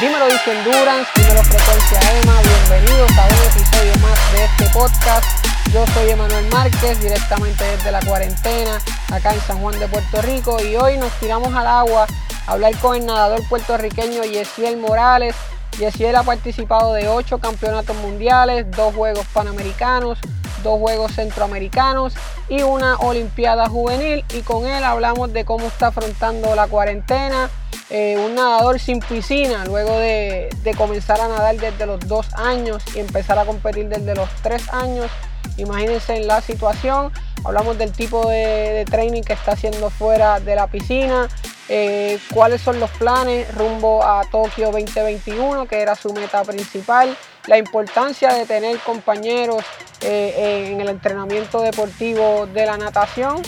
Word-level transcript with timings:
dímelo 0.00 0.26
dice 0.26 0.52
Endurance, 0.52 1.10
dímelo 1.16 1.42
Frecuencia 1.42 1.98
Emma, 2.12 2.40
bienvenidos 2.40 3.10
a 3.18 3.24
un 3.24 3.50
episodio 3.50 3.96
más 3.98 4.32
de 4.32 4.44
este 4.44 4.64
podcast. 4.72 5.24
Yo 5.72 5.84
soy 5.88 6.10
Emanuel 6.10 6.46
Márquez, 6.52 7.00
directamente 7.00 7.64
desde 7.64 7.90
la 7.90 8.00
cuarentena, 8.00 8.80
acá 9.12 9.32
en 9.34 9.40
San 9.40 9.60
Juan 9.60 9.78
de 9.80 9.88
Puerto 9.88 10.22
Rico, 10.22 10.62
y 10.62 10.76
hoy 10.76 10.98
nos 10.98 11.12
tiramos 11.14 11.52
al 11.54 11.66
agua 11.66 12.06
a 12.46 12.52
hablar 12.52 12.76
con 12.78 12.96
el 12.96 13.06
nadador 13.06 13.46
puertorriqueño 13.48 14.22
Yesiel 14.22 14.76
Morales. 14.76 15.34
Yesiel 15.78 16.14
ha 16.16 16.22
participado 16.22 16.92
de 16.92 17.08
ocho 17.08 17.38
campeonatos 17.38 17.96
mundiales, 17.96 18.70
dos 18.70 18.94
Juegos 18.94 19.26
Panamericanos, 19.32 20.18
dos 20.62 20.78
Juegos 20.78 21.12
Centroamericanos 21.12 22.14
y 22.48 22.62
una 22.62 22.96
Olimpiada 22.98 23.68
Juvenil, 23.68 24.24
y 24.32 24.42
con 24.42 24.66
él 24.66 24.84
hablamos 24.84 25.32
de 25.32 25.44
cómo 25.44 25.66
está 25.66 25.88
afrontando 25.88 26.54
la 26.54 26.68
cuarentena 26.68 27.50
eh, 27.90 28.16
un 28.24 28.36
nadador 28.36 28.78
sin 28.78 29.00
piscina, 29.00 29.64
luego 29.64 29.98
de, 29.98 30.48
comenzar 30.78 31.20
a 31.20 31.26
nadar 31.26 31.56
desde 31.56 31.86
los 31.86 31.98
dos 32.06 32.26
años 32.34 32.82
y 32.94 33.00
empezar 33.00 33.36
a 33.36 33.44
competir 33.44 33.88
desde 33.88 34.14
los 34.14 34.28
tres 34.42 34.72
años. 34.72 35.10
Imagínense 35.56 36.16
en 36.16 36.28
la 36.28 36.40
situación, 36.40 37.12
hablamos 37.44 37.76
del 37.78 37.90
tipo 37.90 38.28
de, 38.28 38.84
training 38.88 39.22
que 39.22 39.32
está 39.32 39.52
haciendo 39.52 39.90
fuera 39.90 40.38
de 40.38 40.54
la 40.54 40.68
piscina, 40.68 41.28
eh, 41.68 42.20
cuáles 42.32 42.60
son 42.60 42.78
los 42.78 42.90
planes 42.90 43.52
rumbo 43.54 44.04
a 44.04 44.22
Tokio 44.30 44.70
2021, 44.70 45.66
que 45.66 45.80
era 45.80 45.96
su 45.96 46.12
meta 46.12 46.44
principal, 46.44 47.16
la 47.48 47.58
importancia 47.58 48.32
de 48.34 48.46
tener 48.46 48.78
compañeros 48.78 49.64
eh, 50.02 50.70
en 50.72 50.80
el 50.80 50.88
entrenamiento 50.88 51.60
deportivo 51.60 52.46
de 52.46 52.66
la 52.66 52.76
natación 52.76 53.42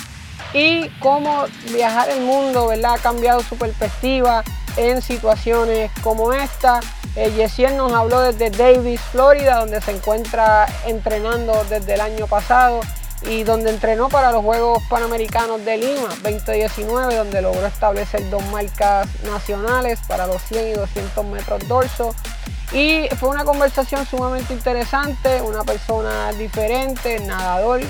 y 0.55 0.89
cómo 1.01 1.45
viajar 1.73 2.11
el 2.11 2.21
mundo 2.23 2.69
¿verdad? 2.69 2.95
ha 2.95 2.99
cambiado 2.99 3.43
su 3.43 3.57
perspectiva 3.57 4.43
en 4.77 5.03
situaciones 5.03 5.91
como 6.03 6.33
esta. 6.33 6.81
Eh, 7.15 7.47
nos 7.77 7.93
habló 7.93 8.21
desde 8.21 8.51
Davis, 8.51 9.01
Florida, 9.13 9.61
donde 9.61 9.81
se 9.83 9.91
encuentra 9.93 10.67
entrenando 10.87 11.53
desde 11.69 11.95
el 11.95 12.01
año 12.01 12.27
pasado 12.27 12.81
y 13.29 13.45
donde 13.45 13.71
entrenó 13.71 14.09
para 14.09 14.33
los 14.33 14.43
Juegos 14.43 14.83
Panamericanos 14.89 15.65
de 15.65 15.77
Lima 15.77 16.09
2019, 16.23 17.15
donde 17.15 17.43
logró 17.43 17.67
establecer 17.67 18.29
dos 18.31 18.43
marcas 18.47 19.07
nacionales 19.25 20.01
para 20.09 20.27
los 20.27 20.43
100 20.43 20.69
y 20.69 20.73
200 20.73 21.25
metros 21.27 21.69
dorso. 21.69 22.15
Y 22.73 23.07
fue 23.21 23.29
una 23.29 23.45
conversación 23.45 24.07
sumamente 24.07 24.55
interesante, 24.55 25.43
una 25.43 25.63
persona 25.63 26.33
diferente, 26.33 27.21
nadador, 27.21 27.83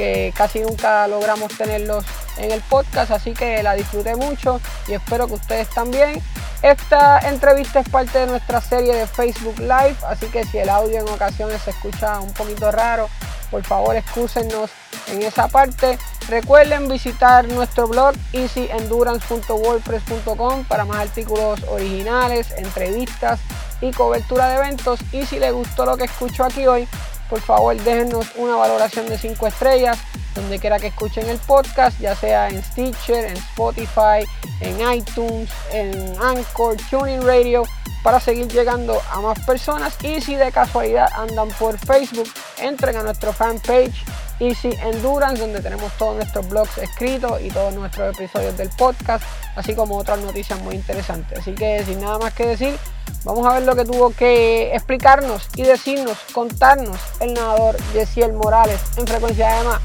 que 0.00 0.32
casi 0.34 0.60
nunca 0.60 1.06
logramos 1.08 1.54
tenerlos 1.58 2.06
en 2.38 2.52
el 2.52 2.62
podcast, 2.62 3.10
así 3.10 3.34
que 3.34 3.62
la 3.62 3.74
disfruté 3.74 4.16
mucho 4.16 4.58
y 4.88 4.94
espero 4.94 5.26
que 5.26 5.34
ustedes 5.34 5.68
también. 5.68 6.22
Esta 6.62 7.18
entrevista 7.28 7.80
es 7.80 7.88
parte 7.90 8.20
de 8.20 8.26
nuestra 8.26 8.62
serie 8.62 8.94
de 8.94 9.06
Facebook 9.06 9.58
Live, 9.58 9.96
así 10.06 10.24
que 10.28 10.46
si 10.46 10.56
el 10.56 10.70
audio 10.70 11.00
en 11.00 11.08
ocasiones 11.08 11.60
se 11.60 11.72
escucha 11.72 12.18
un 12.18 12.32
poquito 12.32 12.72
raro, 12.72 13.10
por 13.50 13.62
favor 13.62 13.94
excúsenos 13.94 14.70
en 15.08 15.22
esa 15.22 15.48
parte. 15.48 15.98
Recuerden 16.30 16.88
visitar 16.88 17.46
nuestro 17.48 17.86
blog 17.86 18.14
easyendurance.wordpress.com 18.32 20.64
para 20.64 20.86
más 20.86 21.00
artículos 21.00 21.62
originales, 21.68 22.52
entrevistas 22.56 23.38
y 23.82 23.90
cobertura 23.90 24.48
de 24.48 24.56
eventos. 24.56 24.98
Y 25.12 25.26
si 25.26 25.38
les 25.38 25.52
gustó 25.52 25.84
lo 25.84 25.98
que 25.98 26.04
escucho 26.04 26.44
aquí 26.44 26.66
hoy, 26.66 26.88
por 27.30 27.40
favor 27.40 27.76
déjenos 27.76 28.26
una 28.34 28.56
valoración 28.56 29.08
de 29.08 29.16
5 29.16 29.46
estrellas 29.46 29.98
donde 30.34 30.58
quiera 30.58 30.78
que 30.78 30.88
escuchen 30.88 31.28
el 31.28 31.38
podcast, 31.38 31.98
ya 32.00 32.14
sea 32.14 32.48
en 32.48 32.62
Stitcher, 32.62 33.24
en 33.24 33.36
Spotify, 33.36 34.26
en 34.60 34.92
iTunes, 34.92 35.48
en 35.72 36.16
Anchor, 36.20 36.76
Tuning 36.90 37.22
Radio, 37.22 37.62
para 38.02 38.20
seguir 38.20 38.48
llegando 38.48 39.00
a 39.12 39.20
más 39.20 39.38
personas. 39.40 39.96
Y 40.02 40.20
si 40.20 40.34
de 40.34 40.52
casualidad 40.52 41.08
andan 41.16 41.48
por 41.50 41.78
Facebook, 41.78 42.28
entren 42.58 42.96
a 42.96 43.02
nuestro 43.02 43.32
fanpage 43.32 44.04
Easy 44.40 44.70
Endurance, 44.82 45.40
donde 45.40 45.60
tenemos 45.60 45.92
todos 45.98 46.16
nuestros 46.16 46.48
blogs 46.48 46.78
escritos 46.78 47.40
y 47.42 47.50
todos 47.50 47.74
nuestros 47.74 48.16
episodios 48.16 48.56
del 48.56 48.70
podcast, 48.70 49.22
así 49.54 49.74
como 49.74 49.96
otras 49.96 50.18
noticias 50.20 50.58
muy 50.60 50.74
interesantes. 50.74 51.38
Así 51.38 51.54
que 51.54 51.84
sin 51.84 52.00
nada 52.00 52.18
más 52.18 52.34
que 52.34 52.46
decir, 52.46 52.76
Vamos 53.24 53.46
a 53.46 53.54
ver 53.54 53.64
lo 53.64 53.76
que 53.76 53.84
tuvo 53.84 54.10
que 54.10 54.74
explicarnos 54.74 55.48
y 55.54 55.62
decirnos, 55.62 56.16
contarnos 56.32 56.98
el 57.20 57.34
nadador 57.34 57.76
Yesiel 57.92 58.32
Morales 58.32 58.80
en 58.96 59.06
frecuencia 59.06 59.56
de 59.56 59.64
más. 59.64 59.80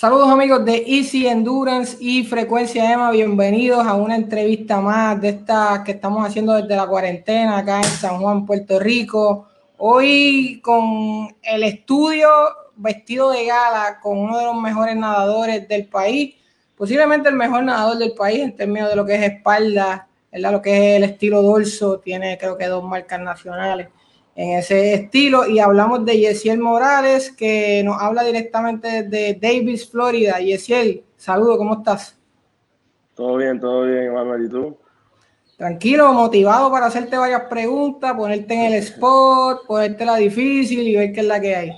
Saludos 0.00 0.30
amigos 0.30 0.64
de 0.64 0.84
Easy 0.86 1.26
Endurance 1.26 1.96
y 1.98 2.22
Frecuencia 2.22 2.92
EMA, 2.92 3.10
bienvenidos 3.10 3.84
a 3.84 3.94
una 3.94 4.14
entrevista 4.14 4.80
más 4.80 5.20
de 5.20 5.30
esta 5.30 5.82
que 5.84 5.90
estamos 5.90 6.24
haciendo 6.24 6.52
desde 6.52 6.76
la 6.76 6.86
cuarentena 6.86 7.58
acá 7.58 7.78
en 7.78 7.82
San 7.82 8.20
Juan, 8.20 8.46
Puerto 8.46 8.78
Rico. 8.78 9.48
Hoy 9.76 10.60
con 10.62 11.34
el 11.42 11.64
estudio 11.64 12.28
vestido 12.76 13.32
de 13.32 13.46
gala 13.46 13.98
con 14.00 14.18
uno 14.18 14.38
de 14.38 14.44
los 14.44 14.54
mejores 14.54 14.94
nadadores 14.94 15.66
del 15.66 15.88
país, 15.88 16.36
posiblemente 16.76 17.28
el 17.28 17.34
mejor 17.34 17.64
nadador 17.64 17.98
del 17.98 18.12
país 18.12 18.38
en 18.38 18.54
términos 18.54 18.90
de 18.90 18.94
lo 18.94 19.04
que 19.04 19.16
es 19.16 19.22
espalda, 19.32 20.06
¿verdad? 20.30 20.52
lo 20.52 20.62
que 20.62 20.92
es 20.92 20.96
el 20.98 21.10
estilo 21.10 21.42
dorso, 21.42 21.98
tiene 21.98 22.38
creo 22.38 22.56
que 22.56 22.66
dos 22.66 22.84
marcas 22.84 23.20
nacionales 23.20 23.88
en 24.38 24.58
ese 24.58 24.94
estilo. 24.94 25.46
Y 25.46 25.58
hablamos 25.58 26.06
de 26.06 26.16
Yesiel 26.16 26.60
Morales, 26.60 27.30
que 27.32 27.82
nos 27.84 28.00
habla 28.00 28.22
directamente 28.22 29.02
de 29.02 29.34
Davis, 29.34 29.90
Florida. 29.90 30.38
Yesiel, 30.38 31.04
saludo, 31.16 31.58
¿cómo 31.58 31.74
estás? 31.78 32.16
Todo 33.14 33.36
bien, 33.36 33.58
todo 33.58 33.82
bien, 33.82 34.14
Manuel, 34.14 34.46
¿y 34.46 34.48
tú? 34.48 34.78
tranquilo, 35.58 36.12
motivado 36.12 36.70
para 36.70 36.86
hacerte 36.86 37.16
varias 37.16 37.42
preguntas, 37.50 38.14
ponerte 38.14 38.54
en 38.54 38.72
el 38.72 38.74
spot, 38.74 39.66
ponerte 39.66 40.04
la 40.04 40.14
difícil 40.14 40.86
y 40.86 40.94
ver 40.94 41.12
qué 41.12 41.20
es 41.20 41.26
la 41.26 41.40
que 41.40 41.56
hay. 41.56 41.72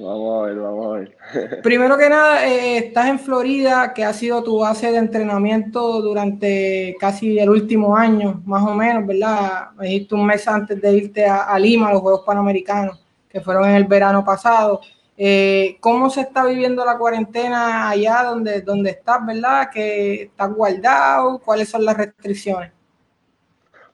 Vamos 0.00 0.42
a 0.44 0.46
ver, 0.46 0.58
vamos 0.60 0.86
a 0.86 0.98
ver. 0.98 1.62
Primero 1.62 1.98
que 1.98 2.08
nada, 2.08 2.46
eh, 2.46 2.78
estás 2.78 3.08
en 3.08 3.18
Florida, 3.18 3.92
que 3.92 4.04
ha 4.04 4.12
sido 4.12 4.44
tu 4.44 4.60
base 4.60 4.92
de 4.92 4.98
entrenamiento 4.98 6.00
durante 6.00 6.96
casi 7.00 7.36
el 7.38 7.50
último 7.50 7.96
año, 7.96 8.40
más 8.46 8.62
o 8.62 8.74
menos, 8.74 9.04
¿verdad? 9.04 9.72
Me 9.76 9.88
dijiste 9.88 10.14
un 10.14 10.24
mes 10.24 10.46
antes 10.46 10.80
de 10.80 10.92
irte 10.92 11.26
a, 11.26 11.58
Lima, 11.58 11.88
a 11.88 11.92
los 11.94 12.02
Juegos 12.02 12.22
Panamericanos, 12.24 13.04
que 13.28 13.40
fueron 13.40 13.68
en 13.68 13.74
el 13.74 13.84
verano 13.84 14.24
pasado. 14.24 14.80
Eh, 15.16 15.76
¿Cómo 15.80 16.10
se 16.10 16.20
está 16.20 16.46
viviendo 16.46 16.84
la 16.84 16.96
cuarentena 16.96 17.90
allá 17.90 18.22
donde, 18.22 18.60
donde 18.62 18.90
estás, 18.90 19.26
verdad? 19.26 19.68
¿Que 19.72 20.22
estás 20.22 20.54
guardado? 20.54 21.40
¿Cuáles 21.40 21.68
son 21.68 21.84
las 21.84 21.96
restricciones? 21.96 22.70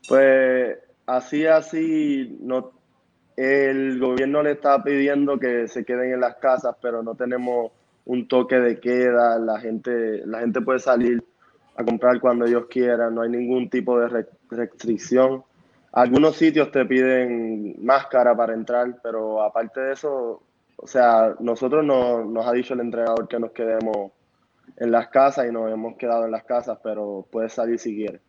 Pues 0.07 0.77
así, 1.07 1.47
así, 1.47 2.37
no, 2.41 2.74
el 3.37 3.99
gobierno 3.99 4.43
le 4.43 4.53
está 4.53 4.83
pidiendo 4.83 5.39
que 5.39 5.69
se 5.69 5.85
queden 5.85 6.13
en 6.13 6.21
las 6.21 6.37
casas, 6.37 6.77
pero 6.81 7.03
no 7.03 7.15
tenemos 7.15 7.73
un 8.07 8.29
toque 8.29 8.57
de 8.57 8.79
queda, 8.79 9.39
la 9.39 9.59
gente, 9.59 10.27
la 10.27 10.41
gente 10.41 10.61
puede 10.61 10.79
salir 10.79 11.25
a 11.77 11.85
comprar 11.85 12.21
cuando 12.21 12.45
ellos 12.45 12.67
quieran, 12.69 13.15
no 13.15 13.23
hay 13.23 13.31
ningún 13.31 13.69
tipo 13.69 13.99
de 13.99 14.27
restricción. 14.51 15.43
Algunos 15.93 16.37
sitios 16.37 16.71
te 16.71 16.85
piden 16.85 17.77
máscara 17.85 18.37
para 18.37 18.55
entrar, 18.55 18.99
pero 19.03 19.43
aparte 19.43 19.81
de 19.81 19.93
eso, 19.93 20.43
o 20.77 20.87
sea, 20.87 21.35
nosotros 21.41 21.85
no, 21.85 22.25
nos 22.25 22.47
ha 22.47 22.53
dicho 22.53 22.75
el 22.75 22.81
entrenador 22.81 23.27
que 23.27 23.39
nos 23.39 23.53
quedemos 23.53 24.13
en 24.77 24.91
las 24.91 25.09
casas 25.09 25.47
y 25.49 25.53
nos 25.53 25.73
hemos 25.73 25.97
quedado 25.97 26.25
en 26.25 26.33
las 26.33 26.45
casas, 26.45 26.79
pero 26.83 27.27
puedes 27.31 27.53
salir 27.53 27.79
si 27.79 27.95
quieres. 27.95 28.21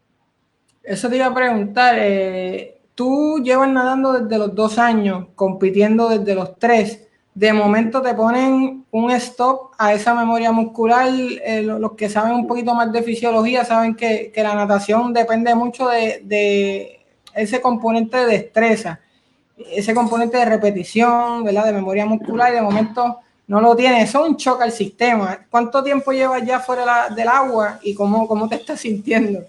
Eso 0.83 1.09
te 1.09 1.17
iba 1.17 1.25
a 1.25 1.33
preguntar. 1.33 1.95
Eh, 1.97 2.74
tú 2.95 3.41
llevas 3.43 3.69
nadando 3.69 4.13
desde 4.13 4.37
los 4.37 4.55
dos 4.55 4.79
años, 4.79 5.27
compitiendo 5.35 6.09
desde 6.09 6.33
los 6.33 6.57
tres. 6.57 7.01
De 7.33 7.51
momento 7.51 8.01
te 8.01 8.13
ponen 8.13 8.85
un 8.91 9.11
stop 9.11 9.73
a 9.77 9.93
esa 9.93 10.15
memoria 10.15 10.53
muscular. 10.53 11.09
Eh, 11.09 11.61
los 11.61 11.91
que 11.91 12.09
saben 12.09 12.33
un 12.33 12.47
poquito 12.47 12.73
más 12.73 12.91
de 12.91 13.03
fisiología 13.03 13.65
saben 13.65 13.95
que, 13.95 14.31
la 14.37 14.55
natación 14.55 15.13
depende 15.13 15.53
mucho 15.53 15.89
de, 15.89 17.01
ese 17.33 17.59
componente 17.59 18.15
de 18.15 18.25
destreza, 18.27 19.01
ese 19.57 19.93
componente 19.93 20.37
de 20.37 20.45
repetición, 20.45 21.43
¿verdad? 21.43 21.65
De 21.65 21.73
memoria 21.73 22.05
muscular 22.05 22.53
y 22.53 22.55
de 22.55 22.61
momento 22.61 23.19
no 23.47 23.59
lo 23.59 23.75
tiene. 23.75 24.01
Eso 24.01 24.23
es 24.23 24.29
un 24.29 24.37
choque 24.37 24.63
al 24.63 24.71
sistema. 24.71 25.45
¿Cuánto 25.51 25.83
tiempo 25.83 26.13
llevas 26.13 26.45
ya 26.45 26.61
fuera 26.61 27.09
del 27.09 27.27
agua 27.27 27.79
y 27.83 27.93
cómo, 27.93 28.25
cómo 28.25 28.47
te 28.47 28.55
estás 28.55 28.79
sintiendo? 28.79 29.41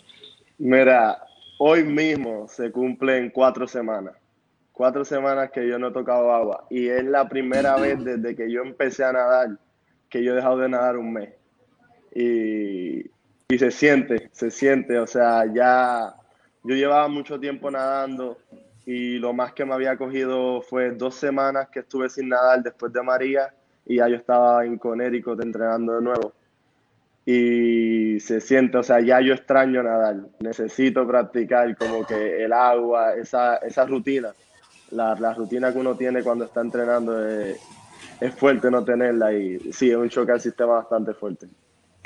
Mira, 0.58 1.25
hoy 1.58 1.84
mismo 1.84 2.48
se 2.48 2.70
cumplen 2.70 3.30
cuatro 3.30 3.66
semanas. 3.66 4.14
Cuatro 4.72 5.04
semanas 5.04 5.50
que 5.50 5.66
yo 5.66 5.78
no 5.78 5.88
he 5.88 5.92
tocado 5.92 6.32
agua. 6.32 6.66
Y 6.70 6.88
es 6.88 7.04
la 7.04 7.28
primera 7.28 7.76
vez 7.76 8.02
desde 8.04 8.36
que 8.36 8.50
yo 8.50 8.62
empecé 8.62 9.04
a 9.04 9.12
nadar 9.12 9.58
que 10.10 10.22
yo 10.22 10.32
he 10.32 10.36
dejado 10.36 10.58
de 10.58 10.68
nadar 10.68 10.96
un 10.96 11.12
mes. 11.12 11.34
Y, 12.14 13.00
y 13.48 13.58
se 13.58 13.70
siente, 13.70 14.28
se 14.32 14.50
siente. 14.50 14.98
O 14.98 15.06
sea, 15.06 15.44
ya 15.52 16.14
yo 16.62 16.74
llevaba 16.74 17.08
mucho 17.08 17.40
tiempo 17.40 17.70
nadando 17.70 18.38
y 18.84 19.18
lo 19.18 19.32
más 19.32 19.52
que 19.52 19.64
me 19.64 19.74
había 19.74 19.96
cogido 19.96 20.62
fue 20.62 20.92
dos 20.92 21.14
semanas 21.16 21.68
que 21.70 21.80
estuve 21.80 22.08
sin 22.08 22.28
nadar 22.28 22.62
después 22.62 22.92
de 22.92 23.02
María 23.02 23.52
y 23.84 23.96
ya 23.96 24.08
yo 24.08 24.16
estaba 24.16 24.64
en 24.64 24.78
Connecticut 24.78 25.42
entrenando 25.42 25.94
de 25.96 26.02
nuevo. 26.02 26.32
Y 27.28 28.20
se 28.20 28.40
siente, 28.40 28.78
o 28.78 28.82
sea, 28.84 29.00
ya 29.00 29.20
yo 29.20 29.34
extraño 29.34 29.82
nadar, 29.82 30.16
necesito 30.38 31.06
practicar 31.06 31.76
como 31.76 32.06
que 32.06 32.44
el 32.44 32.52
agua, 32.52 33.14
esa, 33.14 33.56
esa 33.56 33.84
rutina, 33.84 34.32
la, 34.92 35.16
la 35.16 35.34
rutina 35.34 35.72
que 35.72 35.78
uno 35.78 35.96
tiene 35.96 36.22
cuando 36.22 36.44
está 36.44 36.60
entrenando 36.60 37.28
es, 37.28 37.60
es 38.20 38.34
fuerte 38.34 38.70
no 38.70 38.84
tenerla 38.84 39.32
y 39.32 39.72
sí, 39.72 39.90
es 39.90 39.96
un 39.96 40.08
choque 40.08 40.32
al 40.32 40.40
sistema 40.40 40.74
bastante 40.74 41.14
fuerte. 41.14 41.48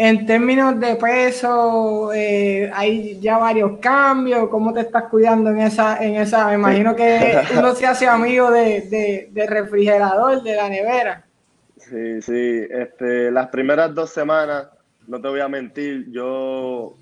En 0.02 0.25
términos 0.25 0.81
de 0.81 0.96
peso, 0.96 2.11
eh, 2.14 2.70
hay 2.73 3.20
ya 3.20 3.37
varios 3.37 3.78
cambios. 3.81 4.49
¿Cómo 4.49 4.73
te 4.73 4.81
estás 4.81 5.05
cuidando 5.11 5.50
en 5.50 5.58
esa? 5.58 6.02
En 6.02 6.14
esa? 6.14 6.49
Me 6.49 6.55
imagino 6.55 6.96
que 6.96 7.38
uno 7.58 7.75
se 7.75 7.87
hace 7.87 8.08
amigo 8.08 8.50
de, 8.50 9.28
de, 9.31 9.46
refrigerador, 9.46 10.43
de 10.43 10.56
la 10.56 10.70
nevera. 10.70 11.26
Sí, 11.76 12.23
sí. 12.23 12.66
Este, 12.70 13.31
las 13.31 13.49
primeras 13.49 13.94
dos 13.94 14.08
semanas, 14.08 14.69
no 15.10 15.20
te 15.20 15.28
voy 15.28 15.40
a 15.40 15.48
mentir, 15.48 16.10
yo, 16.10 16.96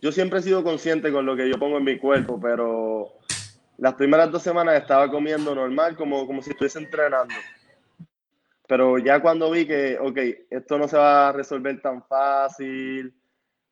yo 0.00 0.12
siempre 0.12 0.38
he 0.38 0.42
sido 0.42 0.62
consciente 0.62 1.10
con 1.10 1.26
lo 1.26 1.34
que 1.34 1.48
yo 1.48 1.58
pongo 1.58 1.78
en 1.78 1.84
mi 1.84 1.98
cuerpo, 1.98 2.38
pero 2.40 3.14
las 3.78 3.94
primeras 3.94 4.30
dos 4.30 4.42
semanas 4.42 4.80
estaba 4.80 5.10
comiendo 5.10 5.54
normal, 5.54 5.96
como, 5.96 6.26
como 6.26 6.42
si 6.42 6.50
estuviese 6.50 6.78
entrenando 6.78 7.34
pero 8.70 8.98
ya 8.98 9.20
cuando 9.20 9.50
vi 9.50 9.66
que, 9.66 9.98
ok, 9.98 10.16
esto 10.48 10.78
no 10.78 10.86
se 10.86 10.96
va 10.96 11.30
a 11.30 11.32
resolver 11.32 11.82
tan 11.82 12.04
fácil, 12.04 13.12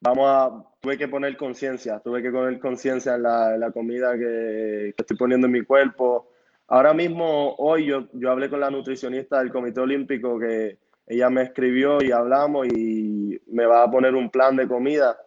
vamos 0.01 0.27
a, 0.29 0.51
tuve 0.81 0.99
que 0.99 1.07
poner 1.07 1.37
conciencia, 1.37 2.01
tuve 2.01 2.21
que 2.21 2.33
poner 2.33 2.59
conciencia 2.59 3.15
en 3.15 3.23
la, 3.23 3.71
comida 3.73 4.19
que, 4.19 4.93
estoy 4.99 5.17
poniendo 5.17 5.47
en 5.47 5.53
mi 5.53 5.63
cuerpo. 5.63 6.33
Ahora 6.67 6.95
mismo, 6.95 7.55
hoy 7.59 7.87
yo, 7.87 8.09
yo 8.13 8.29
hablé 8.29 8.51
con 8.51 8.59
la 8.59 8.73
nutricionista 8.73 9.39
del 9.39 9.53
Comité 9.53 9.79
Olímpico 9.79 10.37
que 10.37 10.79
ella 11.09 11.31
me 11.31 11.43
escribió 11.43 12.03
y 12.03 12.13
hablamos 12.13 12.69
y 12.69 13.41
me 13.49 13.67
va 13.67 13.83
a 13.83 13.91
poner 13.91 14.15
un 14.15 14.31
plan 14.31 14.57
de 14.57 14.69
comida 14.69 15.19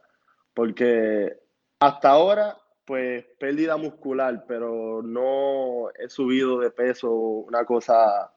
porque 0.54 1.38
hasta 1.80 2.10
ahora, 2.10 2.58
pues 2.86 3.26
pérdida 3.40 3.78
muscular, 3.78 4.46
pero 4.48 5.02
no 5.02 5.90
he 5.98 6.10
subido 6.10 6.60
de 6.60 6.72
peso, 6.72 7.12
una 7.12 7.66
cosa 7.66 8.32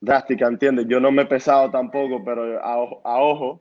drástica, 0.00 0.46
¿entiendes? 0.46 0.86
Yo 0.88 1.00
no 1.00 1.10
me 1.12 1.22
he 1.22 1.26
pesado 1.26 1.70
tampoco, 1.70 2.22
pero 2.24 2.58
a, 2.64 2.72
a 2.72 3.20
ojo, 3.22 3.60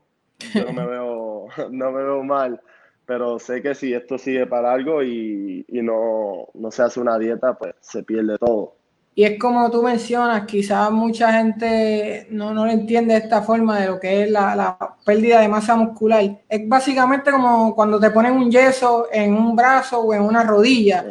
yo 0.54 0.66
no 0.66 0.74
me 0.74 0.86
veo, 0.88 1.48
no 1.72 1.92
me 1.92 2.04
veo 2.04 2.24
mal. 2.24 2.62
Pero 3.06 3.40
sé 3.40 3.62
que 3.62 3.74
si 3.76 3.94
esto 3.94 4.18
sigue 4.18 4.48
para 4.48 4.74
algo 4.74 5.02
y, 5.04 5.66
y 5.68 5.82
no, 5.82 6.50
no 6.54 6.72
se 6.72 6.84
hace 6.84 7.00
una 7.00 7.18
dieta, 7.18 7.58
pues 7.58 7.76
se 7.80 8.04
pierde 8.04 8.38
todo. 8.38 8.77
Y 9.18 9.24
es 9.24 9.40
como 9.40 9.72
tú 9.72 9.82
mencionas, 9.82 10.46
quizás 10.46 10.92
mucha 10.92 11.34
gente 11.34 12.28
no, 12.30 12.54
no 12.54 12.68
entiende 12.68 13.18
esta 13.18 13.42
forma 13.42 13.80
de 13.80 13.88
lo 13.88 14.00
que 14.00 14.22
es 14.22 14.30
la, 14.30 14.56
la, 14.56 14.78
pérdida 15.04 15.42
de 15.42 15.48
masa 15.48 15.76
muscular. 15.76 16.24
Es 16.48 16.70
básicamente 16.70 17.32
como 17.32 17.74
cuando 17.74 18.00
te 18.00 18.12
ponen 18.12 18.34
un 18.34 18.52
yeso 18.52 19.08
en 19.12 19.34
un 19.34 19.56
brazo 19.56 20.02
o 20.02 20.14
en 20.14 20.22
una 20.22 20.44
rodilla. 20.44 21.04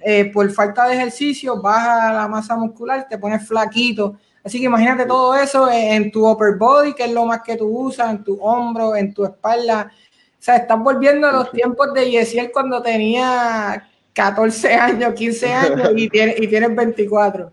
Eh, 0.00 0.30
por 0.32 0.50
falta 0.50 0.88
de 0.88 0.94
ejercicio, 0.94 1.60
baja 1.60 2.10
la 2.14 2.28
masa 2.28 2.56
muscular, 2.56 3.06
te 3.06 3.18
pones 3.18 3.46
flaquito 3.46 4.16
Así 4.42 4.58
que 4.58 4.64
imagínate 4.64 5.04
todo 5.04 5.34
eso 5.34 5.70
en 5.70 6.10
tu 6.10 6.26
upper 6.26 6.56
body, 6.56 6.94
que 6.94 7.04
es 7.04 7.12
lo 7.12 7.26
más 7.26 7.42
que 7.42 7.56
tú 7.56 7.66
usas, 7.66 8.08
en 8.08 8.24
tu 8.24 8.40
hombro, 8.40 8.96
en 8.96 9.12
tu 9.12 9.22
espalda. 9.26 9.92
O 9.92 10.42
sea, 10.42 10.56
estás 10.56 10.78
volviendo 10.78 11.26
a 11.26 11.32
los 11.32 11.52
tiempos 11.52 11.92
de 11.92 12.10
Yesiel 12.10 12.52
cuando 12.52 12.80
tenía 12.80 13.86
14 14.14 14.74
años, 14.74 15.14
15 15.14 15.52
años 15.52 15.92
y, 15.96 16.08
tienes, 16.10 16.40
y 16.40 16.48
tienes 16.48 16.74
24. 16.74 17.52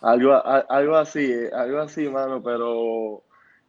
Algo, 0.00 0.42
algo 0.44 0.96
así, 0.96 1.32
algo 1.52 1.80
así, 1.80 2.08
mano, 2.08 2.42
pero 2.42 3.22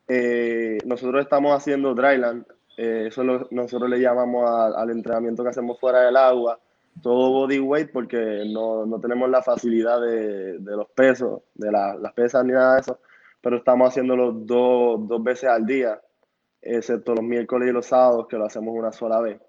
eh, 0.07 0.77
nosotros 0.85 1.23
estamos 1.23 1.55
haciendo 1.55 1.95
dryland, 1.95 2.45
eh, 2.77 3.05
eso 3.07 3.23
nosotros 3.23 3.89
le 3.89 3.99
llamamos 3.99 4.49
al 4.75 4.89
entrenamiento 4.91 5.43
que 5.43 5.49
hacemos 5.49 5.79
fuera 5.79 6.01
del 6.01 6.17
agua 6.17 6.59
todo 7.01 7.31
body 7.31 7.59
weight 7.59 7.91
porque 7.91 8.43
no, 8.47 8.85
no 8.85 8.99
tenemos 8.99 9.29
la 9.29 9.41
facilidad 9.41 10.01
de, 10.01 10.59
de 10.59 10.75
los 10.75 10.89
pesos, 10.89 11.41
de 11.55 11.71
la, 11.71 11.95
las 11.95 12.13
pesas 12.13 12.43
ni 12.45 12.53
nada 12.53 12.75
de 12.75 12.81
eso, 12.81 12.99
pero 13.41 13.57
estamos 13.57 13.89
haciéndolo 13.89 14.31
dos, 14.31 15.07
dos 15.07 15.23
veces 15.23 15.49
al 15.49 15.65
día, 15.65 16.01
excepto 16.61 17.15
los 17.15 17.23
miércoles 17.23 17.69
y 17.69 17.71
los 17.71 17.85
sábados 17.85 18.27
que 18.27 18.37
lo 18.37 18.45
hacemos 18.45 18.75
una 18.75 18.91
sola 18.91 19.21
vez. 19.21 19.39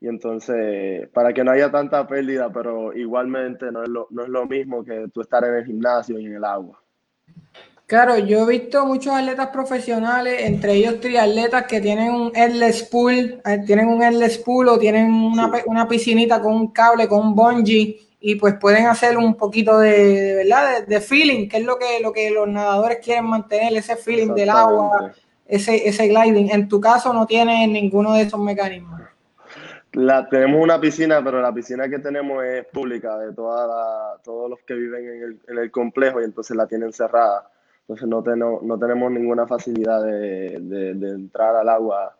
Y 0.00 0.06
entonces, 0.06 1.08
para 1.08 1.32
que 1.32 1.42
no 1.42 1.50
haya 1.50 1.70
tanta 1.70 2.06
pérdida, 2.06 2.50
pero 2.52 2.92
igualmente 2.96 3.72
no 3.72 3.82
es 3.82 3.88
lo, 3.88 4.06
no 4.10 4.22
es 4.22 4.28
lo 4.28 4.46
mismo 4.46 4.84
que 4.84 5.08
tú 5.12 5.20
estar 5.22 5.44
en 5.44 5.54
el 5.54 5.64
gimnasio 5.64 6.18
y 6.18 6.26
en 6.26 6.36
el 6.36 6.44
agua. 6.44 6.80
Claro, 7.88 8.18
yo 8.18 8.42
he 8.42 8.58
visto 8.58 8.84
muchos 8.84 9.14
atletas 9.14 9.48
profesionales, 9.48 10.42
entre 10.42 10.74
ellos 10.74 11.00
triatletas 11.00 11.64
que 11.64 11.80
tienen 11.80 12.12
un 12.12 12.30
endless 12.34 12.82
pool, 12.82 13.40
eh, 13.44 13.62
tienen 13.66 13.88
un 13.88 14.02
endless 14.02 14.36
pool 14.36 14.68
o 14.68 14.78
tienen 14.78 15.10
una, 15.10 15.50
una, 15.64 15.88
piscinita 15.88 16.38
con 16.38 16.52
un 16.52 16.68
cable, 16.70 17.08
con 17.08 17.28
un 17.28 17.34
bungee 17.34 17.98
y 18.20 18.34
pues 18.34 18.56
pueden 18.60 18.88
hacer 18.88 19.16
un 19.16 19.34
poquito 19.36 19.78
de, 19.78 20.34
verdad 20.34 20.86
de, 20.86 21.00
feeling, 21.00 21.48
que 21.48 21.56
es 21.56 21.64
lo 21.64 21.78
que, 21.78 21.98
lo 22.02 22.12
que 22.12 22.30
los 22.30 22.46
nadadores 22.46 22.98
quieren 23.02 23.24
mantener, 23.24 23.74
ese 23.74 23.96
feeling 23.96 24.34
del 24.34 24.50
agua, 24.50 25.12
ese, 25.46 25.88
ese 25.88 26.08
gliding. 26.08 26.50
En 26.50 26.68
tu 26.68 26.82
caso 26.82 27.14
no 27.14 27.26
tienes 27.26 27.66
ninguno 27.70 28.12
de 28.12 28.22
esos 28.24 28.38
mecanismos. 28.38 28.97
Tenemos 29.90 30.62
una 30.62 30.80
piscina, 30.80 31.22
pero 31.24 31.40
la 31.40 31.52
piscina 31.52 31.88
que 31.88 31.98
tenemos 31.98 32.44
es 32.44 32.66
pública 32.66 33.18
de 33.18 33.32
toda 33.32 34.18
todos 34.22 34.50
los 34.50 34.60
que 34.60 34.74
viven 34.74 35.40
en 35.48 35.58
el, 35.58 35.70
complejo 35.70 36.20
y 36.20 36.24
entonces 36.24 36.56
la 36.56 36.66
tienen 36.66 36.92
cerrada 36.92 37.50
entonces 37.88 38.36
no, 38.36 38.60
no 38.60 38.78
tenemos 38.78 39.10
ninguna 39.10 39.46
facilidad 39.46 40.02
de, 40.04 40.90
entrar 40.90 41.56
al 41.56 41.70
agua. 41.70 42.14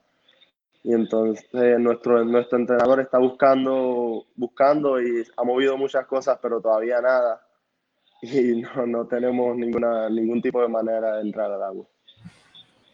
Y 0.82 0.94
entonces 0.94 1.47
nuestro, 1.79 2.25
nuestro 2.25 2.59
entrenador 2.59 3.00
está 3.00 3.19
buscando, 3.19 4.25
buscando 4.35 5.00
y 5.03 5.25
ha 5.37 5.44
movido 5.44 5.76
muchas 5.76 6.06
cosas, 6.06 6.38
pero 6.41 6.62
todavía 6.62 7.03
nada. 7.03 7.43
Y 8.23 8.62
no, 8.87 9.06
tenemos 9.06 9.56
ninguna, 9.56 10.09
ningún 10.09 10.41
tipo 10.41 10.62
de 10.62 10.69
manera 10.69 11.17
de 11.17 11.23
entrar 11.23 11.53
al 11.53 11.62
agua. 11.62 11.87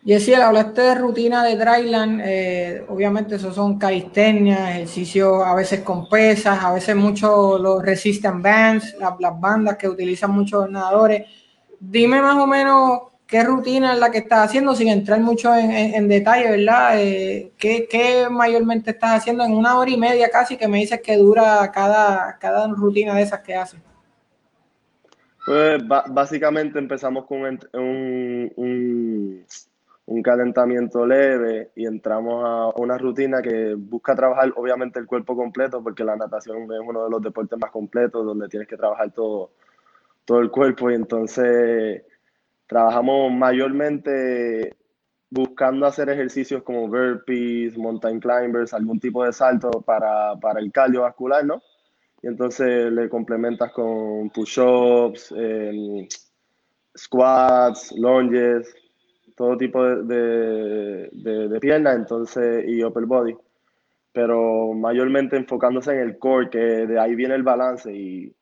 Yesiel, 0.04 0.42
hablaste 0.42 0.82
de 0.82 0.94
rutina 0.96 1.42
de 1.42 1.56
dryland, 1.56 2.20
eh, 2.22 2.84
obviamente 2.88 3.36
esos 3.36 3.54
son 3.54 3.78
calistenia, 3.78 4.72
ejercicios 4.72 5.42
a 5.44 5.54
veces 5.54 5.80
con 5.80 6.08
pesas, 6.08 6.62
a 6.62 6.74
veces 6.74 6.94
mucho 6.94 7.58
los 7.58 7.82
resistant 7.82 8.42
bands, 8.42 8.94
las, 8.98 9.14
las 9.18 9.40
bandas 9.40 9.78
que 9.78 9.88
utilizan 9.88 10.30
muchos 10.30 10.70
nadadores 10.70 11.26
dime 11.90 12.20
más 12.20 12.36
o 12.36 12.46
menos 12.46 13.00
qué 13.26 13.42
rutina 13.42 13.94
es 13.94 13.98
la 13.98 14.10
que 14.10 14.18
estás 14.18 14.46
haciendo, 14.46 14.74
sin 14.74 14.88
entrar 14.88 15.20
mucho 15.20 15.54
en, 15.54 16.08
detalle, 16.08 16.50
¿verdad? 16.50 17.00
Eh, 17.00 17.52
¿qué, 17.58 18.26
mayormente 18.30 18.90
estás 18.90 19.18
haciendo 19.18 19.44
en 19.44 19.52
una 19.52 19.78
hora 19.78 19.90
y 19.90 19.96
media 19.96 20.28
casi 20.28 20.56
que 20.56 20.68
me 20.68 20.78
dices 20.78 21.00
que 21.02 21.16
dura 21.16 21.70
cada, 21.72 22.38
cada 22.38 22.68
rutina 22.68 23.14
de 23.14 23.22
esas 23.22 23.40
que 23.40 23.54
haces? 23.54 23.80
Pues 25.46 25.82
básicamente 25.86 26.78
empezamos 26.78 27.26
con 27.26 27.42
un, 27.74 29.44
calentamiento 30.22 31.06
leve 31.06 31.70
y 31.74 31.86
entramos 31.86 32.44
a 32.44 32.80
una 32.80 32.98
rutina 32.98 33.40
que 33.40 33.74
busca 33.74 34.14
trabajar 34.14 34.52
obviamente 34.56 34.98
el 34.98 35.06
cuerpo 35.06 35.34
completo 35.34 35.82
porque 35.82 36.04
la 36.04 36.16
natación 36.16 36.64
es 36.64 36.80
uno 36.86 37.04
de 37.04 37.10
los 37.10 37.22
deportes 37.22 37.58
más 37.58 37.70
completos 37.70 38.24
donde 38.24 38.48
tienes 38.48 38.68
que 38.68 38.76
trabajar 38.76 39.10
todo 39.12 39.50
todo 40.24 40.40
el 40.40 40.50
cuerpo 40.50 40.90
y 40.90 40.94
entonces 40.94 42.02
trabajamos 42.66 43.32
mayormente 43.32 44.76
buscando 45.30 45.86
hacer 45.86 46.08
ejercicios 46.08 46.62
como 46.62 46.88
burpees, 46.88 47.76
mountain 47.76 48.20
climbers, 48.20 48.72
algún 48.72 49.00
tipo 49.00 49.24
de 49.24 49.32
salto 49.32 49.70
para, 49.82 50.36
para 50.36 50.60
el 50.60 50.70
cardiovascular, 50.70 51.44
¿no? 51.44 51.60
Y 52.22 52.28
entonces 52.28 52.90
le 52.92 53.08
complementas 53.08 53.72
con 53.72 54.30
push-ups, 54.30 55.34
em, 55.36 56.06
squats, 56.96 57.92
lunges, 57.98 58.74
todo 59.34 59.56
tipo 59.56 59.84
de, 59.84 61.08
de, 61.12 61.48
de, 61.48 61.60
piernas, 61.60 61.96
entonces, 61.96 62.64
y 62.66 62.84
upper 62.84 63.04
body. 63.04 63.36
Pero 64.12 64.72
mayormente 64.74 65.36
enfocándose 65.36 65.92
en 65.92 66.00
el 66.00 66.18
core, 66.18 66.50
que 66.50 66.58
de 66.58 67.00
ahí 67.00 67.14
viene 67.14 67.34
el 67.34 67.42
balance 67.42 67.92
y 67.92 68.32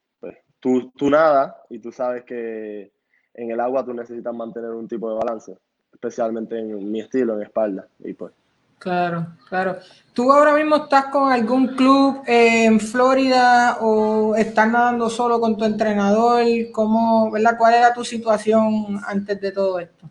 tú, 0.60 0.92
tú 0.96 1.10
nada 1.10 1.56
y 1.70 1.78
tú 1.78 1.90
sabes 1.90 2.24
que 2.24 2.92
en 3.34 3.50
el 3.50 3.60
agua 3.60 3.84
tú 3.84 3.94
necesitas 3.94 4.34
mantener 4.34 4.70
un 4.70 4.86
tipo 4.86 5.10
de 5.10 5.16
balance, 5.16 5.56
especialmente 5.92 6.58
en 6.58 6.90
mi 6.90 7.00
estilo, 7.00 7.36
en 7.36 7.42
espalda. 7.42 7.86
Y 8.00 8.12
pues. 8.12 8.32
Claro, 8.78 9.28
claro. 9.48 9.76
¿Tú 10.12 10.32
ahora 10.32 10.54
mismo 10.54 10.74
estás 10.76 11.06
con 11.06 11.32
algún 11.32 11.68
club 11.68 12.22
en 12.26 12.80
Florida 12.80 13.78
o 13.80 14.34
estás 14.34 14.70
nadando 14.70 15.08
solo 15.08 15.40
con 15.40 15.56
tu 15.56 15.64
entrenador? 15.64 16.44
¿Cómo, 16.72 17.30
¿verdad? 17.30 17.56
¿Cuál 17.56 17.74
era 17.74 17.94
tu 17.94 18.04
situación 18.04 19.00
antes 19.06 19.40
de 19.40 19.52
todo 19.52 19.78
esto? 19.78 20.08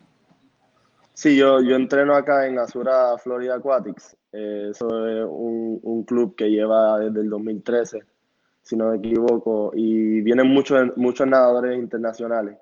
Sí, 1.22 1.36
yo, 1.36 1.60
yo 1.60 1.76
entreno 1.76 2.16
acá 2.16 2.48
en 2.48 2.58
Azura 2.58 3.16
Florida 3.16 3.54
Aquatics. 3.54 4.16
Eh, 4.32 4.70
eso 4.72 5.06
es 5.06 5.24
un, 5.24 5.78
un, 5.84 6.02
club 6.02 6.34
que 6.34 6.50
lleva 6.50 6.98
desde 6.98 7.20
el 7.20 7.30
2013 7.30 8.00
si 8.62 8.76
no 8.76 8.90
me 8.90 8.96
equivoco, 8.96 9.70
y 9.72 10.20
vienen 10.22 10.48
muchos, 10.48 10.96
muchos 10.96 11.28
nadadores 11.28 11.78
internacionales. 11.78 12.58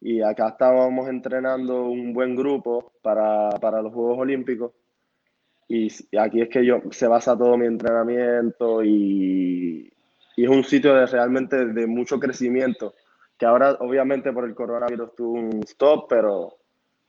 Y 0.00 0.22
acá 0.22 0.50
estábamos 0.50 1.08
entrenando 1.08 1.86
un 1.86 2.12
buen 2.12 2.36
grupo 2.36 2.92
para, 3.02 3.50
para 3.60 3.82
los 3.82 3.92
Juegos 3.92 4.18
Olímpicos. 4.20 4.70
Y 5.66 5.88
aquí 6.16 6.42
es 6.42 6.48
que 6.48 6.64
yo 6.64 6.82
se 6.92 7.08
basa 7.08 7.36
todo 7.36 7.56
mi 7.56 7.66
entrenamiento 7.66 8.84
y, 8.84 9.92
y 10.36 10.44
es 10.44 10.48
un 10.48 10.62
sitio 10.62 10.94
de 10.94 11.06
realmente 11.06 11.66
de 11.66 11.86
mucho 11.88 12.20
crecimiento, 12.20 12.94
que 13.36 13.46
ahora 13.46 13.72
obviamente 13.80 14.32
por 14.32 14.44
el 14.44 14.54
coronavirus 14.54 15.16
tuvo 15.16 15.32
un 15.40 15.60
stop, 15.64 16.06
pero 16.08 16.59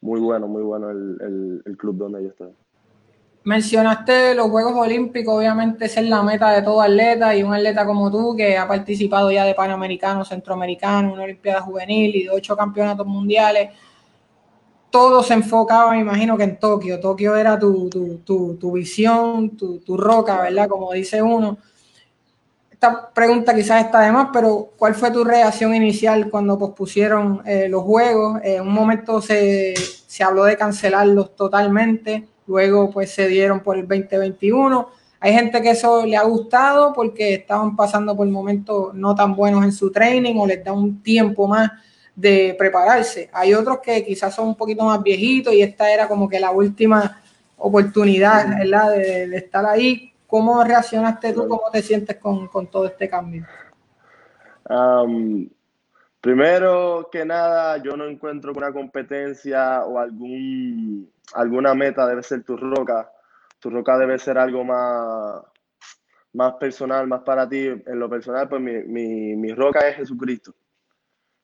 muy 0.01 0.19
bueno, 0.19 0.47
muy 0.47 0.63
bueno 0.63 0.89
el, 0.89 1.61
el, 1.65 1.77
club 1.77 1.97
donde 1.97 2.23
yo 2.23 2.29
estoy. 2.29 2.49
Mencionaste 3.43 4.35
los 4.35 4.49
Juegos 4.49 4.73
Olímpicos, 4.75 5.35
obviamente 5.35 5.85
esa 5.85 6.01
es 6.01 6.09
la 6.09 6.21
meta 6.21 6.51
de 6.51 6.61
todo 6.61 6.81
atleta 6.81 7.35
y 7.35 7.43
un 7.43 7.53
atleta 7.53 7.85
como 7.85 8.11
tú 8.11 8.35
que 8.35 8.57
ha 8.57 8.67
participado 8.67 9.31
ya 9.31 9.45
de 9.45 9.55
Panamericano, 9.55 10.25
Centroamericano, 10.25 11.13
una 11.13 11.23
Olimpiada 11.23 11.61
Juvenil 11.61 12.15
y 12.15 12.23
de 12.23 12.29
ocho 12.29 12.55
campeonatos 12.55 13.07
mundiales. 13.07 13.69
Todo 14.89 15.23
se 15.23 15.35
enfocaba, 15.35 15.91
me 15.91 16.01
imagino 16.01 16.37
que 16.37 16.43
en 16.43 16.59
Tokio. 16.59 16.99
Tokio 16.99 17.35
era 17.35 17.57
tu, 17.57 17.89
tu, 17.89 18.17
tu, 18.17 18.57
tu 18.57 18.71
visión, 18.73 19.55
tu, 19.57 19.97
roca, 19.97 20.41
¿verdad? 20.41 20.67
Como 20.67 20.91
dice 20.91 21.21
uno. 21.21 21.57
Esta 22.83 23.13
pregunta 23.13 23.53
quizás 23.53 23.85
está 23.85 23.99
de 24.01 24.11
más, 24.11 24.29
pero 24.33 24.71
¿cuál 24.75 24.95
fue 24.95 25.11
tu 25.11 25.23
reacción 25.23 25.75
inicial 25.75 26.31
cuando 26.31 26.57
pospusieron 26.57 27.43
eh, 27.45 27.69
los 27.69 27.83
Juegos? 27.83 28.39
En 28.43 28.63
un 28.63 28.73
momento 28.73 29.21
se, 29.21 29.75
se 29.75 30.23
habló 30.23 30.45
de 30.45 30.57
cancelarlos 30.57 31.35
totalmente 31.35 32.27
luego 32.47 32.89
pues 32.89 33.11
se 33.11 33.27
dieron 33.27 33.61
por 33.61 33.77
el 33.77 33.87
2021. 33.87 34.89
Hay 35.19 35.33
gente 35.33 35.61
que 35.61 35.71
eso 35.71 36.05
le 36.05 36.17
ha 36.17 36.23
gustado 36.23 36.93
porque 36.93 37.35
estaban 37.35 37.75
pasando 37.75 38.15
por 38.15 38.27
momentos 38.27 38.93
no 38.93 39.15
tan 39.15 39.35
buenos 39.35 39.63
en 39.63 39.71
su 39.71 39.91
training 39.91 40.35
o 40.37 40.47
les 40.47 40.63
da 40.63 40.73
un 40.73 41.01
tiempo 41.01 41.47
más 41.47 41.71
de 42.15 42.55
prepararse. 42.57 43.29
Hay 43.31 43.53
otros 43.53 43.79
que 43.79 44.03
quizás 44.03 44.33
son 44.35 44.49
un 44.49 44.55
poquito 44.55 44.83
más 44.83 45.01
viejitos 45.01 45.53
y 45.53 45.61
esta 45.61 45.91
era 45.91 46.07
como 46.07 46.27
que 46.27 46.39
la 46.39 46.51
última 46.51 47.21
oportunidad 47.57 48.57
¿verdad? 48.57 48.91
De, 48.91 49.37
estar 49.37 49.65
ahí. 49.65 50.10
¿Cómo 50.31 50.63
reaccionaste 50.63 51.33
tú? 51.33 51.45
¿Cómo 51.45 51.63
te 51.69 51.81
sientes 51.81 52.15
con, 52.15 52.47
con 52.47 52.67
todo 52.67 52.85
este 52.85 53.09
cambio? 53.09 53.45
Um, 54.69 55.49
primero 56.21 57.09
que 57.11 57.25
nada, 57.25 57.75
yo 57.83 57.97
no 57.97 58.05
encuentro 58.05 58.53
una 58.55 58.71
competencia 58.71 59.83
o 59.83 59.99
algún 59.99 61.11
alguna 61.33 61.73
meta 61.73 62.07
debe 62.07 62.23
ser 62.23 62.45
tu 62.45 62.55
roca. 62.55 63.11
Tu 63.59 63.69
roca 63.69 63.97
debe 63.97 64.17
ser 64.17 64.37
algo 64.37 64.63
más, 64.63 65.41
más 66.31 66.53
personal, 66.53 67.07
más 67.07 67.23
para 67.23 67.49
ti. 67.49 67.67
En 67.67 67.99
lo 67.99 68.09
personal, 68.09 68.47
pues 68.47 68.61
mi, 68.61 68.83
mi, 68.85 69.35
mi 69.35 69.53
roca 69.53 69.85
es 69.85 69.97
Jesucristo. 69.97 70.55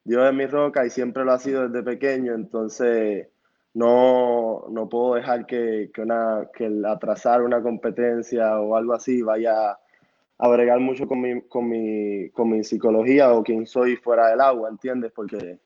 Dios 0.06 0.30
es 0.30 0.34
mi 0.34 0.46
roca 0.46 0.86
y 0.86 0.90
siempre 0.90 1.26
lo 1.26 1.34
ha 1.34 1.40
sido 1.40 1.68
desde 1.68 1.84
pequeño, 1.84 2.34
entonces 2.34 3.28
no, 3.78 4.66
no 4.72 4.90
puedo 4.90 5.14
dejar 5.14 5.46
que, 5.46 5.92
que, 5.94 6.02
una, 6.02 6.50
que 6.52 6.66
el 6.66 6.84
atrasar 6.84 7.44
una 7.44 7.62
competencia 7.62 8.60
o 8.60 8.76
algo 8.76 8.94
así 8.94 9.22
vaya 9.22 9.78
a 10.40 10.48
bregar 10.50 10.80
mucho 10.80 11.08
con 11.08 11.22
mi, 11.22 11.42
con, 11.42 11.70
mi, 11.70 12.28
con 12.32 12.50
mi 12.50 12.64
psicología 12.64 13.32
o 13.34 13.44
quien 13.44 13.68
soy 13.68 13.96
fuera 13.96 14.30
del 14.30 14.42
agua, 14.42 14.70
¿entiendes? 14.70 15.12
Porque 15.14 15.60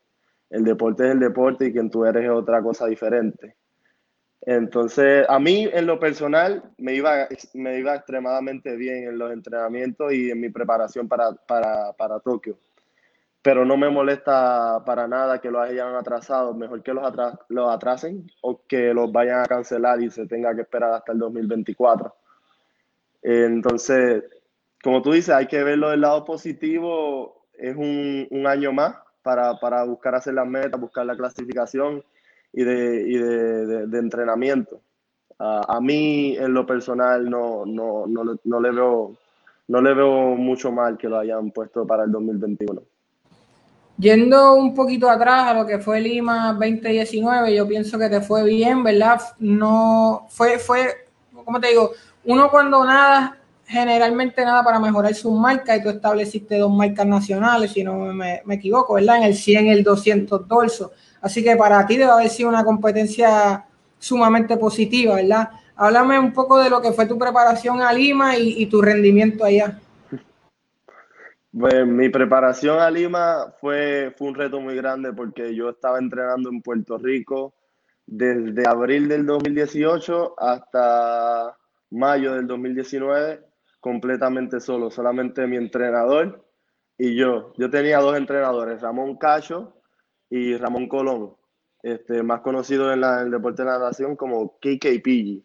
el 0.49 0.63
deporte 0.65 1.05
es 1.05 1.11
el 1.11 1.19
deporte 1.21 1.67
y 1.67 1.71
quien 1.71 1.89
tú 1.89 2.03
eres 2.03 2.25
es 2.25 2.29
otra 2.29 2.61
cosa 2.61 2.85
diferente. 2.87 3.55
Entonces, 4.41 5.25
a 5.29 5.39
mí 5.39 5.69
en 5.71 5.85
lo 5.85 5.97
personal 5.97 6.63
me 6.77 6.95
iba, 6.95 7.29
me 7.53 7.79
iba 7.79 7.95
extremadamente 7.95 8.75
bien 8.75 9.07
en 9.07 9.17
los 9.17 9.31
entrenamientos 9.31 10.11
y 10.11 10.31
en 10.31 10.41
mi 10.41 10.49
preparación 10.49 11.07
para, 11.07 11.31
para, 11.31 11.93
para 11.93 12.19
Tokio. 12.19 12.57
Pero 13.41 13.65
no 13.65 13.75
me 13.75 13.89
molesta 13.89 14.83
para 14.85 15.07
nada 15.07 15.41
que 15.41 15.49
los 15.49 15.61
hayan 15.61 15.95
atrasado. 15.95 16.53
Mejor 16.53 16.83
que 16.83 16.93
los, 16.93 17.03
los 17.49 17.69
atrasen 17.69 18.29
o 18.41 18.61
que 18.67 18.93
los 18.93 19.11
vayan 19.11 19.41
a 19.41 19.45
cancelar 19.45 20.01
y 20.01 20.11
se 20.11 20.27
tenga 20.27 20.53
que 20.55 20.61
esperar 20.61 20.93
hasta 20.93 21.11
el 21.11 21.19
2024. 21.19 22.13
Entonces, 23.23 24.23
como 24.83 25.01
tú 25.01 25.11
dices, 25.11 25.33
hay 25.33 25.47
que 25.47 25.63
verlo 25.63 25.89
del 25.89 26.01
lado 26.01 26.25
positivo. 26.25 27.47
Es 27.53 27.75
un, 27.75 28.27
un 28.29 28.47
año 28.47 28.71
más 28.71 28.95
para, 29.21 29.59
para 29.59 29.83
buscar 29.83 30.15
hacer 30.15 30.33
las 30.33 30.47
metas, 30.47 30.79
buscar 30.79 31.05
la 31.05 31.15
clasificación 31.15 32.03
y 32.53 32.63
de, 32.63 33.03
y 33.07 33.17
de, 33.17 33.87
de, 33.87 33.99
entrenamiento. 33.99 34.81
a 35.39 35.79
mí, 35.81 36.35
en 36.37 36.53
lo 36.53 36.65
personal, 36.65 37.29
no, 37.29 37.65
no, 37.65 38.05
no, 38.07 38.37
no, 38.43 38.59
le 38.59 38.71
veo, 38.71 39.15
no 39.67 39.81
le 39.81 39.93
veo 39.93 40.35
mucho 40.35 40.71
mal 40.71 40.97
que 40.97 41.09
lo 41.09 41.17
hayan 41.17 41.51
puesto 41.51 41.85
para 41.87 42.03
el 42.03 42.11
2021. 42.11 42.81
Yendo 43.97 44.55
un 44.55 44.73
poquito 44.73 45.09
atrás 45.09 45.47
a 45.47 45.53
lo 45.53 45.65
que 45.65 45.79
fue 45.79 46.01
Lima 46.01 46.53
2019, 46.53 47.55
yo 47.55 47.67
pienso 47.67 47.99
que 47.99 48.09
te 48.09 48.21
fue 48.21 48.43
bien, 48.43 48.83
¿verdad? 48.83 49.21
No 49.39 50.25
fue, 50.29 50.57
fue, 50.57 51.07
¿cómo 51.45 51.59
te 51.59 51.67
digo? 51.67 51.91
Uno 52.25 52.49
cuando 52.49 52.83
nada, 52.83 53.37
generalmente 53.65 54.43
nada 54.43 54.63
para 54.63 54.79
mejorar 54.79 55.13
su 55.13 55.31
marca 55.31 55.75
y 55.75 55.83
tú 55.83 55.89
estableciste 55.89 56.57
dos 56.57 56.71
marcas 56.71 57.05
nacionales, 57.05 57.71
si 57.71 57.83
no 57.83 57.95
me, 57.95 58.41
me 58.43 58.55
equivoco, 58.55 58.95
¿verdad? 58.95 59.17
En 59.17 59.23
el 59.23 59.35
100 59.35 59.67
y 59.67 59.71
el 59.71 59.83
200 59.83 60.47
dorso. 60.47 60.91
Así 61.21 61.43
que 61.43 61.55
para 61.55 61.85
ti 61.85 61.97
debe 61.97 62.11
haber 62.11 62.29
sido 62.29 62.49
una 62.49 62.63
competencia 62.63 63.65
sumamente 63.99 64.57
positiva, 64.57 65.15
¿verdad? 65.15 65.49
Háblame 65.75 66.19
un 66.19 66.33
poco 66.33 66.57
de 66.57 66.69
lo 66.69 66.81
que 66.81 66.91
fue 66.91 67.05
tu 67.05 67.17
preparación 67.17 67.81
a 67.81 67.93
Lima 67.93 68.37
y, 68.37 68.65
tu 68.65 68.81
rendimiento 68.81 69.45
allá. 69.45 69.79
Pues 71.57 71.85
mi 71.85 72.09
preparación 72.09 72.79
a 72.79 72.89
Lima 72.89 73.53
fue, 73.59 74.13
fue 74.17 74.29
un 74.29 74.35
reto 74.35 74.61
muy 74.61 74.75
grande 74.75 75.11
porque 75.11 75.53
yo 75.53 75.69
estaba 75.69 75.99
entrenando 75.99 76.49
en 76.49 76.61
Puerto 76.61 76.97
Rico 76.97 77.53
desde 78.05 78.67
abril 78.67 79.07
del 79.09 79.25
2018 79.25 80.35
hasta 80.39 81.57
mayo 81.89 82.35
del 82.35 82.47
2019 82.47 83.41
completamente 83.81 84.59
solo, 84.59 84.89
solamente 84.91 85.45
mi 85.47 85.57
entrenador 85.57 86.45
y 86.97 87.15
yo. 87.15 87.53
Yo 87.57 87.69
tenía 87.69 87.99
dos 87.99 88.15
entrenadores, 88.15 88.81
Ramón 88.81 89.17
Cacho 89.17 89.81
y 90.29 90.55
Ramón 90.55 90.87
Colón, 90.87 91.35
este, 91.83 92.23
más 92.23 92.41
conocido 92.41 92.93
en, 92.93 93.03
el 93.03 93.31
deporte 93.31 93.63
de 93.63 93.69
la 93.69 93.79
natación 93.79 94.15
como 94.15 94.57
KKPG. 94.59 95.43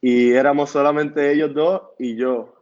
Y 0.00 0.32
éramos 0.32 0.70
solamente 0.70 1.32
ellos 1.32 1.52
dos 1.52 1.82
y 1.98 2.16
yo. 2.16 2.53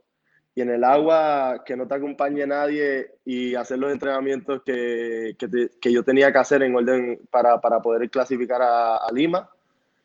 Y 0.54 0.60
en 0.60 0.70
el 0.70 0.84
agua, 0.84 1.62
que 1.64 1.76
no 1.76 1.88
te 1.88 1.94
acompañe 1.94 2.46
nadie 2.46 3.12
y 3.24 3.54
hacer 3.54 3.78
los 3.78 3.90
entrenamientos 3.90 4.62
que, 4.62 5.34
que, 5.38 5.92
yo 5.92 6.02
tenía 6.02 6.30
que 6.30 6.38
hacer 6.38 6.62
en 6.62 6.74
orden 6.76 7.20
para, 7.30 7.58
para 7.60 7.80
poder 7.80 8.10
clasificar 8.10 8.60
a, 8.60 8.96
a, 8.96 9.12
Lima, 9.12 9.48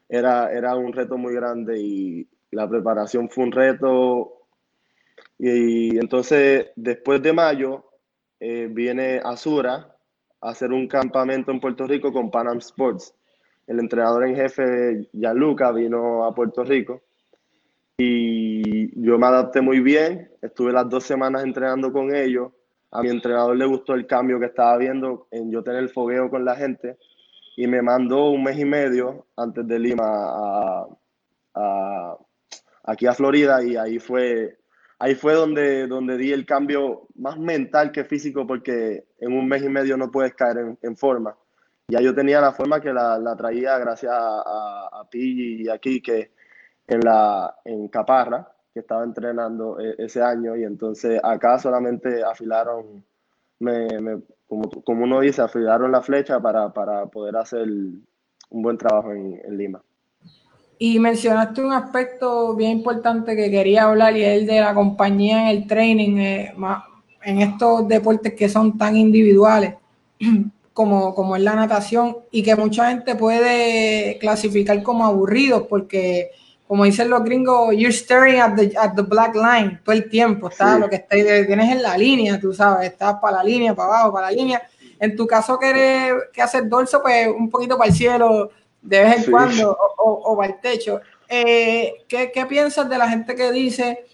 era, 0.07 0.51
era 0.51 0.75
un 0.75 0.93
reto 0.93 1.17
muy 1.17 1.33
grande 1.33 1.77
y 1.79 2.27
la 2.51 2.67
preparación 2.69 3.29
fue 3.29 3.43
un 3.43 3.51
reto. 3.51 4.47
Y, 5.37 5.97
entonces, 5.97 6.67
después 6.77 7.21
de 7.21 7.33
mayo, 7.33 7.83
eh, 8.39 8.69
viene 8.71 9.19
Azura, 9.23 9.95
hacer 10.39 10.71
un 10.71 10.87
campamento 10.87 11.51
en 11.51 11.59
Puerto 11.59 11.85
Rico 11.85 12.13
con 12.13 12.31
Panam 12.31 12.59
Sports. 12.59 13.13
El 13.67 13.79
entrenador 13.79 14.25
en 14.25 14.35
jefe, 14.35 15.09
Gianluca, 15.11 15.73
vino 15.73 16.23
a 16.23 16.33
Puerto 16.33 16.63
Rico 16.63 17.01
y 17.97 19.01
yo 19.03 19.17
me 19.17 19.25
adapté 19.25 19.61
muy 19.61 19.79
bien. 19.79 20.31
Estuve 20.41 20.71
las 20.71 20.87
dos 20.87 21.03
semanas 21.03 21.43
entrenando 21.43 21.91
con 21.91 22.13
ellos. 22.15 22.51
A 22.91 23.01
mi 23.01 23.09
entrenador 23.09 23.57
le 23.57 23.65
gustó 23.65 23.95
el 23.95 24.05
cambio 24.05 24.39
que 24.39 24.45
estaba 24.45 24.77
viendo 24.77 25.27
en 25.31 25.51
yo 25.51 25.63
tener 25.63 25.81
el 25.81 25.89
fogueo 25.89 26.29
con 26.29 26.45
la 26.45 26.55
gente 26.55 26.97
y 27.55 27.67
me 27.67 27.81
mandó 27.81 28.29
un 28.29 28.43
mes 28.43 28.57
y 28.59 28.65
medio 28.65 29.25
antes 29.35 29.67
de 29.67 29.79
Lima 29.79 30.05
a, 31.55 32.17
aquí 32.83 33.07
a 33.07 33.13
Florida 33.13 33.63
y 33.63 33.75
ahí 33.75 33.99
fue 33.99 34.57
ahí 34.99 35.15
fue 35.15 35.33
donde, 35.33 35.87
donde 35.87 36.17
di 36.17 36.31
el 36.31 36.45
cambio 36.45 37.07
más 37.15 37.37
mental 37.37 37.91
que 37.91 38.05
físico, 38.05 38.47
porque 38.47 39.05
en 39.19 39.33
un 39.33 39.47
mes 39.47 39.63
y 39.63 39.69
medio 39.69 39.97
no 39.97 40.11
puedes 40.11 40.33
caer 40.33 40.77
en, 40.81 40.95
forma. 40.95 41.35
Ya 41.87 41.99
yo 42.01 42.13
tenía 42.15 42.41
la 42.41 42.51
forma 42.51 42.79
que 42.79 42.93
la, 42.93 43.35
traía 43.37 43.77
gracias 43.77 44.11
a, 44.11 44.41
a, 44.41 45.01
a 45.01 45.07
y 45.13 45.67
aquí, 45.69 46.01
que 46.01 46.31
en, 46.87 46.99
la, 47.01 47.55
en 47.65 47.87
Caparra, 47.89 48.51
que 48.73 48.79
estaba 48.79 49.03
entrenando 49.03 49.79
e, 49.79 49.95
ese 49.97 50.21
año, 50.21 50.55
y 50.55 50.63
entonces 50.63 51.19
acá 51.23 51.59
solamente 51.59 52.23
afilaron, 52.23 53.03
me, 53.59 53.87
me, 53.99 54.21
como, 54.47 54.69
como 54.69 55.03
uno 55.03 55.19
dice, 55.19 55.41
afilaron 55.41 55.91
la 55.91 56.01
flecha 56.01 56.39
para, 56.39 56.71
para 56.71 57.05
poder 57.07 57.35
hacer 57.35 57.67
un 57.67 58.61
buen 58.61 58.77
trabajo 58.77 59.11
en, 59.11 59.39
en 59.43 59.57
Lima. 59.57 59.81
Y 60.79 60.99
mencionaste 60.99 61.63
un 61.63 61.73
aspecto 61.73 62.55
bien 62.55 62.71
importante 62.71 63.35
que 63.35 63.49
quería 63.49 63.85
hablar 63.85 64.15
y 64.15 64.23
es 64.23 64.41
el 64.41 64.45
de 64.45 64.59
la 64.59 64.75
compañía 64.75 65.49
en 65.49 65.57
el 65.57 65.67
training, 65.67 66.17
eh, 66.17 66.53
en 67.23 67.41
estos 67.41 67.87
deportes 67.87 68.33
que 68.33 68.47
son 68.47 68.77
tan 68.77 68.95
individuales 68.95 69.73
como, 70.73 71.15
como 71.15 71.35
es 71.35 71.41
la 71.41 71.55
natación 71.55 72.17
y 72.29 72.43
que 72.43 72.55
mucha 72.55 72.89
gente 72.89 73.15
puede 73.15 74.19
clasificar 74.19 74.83
como 74.83 75.03
aburridos 75.03 75.63
porque 75.63 76.29
como 76.67 76.83
dicen 76.83 77.09
los 77.09 77.23
gringos, 77.23 77.73
you're 77.75 77.93
staring 77.93 78.41
at 78.41 78.55
the, 78.55 78.73
at 78.77 78.93
the 78.93 79.01
black 79.01 79.33
line 79.35 79.79
todo 79.83 79.95
el 79.95 80.09
tiempo, 80.09 80.49
está 80.49 80.77
lo 80.77 80.89
que 80.89 80.99
tienes 80.99 81.71
en 81.71 81.81
la 81.81 81.97
línea, 81.97 82.39
tú 82.39 82.53
sabes, 82.53 82.91
estás 82.91 83.15
para 83.21 83.37
la 83.37 83.43
línea, 83.43 83.73
para 83.73 83.89
abajo, 83.89 84.13
para 84.13 84.27
la 84.27 84.33
línea. 84.33 84.61
En 84.99 85.15
tu 85.15 85.25
caso 85.25 85.57
que, 85.57 85.69
eres, 85.69 86.13
que 86.33 86.41
haces 86.41 86.69
dorso, 86.69 87.01
pues 87.01 87.27
un 87.27 87.49
poquito 87.49 87.77
para 87.77 87.89
el 87.89 87.95
cielo 87.95 88.49
de 88.81 89.01
vez 89.01 89.17
en 89.17 89.31
cuando 89.31 89.77
o, 89.97 90.11
o, 90.11 90.37
para 90.37 90.53
el 90.53 90.59
techo. 90.59 90.99
Eh, 91.29 92.03
¿qué, 92.07 92.31
¿qué, 92.33 92.45
piensas 92.45 92.89
de 92.89 92.97
la 92.97 93.09
gente 93.09 93.35
que 93.35 93.51
dice 93.51 94.05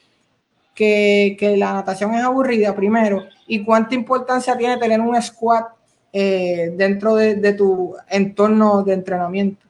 que, 0.75 1.35
que, 1.39 1.57
la 1.57 1.73
natación 1.73 2.13
es 2.13 2.23
aburrida 2.23 2.75
primero? 2.75 3.23
¿Y 3.47 3.63
cuánta 3.63 3.95
importancia 3.95 4.55
tiene 4.57 4.77
tener 4.77 4.99
un 4.99 5.19
squat 5.19 5.69
eh, 6.11 6.71
dentro 6.75 7.15
de, 7.15 7.35
de 7.35 7.53
tu 7.53 7.95
entorno 8.09 8.83
de 8.83 8.93
entrenamiento? 8.93 9.65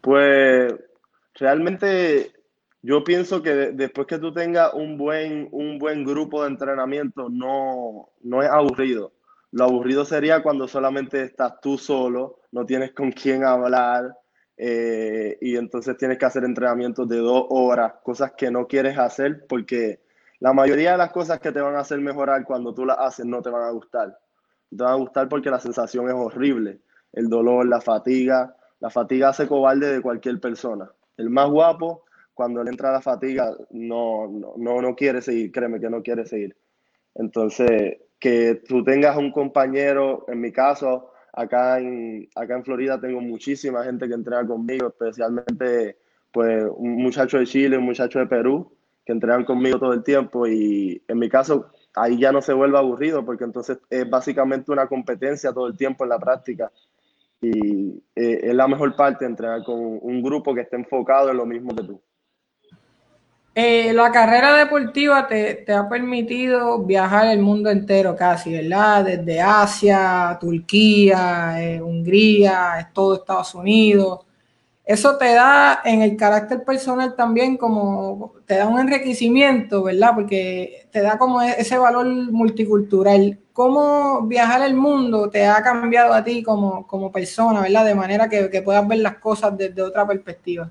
Pues 0.00 0.74
realmente 1.34 2.32
yo 2.82 3.02
pienso 3.02 3.42
que 3.42 3.72
después 3.72 4.06
que 4.06 4.18
tú 4.18 4.32
tengas 4.32 4.74
un 4.74 4.98
buen, 4.98 5.48
un 5.52 5.78
buen 5.78 6.04
grupo 6.04 6.42
de 6.42 6.50
entrenamiento, 6.50 7.28
no, 7.30 8.10
no 8.22 8.42
es 8.42 8.50
aburrido. 8.50 9.12
Lo 9.52 9.64
aburrido 9.64 10.04
sería 10.04 10.42
cuando 10.42 10.68
solamente 10.68 11.22
estás 11.22 11.60
tú 11.62 11.78
solo, 11.78 12.40
no 12.52 12.66
tienes 12.66 12.92
con 12.92 13.10
quién 13.12 13.44
hablar 13.44 14.14
eh, 14.56 15.38
y 15.40 15.56
entonces 15.56 15.96
tienes 15.96 16.18
que 16.18 16.26
hacer 16.26 16.44
entrenamientos 16.44 17.08
de 17.08 17.18
dos 17.18 17.46
horas, 17.48 17.94
cosas 18.02 18.32
que 18.36 18.50
no 18.50 18.66
quieres 18.66 18.98
hacer 18.98 19.46
porque 19.48 20.00
la 20.40 20.52
mayoría 20.52 20.92
de 20.92 20.98
las 20.98 21.10
cosas 21.10 21.40
que 21.40 21.52
te 21.52 21.60
van 21.60 21.76
a 21.76 21.80
hacer 21.80 22.00
mejorar 22.00 22.44
cuando 22.44 22.74
tú 22.74 22.84
las 22.84 22.98
haces 22.98 23.24
no 23.24 23.40
te 23.40 23.48
van 23.48 23.62
a 23.62 23.70
gustar. 23.70 24.18
Te 24.68 24.82
van 24.82 24.92
a 24.92 24.96
gustar 24.96 25.28
porque 25.28 25.50
la 25.50 25.60
sensación 25.60 26.06
es 26.08 26.14
horrible. 26.14 26.80
El 27.14 27.30
dolor, 27.30 27.66
la 27.66 27.80
fatiga. 27.80 28.54
La 28.80 28.90
fatiga 28.90 29.30
hace 29.30 29.46
cobarde 29.48 29.90
de 29.90 30.02
cualquier 30.02 30.38
persona 30.38 30.90
el 31.16 31.30
más 31.30 31.48
guapo, 31.50 32.04
cuando 32.34 32.62
le 32.62 32.70
entra 32.70 32.92
la 32.92 33.00
fatiga, 33.00 33.56
no, 33.70 34.28
no, 34.28 34.82
no, 34.82 34.94
quiere 34.96 35.22
seguir, 35.22 35.52
créeme 35.52 35.80
que 35.80 35.88
no 35.88 36.02
quiere 36.02 36.26
seguir. 36.26 36.56
Entonces, 37.14 37.98
que 38.18 38.62
tú 38.66 38.82
tengas 38.82 39.16
un 39.16 39.30
compañero, 39.30 40.24
en 40.28 40.40
mi 40.40 40.50
caso, 40.50 41.12
acá 41.32 41.78
en, 41.78 42.28
acá 42.34 42.56
en 42.56 42.64
Florida 42.64 43.00
tengo 43.00 43.20
muchísima 43.20 43.84
gente 43.84 44.08
que 44.08 44.14
entrena 44.14 44.46
conmigo, 44.46 44.88
especialmente 44.88 45.98
pues 46.32 46.64
un 46.76 46.96
muchacho 46.96 47.38
de 47.38 47.46
Chile, 47.46 47.78
un 47.78 47.84
muchacho 47.84 48.18
de 48.18 48.26
Perú, 48.26 48.72
que 49.04 49.12
entrenan 49.12 49.44
conmigo 49.44 49.78
todo 49.78 49.92
el 49.92 50.02
tiempo 50.02 50.46
y 50.46 51.02
en 51.06 51.18
mi 51.18 51.28
caso 51.28 51.70
ahí 51.94 52.18
ya 52.18 52.32
no 52.32 52.42
se 52.42 52.52
vuelve 52.52 52.78
aburrido 52.78 53.24
porque 53.24 53.44
entonces 53.44 53.78
es 53.88 54.08
básicamente 54.08 54.72
una 54.72 54.88
competencia 54.88 55.52
todo 55.52 55.68
el 55.68 55.76
tiempo 55.76 56.04
en 56.04 56.10
la 56.10 56.18
práctica 56.18 56.72
y 57.44 58.02
eh, 58.14 58.40
es 58.42 58.54
la 58.54 58.68
mejor 58.68 58.94
parte 58.96 59.24
entrenar 59.24 59.62
con 59.64 59.76
un 59.78 60.22
grupo 60.22 60.54
que 60.54 60.62
esté 60.62 60.76
enfocado 60.76 61.30
en 61.30 61.36
lo 61.36 61.46
mismo 61.46 61.74
que 61.74 61.82
tú. 61.82 62.00
Eh, 63.56 63.92
la 63.92 64.10
carrera 64.10 64.56
deportiva 64.56 65.28
te, 65.28 65.54
te, 65.54 65.72
ha 65.72 65.88
permitido 65.88 66.82
viajar 66.84 67.28
el 67.28 67.38
mundo 67.38 67.70
entero 67.70 68.16
casi, 68.16 68.52
¿verdad? 68.52 69.04
Desde 69.04 69.40
Asia, 69.40 70.36
Turquía, 70.40 71.54
eh, 71.62 71.80
Hungría, 71.80 72.90
todo 72.92 73.14
Estados 73.14 73.54
Unidos 73.54 74.26
eso 74.84 75.16
te 75.16 75.32
da 75.32 75.80
en 75.82 76.02
el 76.02 76.16
carácter 76.16 76.62
personal 76.62 77.16
también 77.16 77.56
como, 77.56 78.34
te 78.44 78.56
da 78.56 78.66
un 78.68 78.78
enriquecimiento, 78.78 79.82
¿verdad? 79.82 80.10
Porque 80.14 80.86
te 80.90 81.00
da 81.00 81.16
como 81.16 81.40
e-, 81.40 81.58
ese 81.58 81.78
valor 81.78 82.06
multicultural. 82.06 83.38
¿Cómo 83.54 84.26
viajar 84.26 84.62
el 84.62 84.74
mundo 84.74 85.30
te 85.30 85.46
ha 85.46 85.62
cambiado 85.62 86.12
a 86.12 86.22
ti 86.22 86.42
como, 86.42 86.86
como 86.86 87.10
persona, 87.10 87.62
¿verdad? 87.62 87.86
De 87.86 87.94
manera 87.94 88.28
que, 88.28 88.62
puedas 88.62 88.86
ver 88.86 88.98
las 88.98 89.16
cosas 89.18 89.56
desde 89.56 89.80
otra 89.80 90.06
perspectiva. 90.06 90.70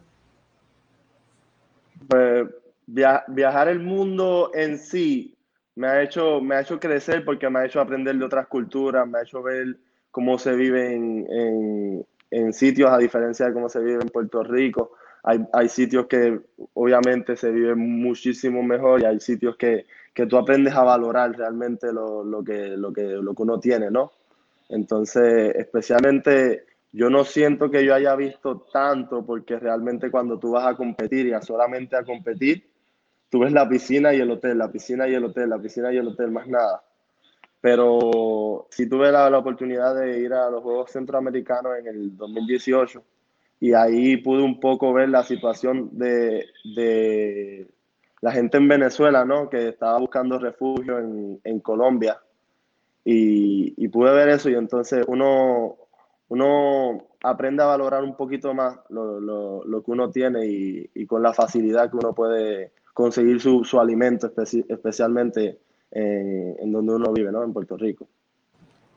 Pues 2.08 2.48
viajar 2.86 3.70
el 3.70 3.80
mundo 3.80 4.52
en 4.54 4.78
sí 4.78 5.36
me 5.74 5.88
ha, 5.88 6.04
hecho, 6.04 6.40
me 6.40 6.56
ha 6.56 6.62
hecho 6.62 6.80
crecer 6.80 7.26
porque 7.26 7.50
me 7.50 7.60
ha 7.60 7.66
hecho 7.66 7.82
aprender 7.82 8.16
de 8.16 8.26
otras 8.26 8.46
culturas, 8.46 9.08
me 9.08 9.18
ha 9.18 9.22
hecho 9.24 9.42
ver 9.42 9.78
cómo 10.12 10.38
se 10.38 10.54
vive 10.54 10.94
en 10.94 11.26
en 11.32 12.06
sitios, 12.54 12.92
a 12.92 12.98
diferencia 12.98 13.46
de 13.46 13.54
cómo 13.54 13.70
se 13.70 13.80
vive 13.80 14.02
en 14.02 14.10
Puerto 14.10 14.44
Rico, 14.44 14.94
hay, 15.24 15.40
hay 15.54 15.70
sitios 15.70 16.08
que 16.08 16.40
obviamente 16.74 17.36
se 17.36 17.52
viven 17.52 17.80
muchísimo 17.80 18.62
mejor 18.62 19.02
y 19.02 19.06
hay 19.06 19.20
sitios 19.20 19.56
que, 19.56 19.86
que 20.14 20.26
tú 20.26 20.38
aprendes 20.38 20.74
a 20.74 20.84
valorar 20.84 21.32
realmente 21.32 21.94
lo, 21.94 22.24
lo, 22.24 22.44
que, 22.44 22.76
lo, 22.78 22.92
que, 22.92 23.04
lo 23.04 23.34
que 23.34 23.42
uno 23.44 23.60
tiene, 23.60 23.90
¿no? 23.90 24.12
Entonces, 24.70 25.56
especialmente 25.56 26.66
yo 26.92 27.10
no 27.10 27.24
siento 27.24 27.72
que 27.72 27.86
yo 27.86 27.96
haya 27.96 28.16
visto 28.16 28.66
tanto 28.72 29.26
porque 29.26 29.58
realmente 29.58 30.12
cuando 30.12 30.38
tú 30.38 30.52
vas 30.52 30.68
a 30.68 30.76
competir 30.76 31.28
y 31.28 31.34
a 31.34 31.42
solamente 31.42 31.96
a 31.96 32.04
competir, 32.04 32.70
tú 33.30 33.40
ves 33.40 33.52
la 33.52 33.68
piscina 33.68 34.14
y 34.14 34.20
el 34.20 34.30
hotel, 34.30 34.58
la 34.58 34.72
piscina 34.72 35.08
y 35.08 35.16
el 35.16 35.24
hotel, 35.24 35.50
la 35.50 35.60
piscina 35.60 35.92
y 35.92 35.98
el 35.98 36.08
hotel, 36.08 36.32
más 36.32 36.48
nada. 36.48 36.84
Pero 37.64 38.68
si 38.72 38.90
tuve 38.90 39.10
la, 39.10 39.38
oportunidad 39.38 39.96
de 39.96 40.20
ir 40.20 40.34
a 40.34 40.50
los 40.50 40.62
Juegos 40.62 40.92
Centroamericanos 40.92 41.78
en 41.80 41.88
el 41.88 42.18
2018 42.18 43.02
y 43.62 43.72
ahí 43.72 44.18
pude 44.18 44.44
un 44.44 44.60
poco 44.60 44.92
ver 44.92 45.08
la 45.08 45.24
situación 45.24 45.88
de, 45.94 46.46
de 46.76 47.66
la 48.20 48.34
gente 48.34 48.58
en 48.58 48.68
Venezuela, 48.68 49.24
¿no? 49.24 49.50
Que 49.50 49.70
estaba 49.70 49.98
buscando 49.98 50.40
refugio 50.40 51.00
en, 51.00 51.40
en 51.42 51.62
Colombia. 51.62 52.20
Y, 53.06 53.88
pude 53.88 54.12
ver 54.12 54.28
eso 54.28 54.50
y 54.50 54.56
entonces 54.56 55.06
uno, 55.08 55.78
uno 56.28 57.08
aprende 57.24 57.64
a 57.64 57.68
valorar 57.68 58.04
un 58.04 58.18
poquito 58.18 58.54
más 58.54 58.78
lo, 58.90 59.22
lo, 59.22 59.84
que 59.84 59.92
uno 59.92 60.12
tiene 60.12 60.46
y, 60.46 60.90
y, 60.96 61.06
con 61.06 61.24
la 61.24 61.34
facilidad 61.34 61.90
que 61.90 61.96
uno 61.96 62.14
puede 62.14 62.74
conseguir 62.94 63.40
su, 63.40 63.64
su 63.64 63.80
alimento, 63.80 64.28
especi 64.28 64.66
especialmente 64.68 65.60
en, 65.94 66.72
donde 66.72 66.96
uno 66.96 67.12
vive, 67.14 67.32
¿no? 67.32 67.44
En 67.44 67.54
Puerto 67.54 67.78
Rico. 67.78 68.08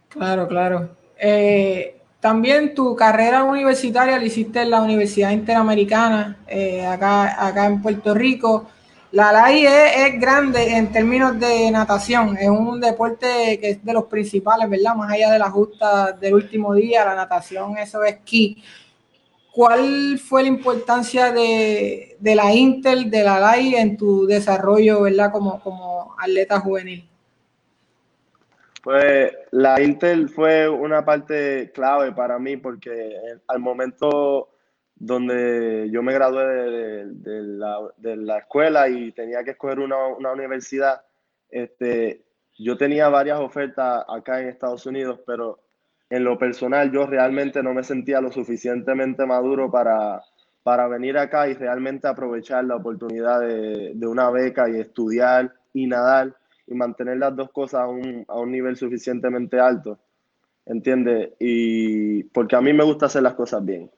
Claro, 0.09 0.49
claro. 0.49 0.91
Eh, 1.19 1.97
también 2.21 2.75
tu 2.75 2.97
carrera 2.97 3.45
universitaria 3.45 4.19
la 4.19 4.25
hiciste 4.25 4.63
en 4.63 4.71
la 4.71 4.83
Universidad 4.83 5.31
Interamericana, 5.31 6.39
eh, 6.47 6.85
acá, 6.85 7.47
acá 7.47 7.67
en 7.67 7.83
Puerto 7.83 8.15
Rico. 8.15 8.67
La 9.13 9.33
LAI 9.33 9.67
es, 9.67 10.21
grande 10.21 10.77
en 10.77 10.91
términos 10.91 11.39
de 11.39 11.71
natación, 11.71 12.37
es 12.37 12.49
un 12.49 12.81
deporte 12.81 13.59
que 13.61 13.71
es 13.71 13.85
de 13.85 13.93
los 13.93 14.05
principales, 14.05 14.69
¿verdad? 14.69 14.95
Más 14.97 15.13
allá 15.13 15.31
de 15.31 15.39
la 15.39 15.51
justa 15.51 16.13
del 16.13 16.35
último 16.35 16.75
día, 16.75 17.05
la 17.05 17.15
natación, 17.15 17.79
eso 17.79 18.03
es 18.03 18.17
key. 18.25 18.63
¿Cuál 19.57 20.19
fue 20.19 20.43
la 20.43 20.49
importancia 20.49 21.33
de, 21.33 22.19
la 22.21 22.53
Intel, 22.53 23.11
de 23.11 23.25
la 23.25 23.41
LAI 23.41 23.77
en 23.77 23.97
tu 23.97 24.27
desarrollo, 24.27 25.01
¿verdad? 25.01 25.33
Como, 25.33 26.15
atleta 26.19 26.61
juvenil. 26.61 27.09
Pues 28.83 29.33
la 29.53 29.81
Intel 29.81 30.29
fue 30.29 30.69
una 30.69 31.07
parte 31.07 31.73
clave 31.73 32.13
para 32.13 32.39
mí 32.39 32.59
porque 32.59 33.17
al 33.49 33.61
momento 33.61 34.51
donde 34.95 35.89
yo 35.91 36.03
me 36.03 36.13
gradué 36.13 36.45
de, 36.45 37.07
de, 37.15 37.43
la, 37.43 37.79
de 37.97 38.17
la, 38.17 38.39
escuela 38.41 38.91
y 38.91 39.11
tenía 39.13 39.43
que 39.43 39.53
escoger 39.53 39.79
una, 39.79 40.07
una, 40.09 40.33
universidad, 40.33 41.01
este, 41.49 42.27
yo 42.59 42.77
tenía 42.77 43.09
varias 43.09 43.41
ofertas 43.41 44.05
acá 44.07 44.39
en 44.39 44.49
Estados 44.49 44.85
Unidos, 44.85 45.19
pero 45.27 45.66
en 46.11 46.25
lo 46.25 46.39
personal 46.39 46.93
yo 46.93 47.07
realmente 47.07 47.63
no 47.63 47.75
me 47.75 47.83
sentía 47.83 48.21
lo 48.21 48.31
suficientemente 48.31 49.27
maduro 49.27 49.71
para, 49.71 50.23
para 50.63 50.89
venir 50.89 51.19
acá 51.19 51.49
y 51.49 51.55
realmente 51.55 52.07
aprovechar 52.07 52.65
la 52.65 52.77
oportunidad 52.77 53.41
de, 53.41 53.93
de, 53.95 54.07
una 54.07 54.31
beca 54.31 54.69
y 54.69 54.79
estudiar 54.81 55.53
y 55.73 55.87
nadar 55.87 56.37
y 56.67 56.75
mantener 56.75 57.19
las 57.19 57.35
dos 57.35 57.51
cosas 57.51 57.83
a 57.83 57.89
un, 57.89 58.25
a 58.29 58.39
un 58.39 58.51
nivel 58.51 58.77
suficientemente 58.77 59.59
alto. 59.61 59.99
¿Entiendes? 60.65 61.31
Y 61.39 62.25
porque 62.25 62.57
a 62.57 62.61
mí 62.61 62.73
me 62.73 62.83
gusta 62.83 63.07
hacer 63.07 63.23
las 63.23 63.35
cosas 63.35 63.65
bien. 63.65 63.89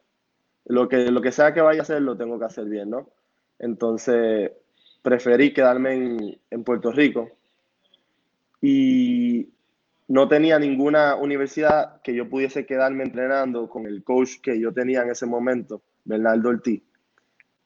Lo 0.67 0.87
que, 0.87 1.11
lo 1.11 1.23
que 1.23 1.33
sea 1.33 1.55
que 1.55 1.63
vaya 1.63 1.81
a 1.81 1.83
hacer, 1.83 2.03
lo 2.03 2.17
tengo 2.17 2.39
que 2.39 2.45
hacer 2.45 2.67
bien, 2.67 2.91
¿no? 2.91 3.09
Entonces, 3.59 4.53
preferí 5.01 5.55
quedarme 5.55 5.95
en, 5.95 6.39
en 6.51 6.65
Puerto 6.65 6.93
Rico. 6.93 7.31
Y 8.61 9.49
no 10.09 10.27
tenía 10.27 10.59
ninguna 10.59 11.17
universidad 11.17 12.01
que 12.03 12.15
yo 12.15 12.29
pudiese 12.29 12.65
quedarme 12.65 13.05
entrenando 13.05 13.69
con 13.69 13.87
el 13.87 14.03
coach 14.03 14.41
que 14.43 14.59
yo 14.59 14.73
tenía 14.73 15.03
en 15.03 15.11
ese 15.11 15.27
momento, 15.27 15.83
Bernardo 16.05 16.49
Ortiz, 16.49 16.83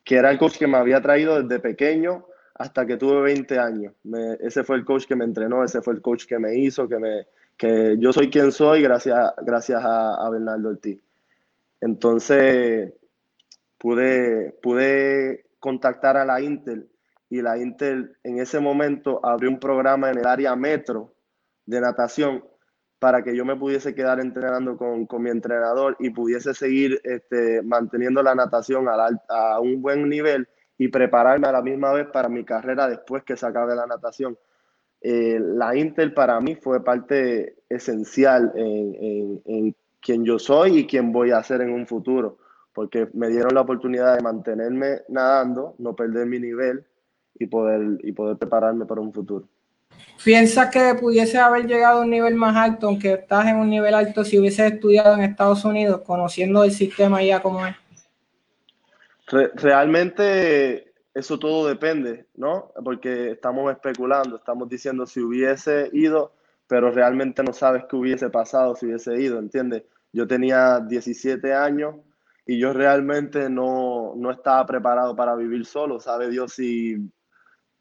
que 0.04 0.16
era 0.16 0.30
el 0.30 0.38
coach 0.38 0.58
que 0.58 0.66
me 0.66 0.76
había 0.76 1.00
traído 1.00 1.40
desde 1.40 1.60
pequeño 1.60 2.26
hasta 2.54 2.84
que 2.84 2.96
tuve 2.96 3.22
20 3.22 3.58
años. 3.58 3.94
ese 4.40 4.64
fue 4.64 4.76
el 4.76 4.84
coach 4.84 5.06
que 5.06 5.14
me 5.14 5.24
entrenó, 5.24 5.64
ese 5.64 5.80
fue 5.82 5.94
el 5.94 6.02
coach 6.02 6.26
que 6.26 6.38
me 6.38 6.56
hizo, 6.56 6.88
que, 6.88 6.98
me, 6.98 7.26
que 7.56 7.96
yo 7.98 8.12
soy 8.12 8.28
quien 8.28 8.50
soy 8.50 8.82
gracias, 8.82 9.32
gracias 9.42 9.82
a, 9.84 10.14
a 10.14 10.28
Bernardo 10.28 10.70
Ortiz. 10.70 11.00
Entonces, 11.80 12.92
pude, 13.78 14.52
pude 14.60 15.46
contactar 15.60 16.16
a 16.16 16.24
la 16.24 16.40
Intel 16.40 16.88
y 17.30 17.40
la 17.40 17.56
Intel 17.56 18.16
en 18.24 18.40
ese 18.40 18.58
momento 18.58 19.24
abrió 19.24 19.48
un 19.48 19.60
programa 19.60 20.10
en 20.10 20.18
el 20.18 20.26
área 20.26 20.56
metro 20.56 21.14
de 21.66 21.80
natación 21.80 22.44
para 22.98 23.24
que 23.24 23.34
yo 23.34 23.44
me 23.44 23.56
pudiese 23.56 23.96
quedar 23.96 24.20
entrenando 24.20 24.76
con, 24.76 25.06
con 25.06 25.22
mi 25.22 25.30
entrenador 25.30 25.96
y 25.98 26.10
pudiese 26.10 26.54
seguir 26.54 27.00
este, 27.02 27.60
manteniendo 27.62 28.22
la 28.22 28.34
natación 28.34 28.86
a, 28.88 29.58
un 29.58 29.82
buen 29.82 30.08
nivel 30.08 30.48
y 30.78 30.86
prepararme 30.86 31.48
a 31.48 31.52
la 31.52 31.62
misma 31.62 31.92
vez 31.92 32.06
para 32.12 32.28
mi 32.28 32.44
carrera 32.44 32.88
después 32.88 33.24
que 33.24 33.36
se 33.36 33.44
acabe 33.44 33.74
la 33.74 33.86
natación. 33.86 34.38
Eh, 35.00 35.40
la 35.40 35.74
Intel 35.74 36.14
para 36.14 36.40
mí 36.40 36.54
fue 36.54 36.84
parte 36.84 37.56
esencial 37.68 38.52
en, 38.54 38.94
en, 38.94 39.42
en 39.46 39.76
quien 40.00 40.24
yo 40.24 40.38
soy 40.38 40.78
y 40.78 40.86
quién 40.86 41.10
voy 41.10 41.32
a 41.32 41.42
ser 41.42 41.60
en 41.62 41.72
un 41.72 41.88
futuro, 41.88 42.38
porque 42.72 43.08
me 43.14 43.28
dieron 43.28 43.52
la 43.54 43.62
oportunidad 43.62 44.16
de 44.16 44.22
mantenerme 44.22 45.00
nadando, 45.08 45.74
no 45.78 45.96
perder 45.96 46.26
mi 46.26 46.38
nivel 46.38 46.84
y 47.34 47.46
poder, 47.46 47.98
y 48.04 48.12
poder 48.12 48.36
prepararme 48.36 48.86
para 48.86 49.00
un 49.00 49.12
futuro. 49.12 49.48
¿Piensas 50.24 50.70
que 50.70 50.94
pudiese 51.00 51.38
haber 51.38 51.66
llegado 51.66 52.00
a 52.00 52.02
un 52.02 52.10
nivel 52.10 52.36
más 52.36 52.56
alto, 52.56 52.86
aunque 52.86 53.14
estás 53.14 53.46
en 53.46 53.56
un 53.56 53.68
nivel 53.68 53.94
alto, 53.94 54.24
si 54.24 54.38
hubieses 54.38 54.72
estudiado 54.72 55.14
en 55.14 55.22
Estados 55.22 55.64
Unidos, 55.64 56.02
conociendo 56.06 56.62
el 56.62 56.70
sistema 56.70 57.22
ya 57.22 57.40
como 57.40 57.66
es? 57.66 57.74
realmente 59.54 60.92
eso 61.14 61.38
todo 61.38 61.66
depende, 61.66 62.26
¿no? 62.34 62.70
Porque 62.84 63.30
estamos 63.30 63.70
especulando, 63.72 64.36
estamos 64.36 64.68
diciendo 64.68 65.06
si 65.06 65.20
hubiese 65.20 65.90
ido, 65.92 66.32
pero 66.66 66.90
realmente 66.90 67.42
no 67.42 67.52
sabes 67.52 67.84
qué 67.88 67.96
hubiese 67.96 68.30
pasado 68.30 68.74
si 68.74 68.86
hubiese 68.86 69.20
ido, 69.20 69.38
¿entiendes? 69.38 69.84
Yo 70.12 70.26
tenía 70.26 70.80
17 70.80 71.52
años 71.54 71.96
y 72.46 72.58
yo 72.58 72.72
realmente 72.72 73.48
no, 73.48 74.14
no 74.16 74.30
estaba 74.30 74.64
preparado 74.66 75.14
para 75.14 75.34
vivir 75.34 75.64
solo, 75.64 76.00
sabe 76.00 76.28
Dios 76.28 76.52
si 76.54 76.96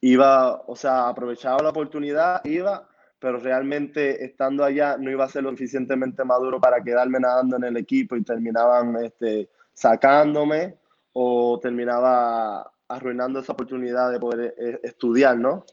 iba, 0.02 0.62
o 0.68 0.76
sea, 0.76 1.08
aprovechaba 1.08 1.62
la 1.62 1.70
oportunidad, 1.70 2.44
iba, 2.46 2.88
pero 3.20 3.38
realmente 3.38 4.26
estando 4.26 4.64
allá 4.64 4.98
no 4.98 5.12
iba 5.12 5.26
a 5.26 5.30
ser 5.30 5.44
lo 5.44 5.52
suficientemente 5.52 6.24
maduro 6.24 6.60
para 6.60 6.84
quedarme 6.84 7.20
nadando 7.20 7.56
en 7.58 7.64
el 7.66 7.78
equipo 7.78 8.16
y 8.16 8.24
terminaban 8.24 8.96
este, 9.04 9.50
sacándome 9.74 10.76
o 11.14 11.60
terminaba 11.62 12.72
arruinando 12.88 13.40
esa 13.40 13.54
oportunidad 13.54 14.12
de 14.12 14.20
poder 14.20 14.56
eh, 14.58 14.80
estudiar, 14.84 15.38
¿no? 15.38 15.66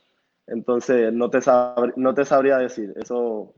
Entonces, 0.47 1.13
no 1.13 1.31
te, 1.31 1.41
no 1.97 2.15
te 2.15 2.25
sabría 2.25 2.59
decir, 2.59 2.95
eso, 2.97 3.55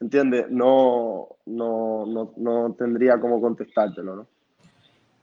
¿entiendes? 0.00 0.50
No, 0.50 1.36
no, 1.46 2.06
no, 2.06 2.32
no 2.36 2.74
tendría 2.74 3.20
cómo 3.20 3.40
contestártelo, 3.40 4.16
¿no? 4.16 4.28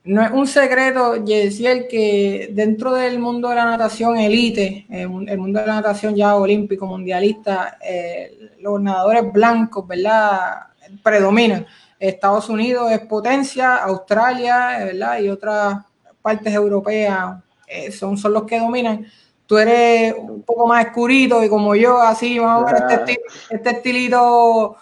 No 0.04 0.20
es 0.20 0.32
un 0.32 0.48
secreto, 0.48 1.24
Yesiel, 1.24 1.86
que 1.86 2.50
dentro 2.52 2.92
del 2.92 3.20
mundo 3.20 3.48
de 3.48 3.54
la 3.54 3.64
natación 3.64 4.16
elite, 4.16 4.84
el 4.88 5.08
mundo 5.08 5.60
de 5.60 5.66
la 5.66 5.74
natación 5.74 6.16
ya 6.16 6.34
olímpico, 6.34 6.86
mundialista, 6.86 7.78
eh, 7.80 8.50
los 8.58 8.80
nadadores 8.80 9.32
blancos, 9.32 9.86
¿verdad? 9.86 10.66
Predominan. 11.04 11.66
Estados 12.00 12.48
Unidos 12.48 12.90
es 12.90 12.98
potencia, 13.00 13.76
Australia, 13.76 14.78
¿verdad? 14.86 15.20
Y 15.20 15.28
otras 15.28 15.84
partes 16.20 16.52
europeas 16.52 17.36
eh, 17.68 17.92
son, 17.92 18.18
son 18.18 18.32
los 18.32 18.42
que 18.42 18.58
dominan. 18.58 19.06
Tú 19.46 19.56
eres 19.56 20.14
un 20.18 20.42
poco 20.42 20.66
más 20.66 20.84
escurito 20.84 21.44
y 21.44 21.48
como 21.48 21.76
yo, 21.76 22.00
así 22.00 22.40
más 22.40 22.72
este, 22.90 23.20
este, 23.50 23.70
estilito 23.70 24.76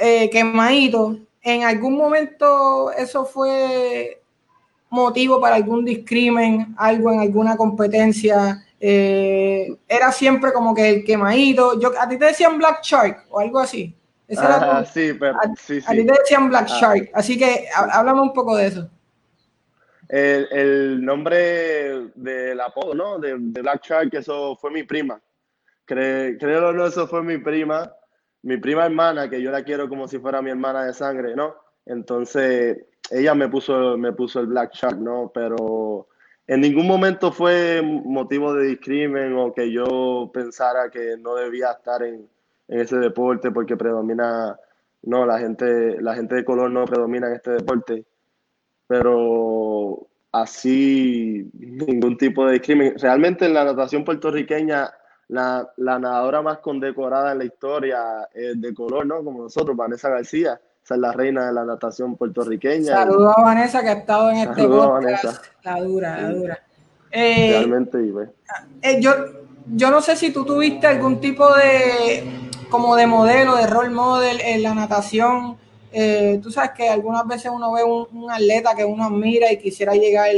eh, 0.00 0.30
quemadito. 0.30 1.18
En 1.42 1.64
algún 1.64 1.96
momento 1.96 2.90
eso 2.92 3.26
fue 3.26 4.21
motivo 4.92 5.40
para 5.40 5.56
algún 5.56 5.84
discrimen, 5.84 6.74
algo 6.76 7.10
en 7.10 7.20
alguna 7.20 7.56
competencia. 7.56 8.64
Eh, 8.78 9.74
era 9.88 10.12
siempre 10.12 10.52
como 10.52 10.74
que 10.74 10.88
el 10.88 11.04
quemadito. 11.04 11.80
Yo, 11.80 11.90
¿A 11.98 12.08
ti 12.08 12.18
te 12.18 12.26
decían 12.26 12.58
Black 12.58 12.82
Shark 12.82 13.26
o 13.30 13.40
algo 13.40 13.58
así? 13.58 13.96
Sí, 14.28 15.12
pero, 15.18 15.36
sí, 15.56 15.80
sí. 15.80 15.86
a, 15.86 15.92
ti 15.92 16.06
te 16.06 16.12
decían 16.12 16.48
Black 16.48 16.68
ah. 16.70 16.78
Shark, 16.80 17.10
así 17.14 17.38
que 17.38 17.66
háblame 17.74 18.20
un 18.22 18.32
poco 18.32 18.56
de 18.56 18.66
eso. 18.66 18.88
El, 20.08 20.48
el 20.50 21.04
nombre 21.04 22.10
del 22.14 22.60
apodo, 22.60 22.94
¿no? 22.94 23.18
De, 23.18 23.34
Black 23.34 23.84
Shark, 23.84 24.14
eso 24.14 24.56
fue 24.56 24.70
mi 24.70 24.84
prima. 24.84 25.20
creo 25.86 26.68
o 26.68 26.72
no, 26.72 26.86
eso 26.86 27.06
fue 27.06 27.22
mi 27.22 27.38
prima, 27.38 27.92
mi 28.42 28.56
prima 28.58 28.84
hermana, 28.84 29.28
que 29.28 29.40
yo 29.40 29.50
la 29.50 29.64
quiero 29.64 29.88
como 29.88 30.06
si 30.08 30.18
fuera 30.18 30.42
mi 30.42 30.50
hermana 30.50 30.84
de 30.84 30.94
sangre, 30.94 31.34
¿no? 31.34 31.54
Entonces, 31.86 32.78
ella 33.12 33.34
me 33.34 33.48
puso, 33.48 33.96
me 33.98 34.12
puso 34.12 34.40
el 34.40 34.46
Black 34.46 34.72
Shark, 34.72 34.98
¿no? 34.98 35.30
Pero 35.32 36.08
en 36.46 36.60
ningún 36.62 36.86
momento 36.86 37.30
fue 37.30 37.82
motivo 37.82 38.54
de 38.54 38.68
discrimen 38.68 39.36
o 39.36 39.52
que 39.52 39.70
yo 39.70 40.30
pensara 40.32 40.90
que 40.90 41.16
no 41.18 41.34
debía 41.34 41.72
estar 41.72 42.02
en, 42.02 42.26
en, 42.68 42.80
ese 42.80 42.96
deporte 42.96 43.50
porque 43.50 43.76
predomina, 43.76 44.58
no, 45.02 45.26
la 45.26 45.38
gente, 45.38 46.00
la 46.00 46.14
gente 46.14 46.36
de 46.36 46.44
color 46.44 46.70
no 46.70 46.86
predomina 46.86 47.28
en 47.28 47.34
este 47.34 47.52
deporte. 47.52 48.04
Pero 48.86 50.06
así, 50.32 51.50
ningún 51.52 52.16
tipo 52.16 52.46
de 52.46 52.54
discrimen. 52.54 52.94
Realmente 52.98 53.44
en 53.44 53.54
la 53.54 53.64
natación 53.64 54.04
puertorriqueña, 54.04 54.90
la, 55.28 55.70
la 55.76 55.98
nadadora 55.98 56.40
más 56.40 56.58
condecorada 56.58 57.32
en 57.32 57.38
la 57.38 57.44
historia 57.44 58.28
es 58.32 58.60
de 58.60 58.74
color, 58.74 59.06
¿no? 59.06 59.22
Como 59.22 59.42
nosotros, 59.42 59.76
Vanessa 59.76 60.08
García 60.08 60.58
esa 60.84 60.94
es 60.94 61.00
la 61.00 61.12
reina 61.12 61.46
de 61.46 61.52
la 61.52 61.64
natación 61.64 62.16
puertorriqueña. 62.16 62.96
Saludos 62.96 63.34
a 63.36 63.42
Vanessa 63.42 63.82
que 63.82 63.88
ha 63.88 63.92
estado 63.92 64.30
en 64.30 64.38
este 64.38 64.66
podcast. 64.66 65.46
La 65.62 65.80
dura, 65.80 66.20
la 66.20 66.30
dura. 66.30 66.58
Eh, 67.10 67.50
Realmente, 67.50 67.98
eh, 68.80 69.00
yo, 69.00 69.10
yo 69.66 69.90
no 69.90 70.00
sé 70.00 70.16
si 70.16 70.32
tú 70.32 70.44
tuviste 70.44 70.86
algún 70.86 71.20
tipo 71.20 71.46
de 71.54 72.50
como 72.68 72.96
de 72.96 73.06
modelo, 73.06 73.54
de 73.56 73.66
role 73.66 73.90
model 73.90 74.40
en 74.40 74.62
la 74.62 74.74
natación. 74.74 75.56
Eh, 75.92 76.40
tú 76.42 76.50
sabes 76.50 76.70
que 76.70 76.88
algunas 76.88 77.26
veces 77.28 77.52
uno 77.54 77.70
ve 77.72 77.84
un, 77.84 78.30
atleta 78.30 78.74
que 78.74 78.84
uno 78.84 79.04
admira 79.04 79.52
y 79.52 79.58
quisiera 79.58 79.92
llegar 79.92 80.30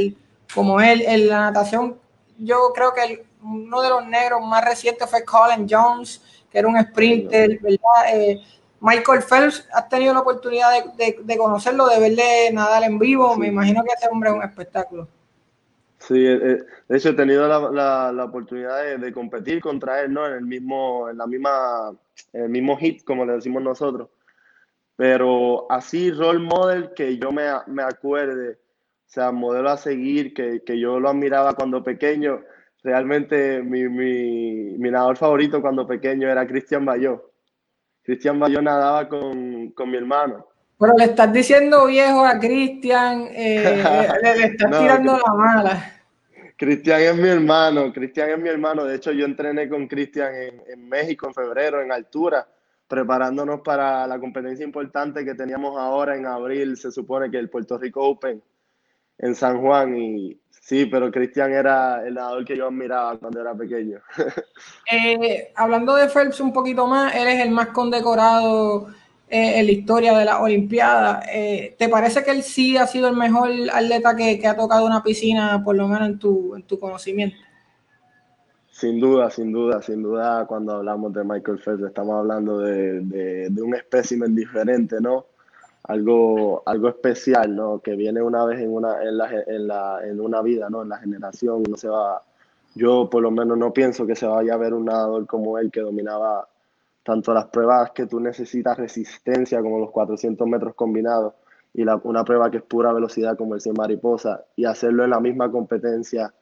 como 0.53 0.79
él 0.79 1.01
en 1.07 1.27
la 1.27 1.39
natación. 1.39 1.97
Yo 2.37 2.71
creo 2.75 2.93
que 2.93 3.25
uno 3.41 3.81
de 3.81 3.89
los 3.89 4.05
negros 4.05 4.41
más 4.45 4.63
recientes 4.63 5.09
fue 5.09 5.23
Colin 5.23 5.65
Jones, 5.67 6.21
que 6.51 6.59
era 6.59 6.67
un 6.67 6.79
sprinter, 6.79 7.57
¿verdad? 7.61 8.41
Michael 8.85 9.23
Phelps, 9.23 9.67
has 9.73 9.89
tenido 9.89 10.13
la 10.13 10.19
oportunidad 10.19 10.93
de, 10.93 11.37
conocerlo, 11.37 11.87
de 11.87 11.99
verle 11.99 12.51
nadar 12.53 12.83
en 12.83 12.99
vivo. 12.99 13.35
Me 13.35 13.47
imagino 13.47 13.83
que 13.83 13.89
ese 13.97 14.07
hombre 14.11 14.29
es 14.29 14.35
un 14.35 14.43
espectáculo. 14.43 15.07
Sí, 15.97 16.23
eh, 16.23 16.39
eh, 16.39 16.57
de 16.87 16.97
hecho 16.97 17.09
he 17.09 17.13
tenido 17.13 17.47
la, 17.47 18.23
oportunidad 18.23 18.99
de, 18.99 19.11
competir 19.11 19.59
contra 19.59 20.01
él, 20.01 20.13
¿no? 20.13 20.27
En 20.27 20.33
el 20.33 20.45
mismo, 20.45 21.09
en 21.09 21.17
la 21.17 21.25
misma, 21.25 21.95
en 22.31 22.43
el 22.43 22.49
mismo 22.49 22.77
hit, 22.77 23.03
como 23.03 23.25
le 23.25 23.33
decimos 23.33 23.63
nosotros. 23.63 24.09
Pero 24.95 25.65
así 25.71 26.11
role 26.11 26.37
model 26.37 26.93
que 26.93 27.17
yo 27.17 27.31
me, 27.31 27.47
me 27.65 27.81
acuerde, 27.81 28.51
o 28.51 28.57
sea, 29.07 29.31
modelo 29.31 29.71
a 29.71 29.77
seguir, 29.77 30.35
que, 30.35 30.61
yo 30.79 30.99
lo 30.99 31.09
admiraba 31.09 31.55
cuando 31.55 31.83
pequeño. 31.83 32.43
Realmente 32.83 33.63
mi, 33.63 33.89
mi, 33.89 34.77
mi 34.77 34.91
nadador 34.91 35.17
favorito 35.17 35.59
cuando 35.59 35.87
pequeño 35.87 36.29
era 36.29 36.45
Cristian 36.45 36.85
Bayó. 36.85 37.31
Cristian 38.05 38.39
Bayón 38.39 38.65
nadaba 38.65 39.09
con, 39.09 39.73
mi 39.87 39.97
hermano. 39.97 40.47
Pero 40.79 40.93
le 40.95 41.05
estás 41.05 41.33
diciendo 41.33 41.87
viejo 41.87 42.23
a 42.23 42.37
Cristian, 42.39 43.27
eh, 43.31 43.83
le, 44.21 44.45
estás 44.45 44.79
tirando 44.79 45.17
la 45.17 45.33
mala. 45.33 45.91
Cristian 46.55 47.01
es 47.01 47.15
mi 47.15 47.27
hermano, 47.27 47.91
Cristian 47.91 48.29
es 48.29 48.37
mi 48.37 48.49
hermano. 48.49 48.85
De 48.85 48.95
hecho, 48.95 49.11
yo 49.11 49.25
entrené 49.25 49.67
con 49.67 49.87
Cristian 49.87 50.31
en, 50.67 50.87
México 50.87 51.27
en 51.27 51.33
febrero, 51.33 51.81
en 51.81 51.91
altura, 51.91 52.47
preparándonos 52.87 53.61
para 53.61 54.05
la 54.05 54.19
competencia 54.19 54.63
importante 54.63 55.25
que 55.25 55.33
teníamos 55.33 55.77
ahora 55.77 56.15
en 56.15 56.27
abril, 56.27 56.77
se 56.77 56.91
supone 56.91 57.31
que 57.31 57.39
el 57.39 57.49
Puerto 57.49 57.77
Rico 57.77 58.07
Open 58.07 58.41
en 59.17 59.35
San 59.35 59.61
Juan. 59.61 59.97
Y 59.97 60.39
Sí, 60.65 60.87
pero 60.87 61.11
Cristian 61.11 61.51
era 61.51 62.03
el 62.07 62.15
nadador 62.15 62.43
que 62.43 62.57
yo 62.57 62.65
admiraba 62.65 63.19
cuando 63.19 63.39
era 63.39 63.53
pequeño. 63.53 63.99
Eh, 64.91 65.51
hablando 65.55 65.95
de 65.95 66.09
Phelps 66.09 66.39
un 66.39 66.51
poquito 66.51 66.87
más, 66.87 67.13
eres 67.15 67.39
el 67.39 67.51
más 67.51 67.67
condecorado 67.67 68.87
eh, 69.29 69.59
en 69.59 69.65
la 69.67 69.71
historia 69.71 70.17
de 70.17 70.25
la 70.25 70.41
Olimpiada. 70.41 71.21
Eh, 71.31 71.75
¿Te 71.77 71.87
parece 71.87 72.23
que 72.23 72.31
él 72.31 72.41
sí 72.41 72.77
ha 72.77 72.87
sido 72.87 73.07
el 73.07 73.15
mejor 73.15 73.49
atleta 73.71 74.15
que, 74.15 74.41
ha 74.47 74.55
tocado 74.55 74.87
una 74.87 75.03
piscina, 75.03 75.61
por 75.63 75.75
lo 75.75 75.87
menos 75.87 76.09
en 76.09 76.19
tu, 76.19 76.55
en 76.55 76.63
tu 76.63 76.79
conocimiento? 76.79 77.37
Sin 78.71 78.99
duda, 78.99 79.29
sin 79.29 79.51
duda, 79.51 79.83
sin 79.83 80.01
duda, 80.01 80.47
cuando 80.47 80.77
hablamos 80.77 81.13
de 81.13 81.23
Michael 81.23 81.59
Phelps 81.59 81.83
estamos 81.83 82.15
hablando 82.15 82.59
de, 82.59 83.01
de 83.49 83.61
un 83.61 83.75
espécimen 83.75 84.33
diferente, 84.33 84.97
¿no? 84.99 85.27
Algo, 85.87 86.63
algo 86.65 86.89
especial, 86.89 87.55
¿no? 87.55 87.79
Que 87.79 87.95
viene 87.95 88.21
una 88.21 88.45
vez 88.45 88.61
en 88.61 88.73
una, 88.73 89.01
en 89.03 89.17
la, 89.17 89.29
en 89.47 89.67
la, 89.67 89.99
en 90.03 90.19
una 90.19 90.41
vida, 90.41 90.69
¿no? 90.69 90.83
En 90.83 90.89
la 90.89 90.97
generación, 90.97 91.63
no 91.69 91.77
se 91.77 91.89
va, 91.89 92.21
yo 92.75 93.09
por 93.09 93.21
lo 93.21 93.31
menos 93.31 93.57
no 93.57 93.73
pienso 93.73 94.05
que 94.05 94.15
se 94.15 94.25
vaya 94.25 94.53
a 94.53 94.57
ver 94.57 94.73
un 94.73 94.85
nadador 94.85 95.25
como 95.27 95.57
él 95.57 95.71
que 95.71 95.81
dominaba 95.81 96.47
tanto 97.03 97.33
las 97.33 97.45
pruebas 97.45 97.91
que 97.91 98.07
tú 98.07 98.19
necesitas 98.19 98.77
resistencia 98.77 99.61
como 99.61 99.79
los 99.79 99.91
400 99.91 100.47
metros 100.47 100.73
combinados 100.75 101.33
y 101.73 101.83
la, 101.83 101.97
una 102.03 102.23
prueba 102.23 102.49
que 102.49 102.57
es 102.57 102.63
pura 102.63 102.91
velocidad 102.91 103.37
como 103.37 103.53
el 103.55 103.61
100 103.61 103.75
mariposa 103.77 104.45
y 104.55 104.65
hacerlo 104.65 105.03
en 105.03 105.11
la 105.11 105.19
misma 105.19 105.51
competencia 105.51 106.33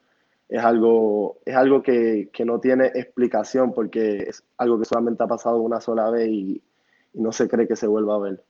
es 0.48 0.64
algo, 0.64 1.38
es 1.46 1.56
algo 1.56 1.82
que, 1.82 2.30
que 2.32 2.46
no 2.46 2.60
tiene 2.60 2.88
explicación 2.94 3.74
porque 3.74 4.18
es 4.30 4.44
algo 4.58 4.80
que 4.80 4.86
solamente 4.86 5.24
ha 5.24 5.28
pasado 5.28 5.58
una 5.58 5.82
sola 5.82 6.10
vez 6.10 6.30
y, 6.30 6.62
no 7.14 7.32
se 7.32 7.48
cree 7.48 7.68
que 7.68 7.76
se 7.76 7.86
vuelva 7.86 8.16
a 8.16 8.20
ver. 8.20 8.44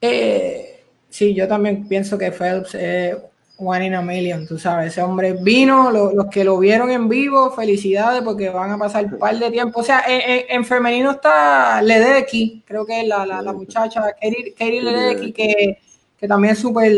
Eh, 0.00 0.84
sí, 1.08 1.34
yo 1.34 1.48
también 1.48 1.86
pienso 1.88 2.18
que 2.18 2.32
Phelps 2.32 2.74
es 2.74 3.16
one 3.58 3.86
in 3.86 3.94
a 3.94 4.02
million, 4.02 4.46
tú 4.46 4.58
sabes, 4.58 4.88
ese 4.88 5.00
hombre 5.00 5.32
vino, 5.32 5.90
los 5.90 6.26
que 6.26 6.44
lo 6.44 6.58
vieron 6.58 6.90
en 6.90 7.08
vivo, 7.08 7.50
felicidades 7.52 8.22
porque 8.22 8.50
van 8.50 8.70
a 8.70 8.78
pasar 8.78 9.06
un 9.06 9.18
par 9.18 9.38
de 9.38 9.50
tiempo. 9.50 9.80
O 9.80 9.82
sea, 9.82 10.04
en, 10.06 10.64
femenino 10.64 11.12
está 11.12 11.80
Ledecky, 11.80 12.62
creo 12.66 12.84
que 12.84 13.00
es 13.00 13.08
la, 13.08 13.24
la, 13.24 13.52
muchacha, 13.52 14.02
Katie, 14.12 14.82
Ledecky, 14.82 15.32
que, 15.32 15.78
que 16.18 16.28
también 16.28 16.52
es 16.52 16.58
súper 16.58 16.92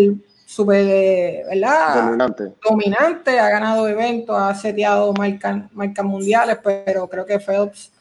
súper, 0.48 0.86
eh, 0.88 1.44
¿verdad? 1.46 2.04
Dominante. 2.06 2.52
Dominante, 2.66 3.38
ha 3.38 3.50
ganado 3.50 3.86
eventos, 3.86 4.34
ha 4.34 4.54
seteado 4.54 5.12
marcas, 5.12 5.70
marcas 5.74 6.04
mundiales, 6.06 6.58
pero 6.64 7.06
creo 7.06 7.26
que 7.26 7.38
Phelps 7.38 7.92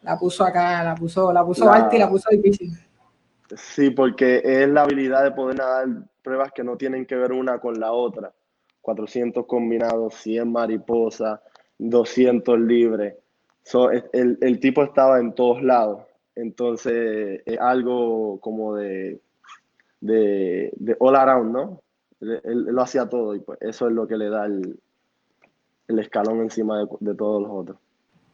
la 0.00 0.18
puso 0.18 0.44
acá, 0.44 0.82
la 0.82 0.94
puso, 0.94 1.30
la 1.30 1.44
puso 1.44 1.70
alta 1.70 1.94
y 1.94 1.98
la 1.98 2.08
puso 2.08 2.30
difícil. 2.30 2.72
Sí, 3.56 3.90
porque 3.90 4.42
es 4.44 4.68
la 4.68 4.82
habilidad 4.82 5.24
de 5.24 5.30
poder 5.32 5.58
nadar 5.58 5.88
pruebas 6.22 6.52
que 6.52 6.64
no 6.64 6.76
tienen 6.76 7.06
que 7.06 7.16
ver 7.16 7.32
una 7.32 7.58
con 7.58 7.78
la 7.80 7.92
otra. 7.92 8.32
400 8.82 9.46
combinados, 9.46 10.14
100 10.14 10.50
mariposas, 10.50 11.40
200 11.78 12.58
libres. 12.60 13.14
el, 14.12 14.38
el 14.40 14.60
tipo 14.60 14.82
estaba 14.82 15.18
en 15.18 15.34
todos 15.34 15.62
lados. 15.62 16.04
Entonces, 16.34 17.42
es 17.44 17.58
algo 17.58 18.38
como 18.40 18.76
de 18.76 19.20
de, 20.00 20.72
de 20.76 20.96
all 20.98 21.16
around, 21.16 21.52
¿no? 21.52 21.82
Él, 22.20 22.64
lo 22.64 22.82
hacía 22.82 23.08
todo 23.08 23.34
y 23.34 23.40
pues 23.40 23.58
eso 23.60 23.86
es 23.86 23.92
lo 23.92 24.06
que 24.06 24.16
le 24.16 24.28
da 24.28 24.46
el, 24.46 24.78
el 25.86 25.98
escalón 25.98 26.40
encima 26.40 26.84
de, 27.00 27.14
todos 27.14 27.42
los 27.42 27.50
otros. 27.50 27.78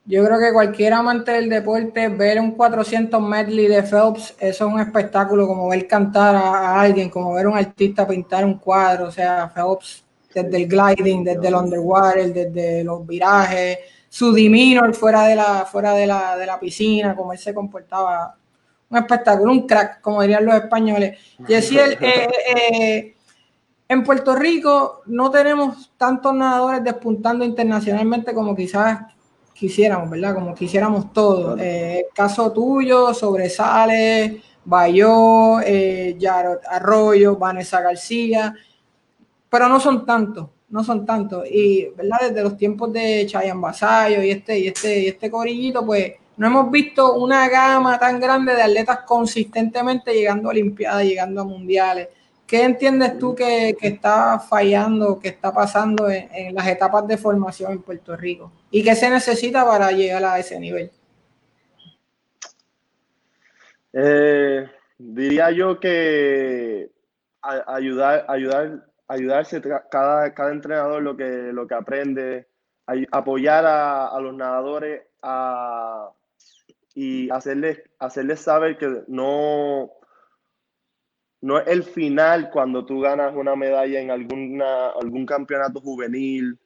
Yo 0.06 0.22
creo 0.22 0.38
que 0.38 0.52
cualquier 0.52 0.92
amante 0.92 1.32
del 1.32 1.48
deporte, 1.48 2.08
ver 2.08 2.38
un 2.38 2.50
400 2.52 3.22
medley 3.22 3.68
de 3.68 3.82
Phelps, 3.82 4.34
eso 4.38 4.66
es 4.66 4.72
un 4.72 4.78
espectáculo, 4.78 5.46
como 5.46 5.68
ver 5.68 5.86
cantar 5.86 6.36
a, 6.36 6.78
alguien, 6.78 7.08
como 7.08 7.32
ver 7.32 7.46
un 7.46 7.56
artista 7.56 8.06
pintar 8.06 8.44
un 8.44 8.58
cuadro, 8.58 9.06
o 9.06 9.10
sea, 9.10 9.50
Phelps, 9.54 10.04
desde 10.34 10.56
el 10.58 10.68
gliding, 10.68 11.24
desde 11.24 11.48
el 11.48 11.54
underwater, 11.54 12.34
desde 12.34 12.84
los 12.84 13.06
virajes, 13.06 13.78
su 14.10 14.34
dimino 14.34 14.92
fuera 14.92 15.22
de 15.26 15.36
la, 15.36 15.64
fuera 15.64 15.94
de 15.94 16.06
la, 16.06 16.36
de 16.36 16.44
la 16.46 16.60
piscina, 16.60 17.16
como 17.16 17.32
él 17.32 17.38
se 17.38 17.54
comportaba, 17.54 18.36
un 18.90 18.98
espectáculo, 18.98 19.52
un 19.52 19.66
crack, 19.66 20.02
como 20.02 20.20
dirían 20.20 20.44
los 20.44 20.54
españoles. 20.54 21.18
Y 21.48 21.54
así 21.54 21.78
eh, 21.78 21.98
eh, 22.00 23.16
en 23.88 24.04
Puerto 24.04 24.34
Rico 24.36 25.00
no 25.06 25.30
tenemos 25.30 25.92
tantos 25.96 26.34
nadadores 26.34 26.84
despuntando 26.84 27.42
internacionalmente 27.44 28.34
como 28.34 28.54
quizás 28.54 29.14
quisiéramos, 29.54 30.10
¿verdad? 30.10 30.34
Como 30.34 30.54
quisiéramos 30.54 31.12
todos. 31.12 31.58
Eh, 31.60 32.06
caso 32.12 32.52
tuyo, 32.52 33.14
sobresale, 33.14 34.42
Bayó, 34.64 35.60
eh, 35.60 36.18
Arroyo, 36.68 37.36
Vanessa 37.36 37.80
García, 37.80 38.54
pero 39.48 39.68
no 39.68 39.78
son 39.78 40.04
tantos, 40.04 40.48
no 40.68 40.82
son 40.82 41.06
tantos. 41.06 41.46
Y, 41.50 41.88
¿verdad? 41.96 42.18
Desde 42.28 42.42
los 42.42 42.56
tiempos 42.56 42.92
de 42.92 43.24
Chayan 43.26 43.60
Basayo 43.60 44.22
y 44.22 44.30
este, 44.30 44.58
y 44.58 44.68
este, 44.68 45.00
y 45.00 45.06
este 45.08 45.30
corillito, 45.30 45.86
pues 45.86 46.12
no 46.36 46.48
hemos 46.48 46.70
visto 46.70 47.14
una 47.14 47.48
gama 47.48 47.98
tan 47.98 48.18
grande 48.18 48.54
de 48.54 48.62
atletas 48.62 49.00
consistentemente 49.06 50.12
llegando 50.12 50.48
a 50.48 50.50
Olimpiadas, 50.50 51.04
llegando 51.04 51.42
a 51.42 51.44
Mundiales. 51.44 52.08
¿Qué 52.54 52.62
entiendes 52.62 53.18
tú 53.18 53.34
que, 53.34 53.74
está 53.80 54.38
fallando, 54.38 55.18
que 55.18 55.26
está 55.26 55.52
pasando 55.52 56.08
en, 56.08 56.54
las 56.54 56.68
etapas 56.68 57.04
de 57.08 57.18
formación 57.18 57.72
en 57.72 57.82
Puerto 57.82 58.16
Rico? 58.16 58.52
¿Y 58.70 58.84
qué 58.84 58.94
se 58.94 59.10
necesita 59.10 59.64
para 59.64 59.90
llegar 59.90 60.24
a 60.24 60.38
ese 60.38 60.60
nivel? 60.60 60.92
Eh, 63.92 64.70
diría 64.96 65.50
yo 65.50 65.80
que 65.80 66.92
ayudar, 67.40 68.24
ayudar, 68.28 68.86
ayudarse 69.08 69.60
cada, 69.90 70.32
cada 70.32 70.52
entrenador 70.52 71.02
lo 71.02 71.16
que, 71.16 71.50
lo 71.52 71.66
que 71.66 71.74
aprende, 71.74 72.46
apoyar 73.10 73.64
a 73.66 74.16
los 74.20 74.32
nadadores 74.32 75.02
y 76.94 77.28
hacerles, 77.30 77.82
hacerles 77.98 78.38
saber 78.38 78.78
que 78.78 79.02
no, 79.08 79.90
no 81.44 81.58
es 81.58 81.68
el 81.68 81.82
final 81.82 82.48
cuando 82.50 82.86
tú 82.86 83.00
ganas 83.00 83.34
una 83.36 83.54
medalla 83.54 84.00
en 84.00 84.10
alguna, 84.10 84.88
algún 84.98 85.26
campeonato 85.26 85.78
juvenil, 85.78 86.58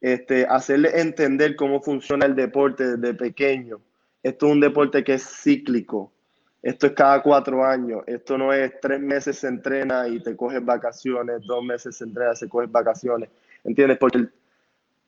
este, 0.00 0.46
hacerles 0.46 0.94
entender 0.94 1.54
cómo 1.56 1.82
funciona 1.82 2.24
el 2.24 2.34
deporte 2.34 2.96
desde 2.96 3.12
pequeño. 3.12 3.82
Esto 4.22 4.46
es 4.46 4.52
un 4.52 4.60
deporte 4.60 5.04
que 5.04 5.14
es 5.14 5.42
cíclico. 5.42 6.10
Esto 6.62 6.86
es 6.86 6.92
cada 6.94 7.22
cuatro 7.22 7.66
años. 7.66 8.02
Esto 8.06 8.38
no 8.38 8.50
es 8.50 8.72
tres 8.80 8.98
meses 8.98 9.36
se 9.36 9.48
entrena 9.48 10.08
y 10.08 10.22
te 10.22 10.34
coges 10.34 10.64
vacaciones, 10.64 11.42
dos 11.44 11.62
meses 11.62 11.94
se 11.94 12.04
entrena, 12.04 12.34
se 12.34 12.48
coges 12.48 12.72
vacaciones. 12.72 13.28
¿Entiendes? 13.62 13.98
Porque 13.98 14.26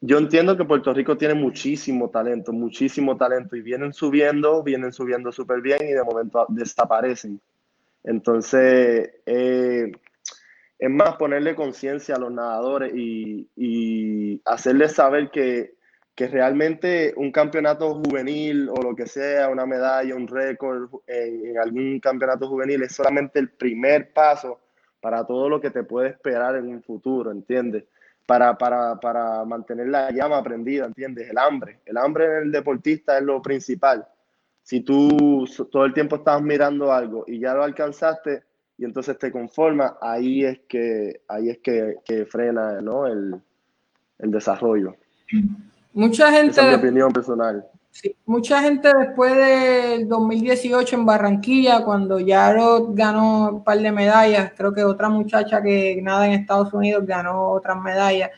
yo 0.03 0.19
entiendo 0.19 0.59
que 0.59 0.67
Puerto 0.67 0.93
Rico 0.93 1.17
tiene 1.17 1.33
muchísimo 1.33 2.11
talento, 2.11 2.53
muchísimo 2.53 3.17
talento 3.17 3.57
y 3.57 3.63
vienen 3.63 3.95
subiendo, 3.95 4.63
vienen 4.63 4.93
subiendo 4.93 5.33
súper 5.33 5.63
bien 5.63 5.79
y 5.89 5.93
de 5.95 6.05
momento 6.05 6.45
desaparecen. 6.51 7.41
Entonces, 8.07 9.11
eh, 9.27 9.93
es 10.79 10.91
más 10.91 11.17
ponerle 11.17 11.55
conciencia 11.55 12.17
a 12.17 12.19
los 12.19 12.33
nadadores 12.33 12.93
y, 12.95 14.41
hacerles 14.47 14.93
saber 14.93 15.31
que, 15.31 15.75
que, 16.15 16.29
realmente 16.29 17.13
un 17.17 17.31
campeonato 17.31 17.95
juvenil 17.95 18.71
o 18.71 18.81
lo 18.81 18.97
que 18.97 19.07
sea, 19.07 19.49
una 19.51 19.67
medalla, 19.67 20.15
un 20.15 20.29
récord 20.29 20.89
en, 21.07 21.47
en 21.47 21.59
algún 21.59 22.01
campeonato 22.01 22.49
juvenil 22.49 22.83
es 22.83 22.95
solamente 22.95 23.39
el 23.39 23.51
primer 23.51 24.13
paso 24.13 24.61
para 25.01 25.27
todo 25.27 25.49
lo 25.49 25.61
que 25.61 25.71
te 25.71 25.85
puede 25.85 26.11
esperar 26.11 26.57
en 26.57 26.69
un 26.69 26.83
futuro, 26.83 27.31
¿entiendes? 27.31 27.85
para, 28.27 28.59
para, 28.59 28.97
para 28.97 29.45
mantener 29.45 29.89
la 29.89 30.11
llama 30.11 30.43
prendida, 30.43 30.87
¿entiendes? 30.87 31.31
El 31.31 31.39
hambre. 31.39 31.81
El 31.87 31.97
hambre 31.97 32.27
en 32.27 32.43
el 32.45 32.53
deportista 32.53 33.17
es 33.17 33.23
lo 33.23 33.41
principal. 33.41 34.07
Si 34.67 34.81
tú 34.81 35.47
todo 35.71 35.85
el 35.85 35.95
tiempo 35.95 36.17
estás 36.17 36.43
mirando 36.43 36.93
algo 36.93 37.23
y 37.29 37.39
ya 37.39 37.55
lo 37.55 37.63
alcanzaste 37.63 38.43
y 38.77 38.85
entonces 38.85 39.17
te 39.17 39.31
conformas, 39.31 39.93
ahí 40.01 40.45
es 40.45 40.59
que, 40.69 41.21
ahí 41.29 41.51
es 41.51 41.59
que, 41.59 41.99
que 42.05 42.27
frena 42.27 42.81
¿no? 42.81 43.07
el, 43.07 43.37
el 44.19 44.31
desarrollo. 44.33 44.97
Mucha 45.93 46.33
gente... 46.33 46.51
Esa 46.51 46.63
es 46.63 46.69
mi 46.79 46.85
opinión 46.85 47.13
personal 47.13 47.65
mucha 48.25 48.61
gente 48.61 48.91
después 48.99 49.35
del 49.37 50.09
2018 50.09 50.97
en 50.97 51.07
Barranquilla, 51.07 51.85
cuando 51.85 52.21
Yarod 52.21 52.91
ganó 52.95 53.51
un 53.51 53.65
par 53.65 53.79
de 53.79 53.93
medallas, 53.93 54.53
creo 54.57 54.73
que 54.73 54.85
otra 54.85 55.09
muchacha 55.09 55.63
que 55.63 56.01
nada 56.03 56.27
en 56.27 56.33
Estados 56.33 56.73
Unidos 56.73 57.07
ganó 57.07 57.51
otras 57.51 57.81
medallas, 57.81 58.31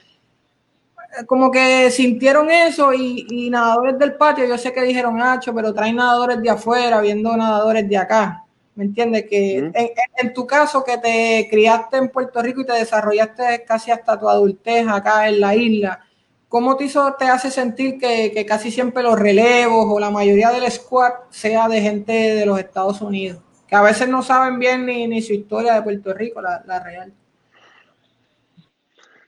como 1.27 1.51
que 1.51 1.90
sintieron 1.90 2.51
eso 2.51 2.92
y, 2.92 3.49
nadadores 3.51 3.99
del 3.99 4.14
patio, 4.14 4.47
yo 4.47 4.59
sé 4.59 4.73
que 4.73 4.83
dijeron, 4.83 5.21
Hacho, 5.21 5.55
pero 5.55 5.75
traen 5.75 5.97
nadadores 5.97 6.40
de 6.42 6.51
afuera, 6.51 7.01
viendo 7.01 7.37
nadadores 7.37 7.88
de 7.88 7.97
acá. 7.97 8.44
¿Me 8.75 8.85
entiendes? 8.85 9.27
Que 9.29 9.59
en, 9.59 9.73
en, 9.75 10.33
tu 10.33 10.47
caso, 10.47 10.85
que 10.85 10.99
te 10.99 11.49
criaste 11.51 11.97
en 11.97 12.11
Puerto 12.11 12.40
Rico 12.40 12.61
y 12.61 12.66
te 12.66 12.75
desarrollaste 12.75 13.64
casi 13.66 13.90
hasta 13.90 14.18
tu 14.18 14.29
adultez 14.29 14.87
acá 14.87 15.29
en 15.29 15.40
la 15.40 15.57
isla, 15.57 16.09
¿Cómo 16.49 16.77
te, 16.77 16.85
hizo, 16.85 17.14
te 17.14 17.27
hace 17.27 17.51
sentir 17.51 17.99
que, 17.99 18.47
casi 18.47 18.71
siempre 18.71 19.03
los 19.03 19.18
relevos 19.18 19.87
o 19.87 20.01
la 20.01 20.11
mayoría 20.11 20.51
del 20.51 20.71
squad 20.71 21.12
sea 21.29 21.68
de 21.68 21.83
gente 21.83 22.12
de 22.12 22.47
los 22.47 22.59
Estados 22.59 23.03
Unidos? 23.03 23.42
Que 23.66 23.77
a 23.77 23.83
veces 23.83 24.09
no 24.09 24.23
saben 24.23 24.59
bien 24.59 24.87
ni, 24.87 25.21
su 25.21 25.35
historia 25.35 25.75
de 25.75 25.83
Puerto 25.83 26.14
Rico, 26.14 26.40
la, 26.40 26.81
real. 26.83 27.12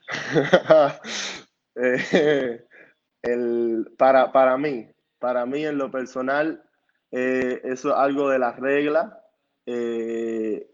Eh, 3.23 3.85
para, 3.99 4.33
para 4.33 4.57
mí, 4.57 4.89
para 5.19 5.45
mí 5.45 5.67
en 5.67 5.77
lo 5.77 5.91
personal, 5.91 6.65
eh, 7.11 7.61
eso 7.65 7.91
es 7.91 7.95
algo 7.95 8.31
de 8.31 8.39
las 8.39 8.59
reglas. 8.59 9.13
Eh, 9.67 10.67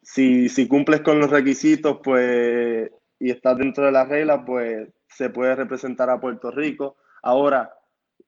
si, 0.00 0.48
si, 0.48 0.68
cumples 0.68 1.00
con 1.00 1.18
los 1.18 1.28
requisitos, 1.28 1.98
pues, 2.04 2.88
y 3.18 3.30
estás 3.32 3.58
dentro 3.58 3.84
de 3.84 3.90
las 3.90 4.08
reglas, 4.08 4.42
pues 4.46 4.88
se 5.08 5.30
puede 5.30 5.56
representar 5.56 6.08
a 6.08 6.20
Puerto 6.20 6.52
Rico. 6.52 6.98
Ahora, 7.20 7.74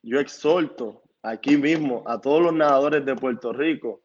yo 0.02 0.18
exhorto 0.18 1.02
aquí 1.22 1.56
mismo 1.56 2.02
a 2.06 2.20
todos 2.20 2.42
los 2.42 2.52
nadadores 2.52 3.04
de 3.04 3.14
Puerto 3.14 3.52
Rico 3.52 4.02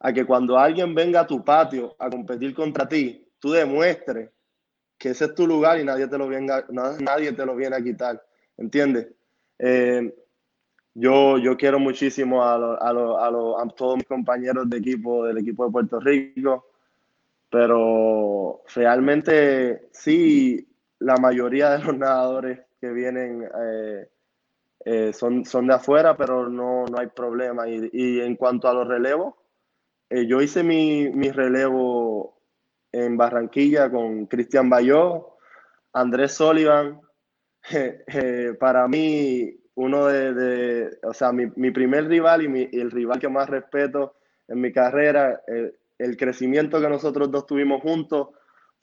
a 0.00 0.12
que 0.12 0.26
cuando 0.26 0.58
alguien 0.58 0.94
venga 0.94 1.20
a 1.20 1.26
tu 1.26 1.42
patio 1.42 1.96
a 1.98 2.10
competir 2.10 2.54
contra 2.54 2.86
ti, 2.86 3.26
tú 3.38 3.52
demuestres 3.52 4.30
que 4.98 5.10
ese 5.10 5.26
es 5.26 5.34
tu 5.34 5.46
lugar 5.46 5.78
y 5.78 5.84
nadie 5.84 6.08
te 6.08 6.18
lo, 6.18 6.28
venga, 6.28 6.64
nadie 7.00 7.32
te 7.32 7.44
lo 7.44 7.54
viene 7.54 7.76
a 7.76 7.82
quitar. 7.82 8.24
¿Entiendes? 8.56 9.08
Eh, 9.58 10.14
yo, 10.94 11.38
yo 11.38 11.56
quiero 11.56 11.78
muchísimo 11.78 12.42
a, 12.42 12.54
a, 12.54 12.90
a, 12.90 13.62
a 13.62 13.68
todos 13.76 13.96
mis 13.96 14.06
compañeros 14.06 14.68
de 14.70 14.78
equipo, 14.78 15.24
del 15.24 15.38
equipo 15.38 15.66
de 15.66 15.72
Puerto 15.72 16.00
Rico, 16.00 16.70
pero 17.50 18.62
realmente 18.74 19.88
sí, 19.92 20.66
la 21.00 21.16
mayoría 21.16 21.70
de 21.70 21.84
los 21.84 21.96
nadadores 21.96 22.60
que 22.80 22.90
vienen 22.90 23.46
eh, 23.62 24.08
eh, 24.84 25.12
son, 25.12 25.44
son 25.44 25.66
de 25.66 25.74
afuera, 25.74 26.16
pero 26.16 26.48
no, 26.48 26.86
no 26.86 26.98
hay 26.98 27.08
problema. 27.08 27.68
Y, 27.68 27.90
y 27.92 28.20
en 28.20 28.36
cuanto 28.36 28.68
a 28.68 28.74
los 28.74 28.88
relevos, 28.88 29.34
yo 30.08 30.40
hice 30.40 30.62
mi, 30.62 31.10
mi, 31.10 31.30
relevo 31.30 32.35
en 32.96 33.16
Barranquilla 33.16 33.90
con 33.90 34.26
Cristian 34.26 34.70
Bayó, 34.70 35.36
Andrés 35.92 36.32
Sullivan. 36.32 37.00
para 38.60 38.86
mí, 38.86 39.54
uno 39.74 40.06
de, 40.06 40.34
de 40.34 40.98
o 41.02 41.12
sea, 41.12 41.32
mi, 41.32 41.46
mi, 41.56 41.70
primer 41.70 42.06
rival 42.06 42.42
y, 42.42 42.48
mi, 42.48 42.68
el 42.72 42.90
rival 42.90 43.18
que 43.18 43.28
más 43.28 43.48
respeto 43.48 44.16
en 44.48 44.60
mi 44.60 44.72
carrera, 44.72 45.42
el, 45.46 45.76
el 45.98 46.16
crecimiento 46.16 46.80
que 46.80 46.88
nosotros 46.88 47.30
dos 47.30 47.46
tuvimos 47.46 47.82
juntos 47.82 48.28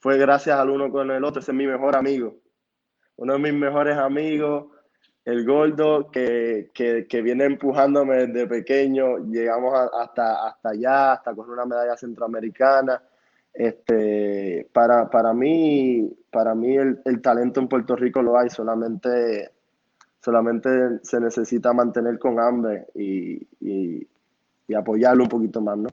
fue 0.00 0.18
gracias 0.18 0.58
al 0.58 0.70
uno 0.70 0.90
con 0.90 1.10
el 1.10 1.24
otro. 1.24 1.40
Ese 1.40 1.52
es 1.52 1.56
mi 1.56 1.66
mejor 1.66 1.96
amigo, 1.96 2.36
uno 3.16 3.32
de 3.32 3.38
mis 3.38 3.54
mejores 3.54 3.96
amigos 3.96 4.66
el 5.24 5.46
gordo 5.46 6.10
que, 6.10 6.70
que, 6.74 7.06
que, 7.08 7.22
viene 7.22 7.44
empujándome 7.44 8.26
desde 8.26 8.46
pequeño, 8.46 9.18
llegamos 9.30 9.72
hasta, 9.98 10.46
hasta 10.46 10.68
allá, 10.68 11.12
hasta 11.14 11.34
con 11.34 11.48
una 11.48 11.64
medalla 11.64 11.96
centroamericana. 11.96 13.02
Este, 13.54 14.68
para, 14.72 15.08
para 15.08 15.32
mí, 15.32 16.12
para 16.30 16.56
mí 16.56 16.76
el, 16.76 17.00
el, 17.04 17.22
talento 17.22 17.60
en 17.60 17.68
Puerto 17.68 17.94
Rico 17.94 18.20
lo 18.20 18.36
hay, 18.36 18.50
solamente, 18.50 19.52
solamente 20.20 20.98
se 21.02 21.20
necesita 21.20 21.72
mantener 21.72 22.18
con 22.18 22.40
hambre 22.40 22.88
y, 22.96 23.46
y, 23.60 24.08
apoyarlo 24.76 25.22
un 25.22 25.28
poquito 25.28 25.60
más, 25.60 25.78
¿no? 25.78 25.88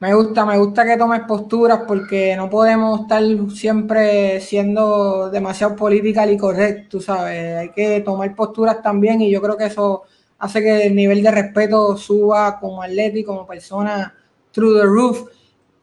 Me 0.00 0.12
gusta, 0.14 0.44
me 0.44 0.58
gusta 0.58 0.84
que 0.84 0.96
tomes 0.96 1.20
posturas 1.28 1.82
porque 1.86 2.34
no 2.36 2.50
podemos 2.50 3.02
estar 3.02 3.22
siempre 3.50 4.40
siendo 4.40 5.30
demasiado 5.30 5.76
political 5.76 6.32
y 6.32 6.36
correcto, 6.36 7.00
¿sabes? 7.00 7.56
Hay 7.56 7.70
que 7.70 8.00
tomar 8.00 8.34
posturas 8.34 8.82
también 8.82 9.20
y 9.20 9.30
yo 9.30 9.40
creo 9.40 9.56
que 9.56 9.66
eso 9.66 10.02
hace 10.38 10.60
que 10.60 10.86
el 10.86 10.96
nivel 10.96 11.22
de 11.22 11.30
respeto 11.30 11.96
suba 11.96 12.58
como 12.58 12.82
atleta 12.82 13.18
y 13.18 13.24
como 13.24 13.46
persona 13.46 14.12
through 14.52 14.76
the 14.76 14.84
roof. 14.84 15.28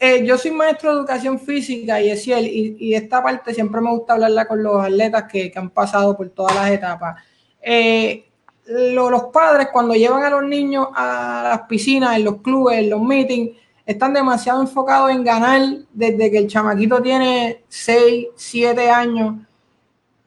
Eh, 0.03 0.25
yo 0.25 0.35
soy 0.35 0.49
maestro 0.49 0.89
de 0.89 0.97
educación 0.97 1.39
física 1.39 2.01
y 2.01 2.09
es 2.09 2.23
cierto, 2.23 2.47
y, 2.47 2.95
esta 2.95 3.21
parte 3.21 3.53
siempre 3.53 3.81
me 3.81 3.91
gusta 3.91 4.13
hablarla 4.13 4.47
con 4.47 4.63
los 4.63 4.83
atletas 4.83 5.25
que, 5.31 5.53
han 5.55 5.69
pasado 5.69 6.17
por 6.17 6.27
todas 6.29 6.55
las 6.55 6.71
etapas. 6.71 7.23
Eh, 7.61 8.25
lo, 8.65 9.11
los 9.11 9.25
padres 9.25 9.67
cuando 9.71 9.93
llevan 9.93 10.23
a 10.23 10.31
los 10.31 10.43
niños 10.43 10.87
a 10.95 11.43
las 11.49 11.61
piscinas, 11.67 12.15
en 12.15 12.23
los 12.23 12.41
clubes, 12.41 12.79
en 12.79 12.89
los 12.89 12.99
meetings, 12.99 13.51
están 13.85 14.11
demasiado 14.15 14.61
enfocados 14.61 15.11
en 15.11 15.23
ganar 15.23 15.61
desde 15.93 16.31
que 16.31 16.37
el 16.39 16.47
chamaquito 16.47 16.99
tiene 16.99 17.63
6, 17.67 18.29
7 18.35 18.89
años. 18.89 19.35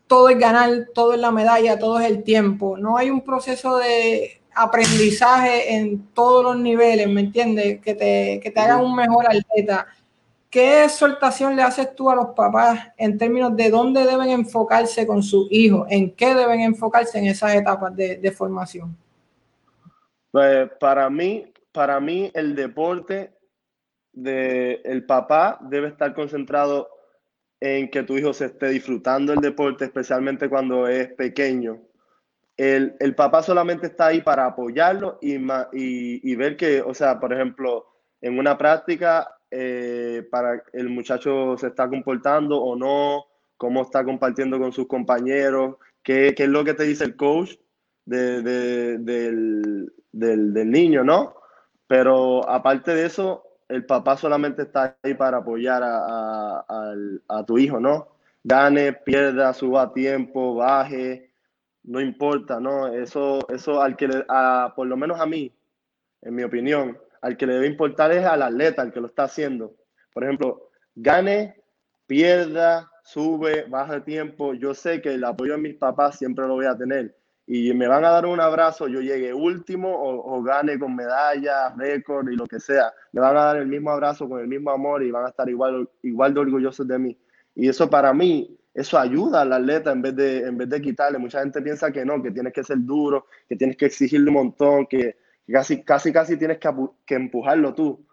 Todo 0.07 0.29
es 0.29 0.39
ganar, 0.39 0.71
todo 0.95 1.15
es 1.15 1.19
la 1.19 1.33
medalla, 1.33 1.81
todo 1.81 1.99
es 1.99 2.07
el 2.07 2.23
tiempo. 2.23 2.77
No 2.79 2.97
hay 2.97 3.11
un 3.11 3.23
proceso 3.23 3.79
de 3.79 4.41
aprendizaje 4.55 5.75
en 5.75 6.07
todos 6.15 6.45
los 6.45 6.57
niveles, 6.57 7.09
¿me 7.09 7.23
entiendes? 7.23 7.81
Que 7.81 7.95
te, 7.95 8.41
que 8.43 8.51
te 8.51 8.61
haga 8.61 8.77
un 8.77 8.95
mejor 8.95 9.27
atleta. 9.27 9.87
¿Qué 10.51 10.85
exhortación 10.85 11.57
le 11.57 11.63
haces 11.63 11.95
tú 11.95 12.11
a 12.11 12.15
los 12.15 12.29
papás 12.29 12.89
en 12.97 13.19
términos 13.19 13.57
de 13.57 13.71
dónde 13.71 14.05
deben 14.05 14.31
enfocarse 14.31 15.07
con 15.07 15.23
sus 15.23 15.49
hijos? 15.51 15.87
¿En 15.91 16.13
qué 16.13 16.35
deben 16.35 16.61
enfocarse 16.61 17.19
en 17.19 17.27
esas 17.27 17.55
etapas 17.55 17.95
de, 17.97 18.17
de 18.17 18.31
formación? 18.31 18.97
Pues 20.31 20.71
para 20.79 21.11
mí, 21.11 21.53
para 21.73 21.99
mí 22.01 22.31
el 22.35 22.55
deporte 22.55 23.33
de 24.13 24.81
el 24.85 25.05
papá 25.05 25.59
debe 25.61 25.89
estar 25.89 26.15
concentrado 26.15 26.89
en 27.61 27.91
que 27.91 28.03
tu 28.03 28.17
hijo 28.17 28.33
se 28.33 28.47
esté 28.47 28.69
disfrutando 28.69 29.33
el 29.33 29.41
deporte, 29.41 29.87
especialmente 29.87 30.49
cuando 30.49 30.87
es 30.87 31.13
pequeño. 31.15 31.81
El, 32.57 32.97
el 33.01 33.15
papá 33.15 33.43
solamente 33.43 33.87
está 33.89 34.07
ahí 34.07 34.21
para 34.21 34.47
apoyarlo 34.47 35.19
y, 35.21 35.35
y, 35.37 36.21
y, 36.23 36.37
ver 36.37 36.57
que, 36.57 36.81
o 36.83 36.95
sea, 36.95 37.19
por 37.19 37.33
ejemplo, 37.33 37.87
en 38.21 38.39
una 38.39 38.57
práctica, 38.57 39.37
eh, 39.51 40.27
para 40.31 40.63
el 40.73 40.89
muchacho 40.89 41.57
se 41.59 41.69
está 41.69 41.89
comportando 41.89 42.61
o 42.61 42.77
no, 42.77 43.25
cómo 43.57 43.83
está 43.83 44.05
compartiendo 44.05 44.59
con 44.59 44.73
sus 44.73 44.87
compañeros, 44.87 45.77
qué, 46.03 46.35
qué 46.37 46.45
es 46.45 46.49
lo 46.49 46.65
que 46.65 46.75
te 46.75 46.85
dice 46.85 47.05
el 47.05 47.17
coach 47.17 47.55
de, 48.05 48.43
de, 48.43 48.99
del, 48.99 49.93
del, 50.13 50.53
del 50.53 50.71
niño, 50.71 51.05
¿no? 51.05 51.35
Pero 51.87 52.49
aparte 52.49 52.95
de 52.95 53.07
eso, 53.07 53.45
el 53.69 53.85
papá 53.87 54.17
solamente 54.17 54.63
está 54.63 54.97
ahí 55.03 55.15
para 55.15 55.39
apoyar 55.39 55.83
a, 55.83 56.65
a, 56.69 56.95
a, 57.29 57.45
tu 57.45 57.59
hijo, 57.59 57.81
¿no? 57.81 58.09
Gane, 58.43 58.93
pierda, 58.93 59.53
suba 59.53 59.93
tiempo, 59.93 60.55
baje, 60.55 61.31
no 61.85 62.01
importa, 62.01 62.61
¿no? 62.61 62.89
Eso, 62.89 63.47
eso 63.49 63.81
al 63.81 63.97
que, 63.97 64.09
le, 64.09 64.25
a, 64.29 64.73
por 64.75 64.87
lo 64.87 64.97
menos 64.97 65.21
a 65.21 65.27
mí, 65.27 65.55
en 66.23 66.35
mi 66.35 66.43
opinión, 66.43 66.99
al 67.21 67.37
que 67.37 67.47
le 67.47 67.55
debe 67.55 67.67
importar 67.67 68.13
es 68.13 68.25
al 68.25 68.43
atleta, 68.43 68.83
al 68.83 68.93
que 68.93 69.01
lo 69.01 69.07
está 69.07 69.25
haciendo. 69.25 69.75
Por 70.13 70.25
ejemplo, 70.25 70.71
gane, 70.95 71.63
pierda, 72.07 72.91
sube, 73.05 73.65
baja 73.69 74.05
tiempo. 74.05 74.55
Yo 74.55 74.75
sé 74.75 75.01
que 75.01 75.15
el 75.15 75.25
apoyo 75.25 75.53
de 75.53 75.59
mis 75.59 75.75
papás 75.77 76.19
siempre 76.19 76.47
lo 76.47 76.55
voy 76.55 76.67
a 76.67 76.77
tener 76.77 77.15
y 77.47 77.75
me 77.75 77.87
van 77.87 78.05
a 78.05 78.11
dar 78.11 78.27
un 78.27 78.41
abrazo, 78.41 78.89
yo 78.89 79.01
llegue 79.01 79.35
último 79.35 79.95
o, 79.95 80.37
o 80.37 80.43
gane 80.43 80.79
con 80.79 80.97
medalla, 80.97 81.75
récord 81.77 82.29
y 82.31 82.37
lo 82.37 82.47
que 82.47 82.59
sea. 82.59 82.93
Me 83.13 83.21
van 83.21 83.37
a 83.37 83.45
dar 83.45 83.57
el 83.59 83.67
mismo 83.67 83.91
abrazo 83.91 84.29
con 84.29 84.41
el 84.41 84.49
mismo 84.49 84.71
amor 84.71 85.03
y 85.03 85.11
van 85.11 85.27
a 85.27 85.29
estar 85.29 85.49
igual, 85.49 85.89
igual 86.03 86.33
de 86.33 86.41
orgullosos 86.41 86.89
de 86.89 86.99
mí. 86.99 87.19
Y 87.55 87.69
eso 87.69 87.91
para 87.91 88.15
mí, 88.15 88.59
eso 88.75 88.99
ayuda 88.99 89.43
al 89.43 89.53
atleta 89.53 89.93
en 89.93 90.03
vez, 90.03 90.17
de, 90.17 90.39
en 90.41 90.59
vez 90.59 90.69
de 90.69 90.83
quitarle. 90.83 91.19
Mucha 91.19 91.41
gente 91.41 91.63
piensa 91.63 91.93
que 91.93 92.05
no, 92.05 92.23
que 92.23 92.33
tienes 92.33 92.53
que 92.53 92.65
ser 92.65 92.79
duro, 92.81 93.27
que 93.49 93.57
tienes 93.57 93.77
que 93.77 93.87
exigirle 93.87 94.29
un 94.29 94.35
montón, 94.35 94.87
que, 94.87 95.17
que 95.47 95.53
casi, 95.53 95.83
casi, 95.83 96.13
casi 96.13 96.37
tienes 96.37 96.59
que, 96.59 96.69
que 97.07 97.15
empujarlo 97.15 97.73
tú 97.73 98.05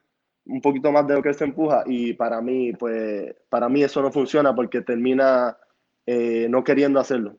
un 0.46 0.62
poquito 0.62 0.92
más 0.92 1.08
de 1.08 1.16
lo 1.16 1.22
que 1.22 1.34
se 1.34 1.44
empuja 1.44 1.84
y 1.86 2.14
para 2.14 2.42
mí, 2.42 2.74
pues, 2.74 3.34
para 3.50 3.70
mí 3.70 3.84
eso 3.84 4.02
no 4.02 4.12
funciona 4.12 4.56
porque 4.56 4.82
termina 4.82 5.56
eh, 6.06 6.48
no 6.50 6.64
queriendo 6.64 7.00
hacerlo 7.00 7.38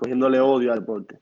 cogiéndole 0.00 0.40
odio 0.40 0.72
al 0.72 0.80
deporte. 0.80 1.20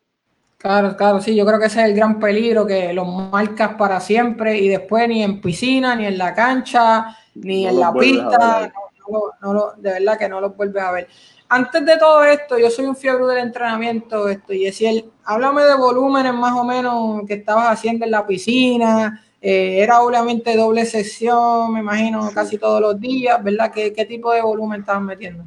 Claro, 0.57 0.97
claro, 0.97 1.21
sí, 1.21 1.35
yo 1.35 1.45
creo 1.45 1.59
que 1.59 1.67
ese 1.67 1.81
es 1.81 1.89
el 1.89 1.97
gran 1.97 2.21
peligro, 2.21 2.65
que 2.65 2.93
los 2.93 3.09
marcas 3.09 3.75
para 3.75 3.99
siempre 3.99 4.57
y 4.59 4.69
después 4.69 5.09
ni 5.09 5.23
en 5.23 5.41
piscina, 5.41 5.97
ni 5.97 6.07
en 6.07 6.17
la 6.17 6.33
cancha, 6.33 7.17
ni 7.35 7.65
no 7.65 7.71
en 7.71 7.81
la 7.81 7.93
pista, 7.93 8.73
no, 9.11 9.53
no, 9.53 9.73
de 9.77 9.93
verdad 9.93 10.19
que 10.19 10.29
no 10.29 10.41
los 10.41 10.57
vuelves 10.57 10.83
a 10.83 10.93
ver. 10.93 11.09
Antes 11.49 11.85
de 11.85 11.97
todo 11.97 12.25
esto, 12.25 12.59
yo 12.59 12.71
soy 12.71 12.85
un 12.85 12.97
fiebre 12.97 13.25
del 13.27 13.39
entrenamiento, 13.39 14.29
esto, 14.29 14.53
y 14.53 14.65
decir, 14.65 15.05
háblame 15.25 15.63
de 15.63 15.77
volúmenes 15.77 16.35
más 16.35 16.53
o 16.53 16.65
menos 16.65 17.23
que 17.27 17.35
estabas 17.35 17.69
haciendo 17.71 18.05
en 18.05 18.11
la 18.11 18.27
piscina, 18.27 19.25
eh, 19.41 19.79
era 19.81 20.03
obviamente 20.03 20.57
doble 20.57 20.85
sesión, 20.85 21.73
me 21.73 21.81
imagino, 21.81 22.31
casi 22.35 22.59
todos 22.59 22.81
los 22.81 23.01
días, 23.01 23.43
¿verdad? 23.43 23.73
¿Qué, 23.73 23.93
qué 23.93 24.05
tipo 24.05 24.33
de 24.33 24.43
volumen 24.43 24.81
estabas 24.81 25.03
metiendo? 25.03 25.45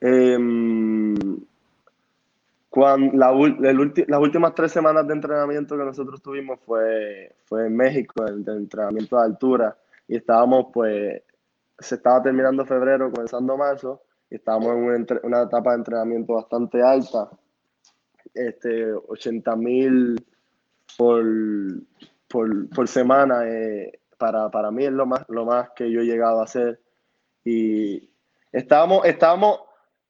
Eh, 0.00 0.38
cuando 2.70 3.16
la, 3.18 3.30
el, 3.68 3.92
las 4.06 4.20
últimas 4.20 4.54
tres 4.54 4.70
semanas 4.70 5.06
de 5.06 5.12
entrenamiento 5.12 5.76
que 5.76 5.84
nosotros 5.84 6.22
tuvimos 6.22 6.60
fue, 6.64 7.34
fue 7.44 7.66
en 7.66 7.76
México, 7.76 8.24
el 8.24 8.44
de 8.44 8.52
entrenamiento 8.52 9.18
de 9.18 9.24
altura, 9.24 9.76
y 10.06 10.16
estábamos, 10.16 10.66
pues, 10.72 11.20
se 11.80 11.96
estaba 11.96 12.22
terminando 12.22 12.64
febrero, 12.64 13.10
comenzando 13.10 13.56
marzo, 13.56 14.02
y 14.30 14.36
estábamos 14.36 14.68
en 14.68 15.06
una, 15.22 15.42
etapa 15.42 15.70
de 15.70 15.78
entrenamiento 15.78 16.34
bastante 16.34 16.82
alta, 16.82 17.30
este, 18.34 18.92
80 18.92 19.56
mil 19.56 20.26
por, 20.96 21.24
por, 22.28 22.68
por, 22.70 22.88
semana, 22.88 23.48
eh, 23.48 24.00
para, 24.18 24.50
para 24.50 24.70
mí 24.70 24.84
es 24.84 24.92
lo 24.92 25.06
más, 25.06 25.24
lo 25.28 25.44
más 25.44 25.70
que 25.70 25.90
yo 25.90 26.00
he 26.00 26.06
llegado 26.06 26.40
a 26.40 26.44
hacer, 26.44 26.80
y 27.44 28.10
estábamos, 28.52 29.04
estábamos 29.06 29.60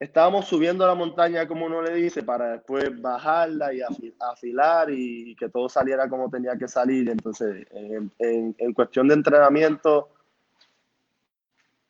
estábamos 0.00 0.46
subiendo 0.46 0.86
la 0.86 0.94
montaña, 0.94 1.46
como 1.46 1.66
uno 1.66 1.82
le 1.82 1.94
dice, 1.94 2.22
para 2.22 2.52
después 2.52 3.00
bajarla 3.00 3.74
y 3.74 3.82
afilar 4.18 4.88
y 4.90 5.36
que 5.36 5.50
todo 5.50 5.68
saliera 5.68 6.08
como 6.08 6.30
tenía 6.30 6.56
que 6.56 6.66
salir. 6.66 7.10
Entonces, 7.10 7.66
en, 7.70 8.10
en, 8.18 8.56
en 8.58 8.72
cuestión 8.72 9.08
de 9.08 9.14
entrenamiento, 9.14 10.08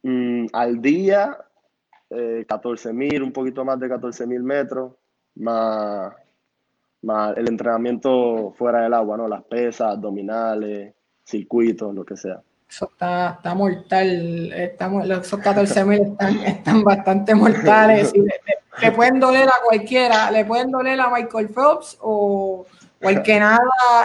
mmm, 0.02 0.46
al 0.52 0.80
día, 0.80 1.36
eh, 2.10 2.44
14 2.48 2.92
mil, 2.92 3.22
un 3.22 3.32
poquito 3.32 3.64
más 3.64 3.78
de 3.78 3.88
14 3.88 4.26
mil 4.26 4.42
metros, 4.42 4.92
más, 5.36 6.12
más 7.02 7.36
el 7.36 7.48
entrenamiento 7.48 8.52
fuera 8.56 8.82
del 8.82 8.94
agua, 8.94 9.16
¿no? 9.16 9.28
Las 9.28 9.44
pesas, 9.44 9.92
abdominales, 9.92 10.94
circuitos, 11.24 11.94
lo 11.94 12.04
que 12.04 12.16
sea. 12.16 12.42
Eso 12.68 12.88
está, 12.92 13.30
está 13.30 13.54
mortal. 13.54 14.52
Estamos, 14.52 15.08
esos 15.08 15.40
14 15.40 15.84
mil 15.84 16.02
están, 16.02 16.38
están, 16.38 16.84
bastante 16.84 17.34
mortales. 17.34 18.12
Le, 18.80 18.88
le, 18.88 18.92
pueden 18.92 19.18
doler 19.18 19.48
a 19.48 19.64
cualquiera. 19.66 20.30
Le 20.30 20.44
pueden 20.44 20.70
doler 20.70 20.98
a 21.00 21.10
Michael 21.10 21.48
Phelps 21.48 21.98
o, 22.00 22.64
o 23.02 23.08
el 23.08 23.22
que 23.22 23.40
nada 23.40 23.58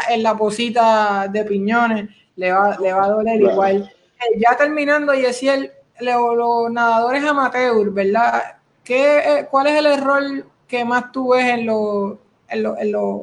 en 0.10 0.24
la 0.24 0.36
posita 0.36 1.28
de 1.32 1.46
piñones. 1.46 2.10
Le 2.36 2.52
va, 2.52 2.76
le 2.78 2.92
va 2.92 3.06
a 3.06 3.10
doler 3.10 3.40
claro. 3.40 3.54
igual. 3.54 3.94
Eh, 4.20 4.40
ya 4.40 4.58
terminando, 4.58 5.14
Yesiel, 5.14 5.72
los, 6.00 6.72
nadadores 6.72 7.24
amateur, 7.24 7.92
¿verdad? 7.92 8.42
¿Qué, 8.84 9.48
¿Cuál 9.50 9.68
es 9.68 9.76
el 9.78 9.86
error 9.88 10.46
que 10.68 10.86
más 10.86 11.12
tú 11.12 11.30
ves 11.30 11.46
en 11.46 11.66
los, 11.66 12.18
en 12.50 12.92
los 12.92 13.22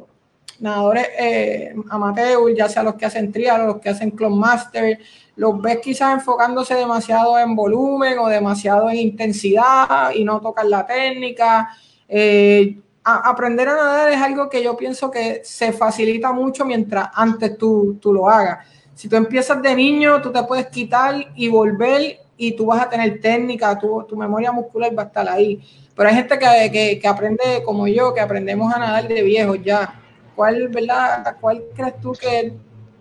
nadadores 0.61 1.09
eh, 1.18 1.75
amateur, 1.91 2.55
ya 2.55 2.68
sea 2.68 2.83
los 2.83 2.95
que 2.95 3.07
hacen 3.07 3.33
trial 3.33 3.66
los 3.66 3.81
que 3.81 3.89
hacen 3.91 4.12
club 4.12 4.31
master, 4.31 4.99
los 5.37 5.61
ves 5.61 5.79
quizás 5.83 6.14
enfocándose 6.14 6.75
demasiado 6.75 7.39
en 7.39 7.57
volumen 7.57 8.18
o 8.18 8.29
demasiado 8.29 8.89
en 8.89 8.97
intensidad 8.97 10.12
y 10.14 10.25
no 10.25 10.41
tocan 10.41 10.70
la 10.70 10.87
técnica. 10.87 11.70
Eh, 12.09 12.79
aprender 13.05 13.68
a 13.68 13.75
nadar 13.75 14.12
es 14.12 14.20
algo 14.20 14.49
que 14.49 14.62
yo 14.62 14.77
pienso 14.77 15.11
que 15.11 15.41
se 15.45 15.73
facilita 15.73 16.33
mucho 16.33 16.64
mientras 16.64 17.09
antes 17.14 17.59
tú, 17.59 17.99
tú 18.01 18.12
lo 18.12 18.29
hagas. 18.29 18.66
Si 18.95 19.09
tú 19.09 19.16
empiezas 19.16 19.61
de 19.61 19.75
niño, 19.75 20.20
tú 20.23 20.31
te 20.31 20.43
puedes 20.45 20.66
quitar 20.68 21.33
y 21.35 21.49
volver 21.49 22.18
y 22.47 22.57
tú 22.57 22.66
vas 22.66 22.82
a 22.82 22.88
tener 22.88 23.20
técnica, 23.20 23.78
tu, 23.78 24.05
tu 24.05 24.16
memoria 24.16 24.53
muscular 24.53 24.97
va 24.97 25.05
a 25.05 25.07
estar 25.07 25.28
ahí. 25.28 25.61
Pero 25.95 26.09
hay 26.09 26.14
gente 26.14 26.38
que, 26.38 26.99
que, 27.01 27.09
aprende 27.09 27.62
como 27.64 27.86
yo, 27.86 28.12
que 28.12 28.20
aprendemos 28.20 28.72
a 28.74 28.78
nadar 28.78 29.07
de 29.07 29.22
viejos 29.22 29.62
ya 29.62 29.99
¿Cuál, 30.34 30.68
verdad, 30.68 31.36
cuál 31.40 31.62
crees 31.74 32.01
tú 32.01 32.12
que 32.12 32.53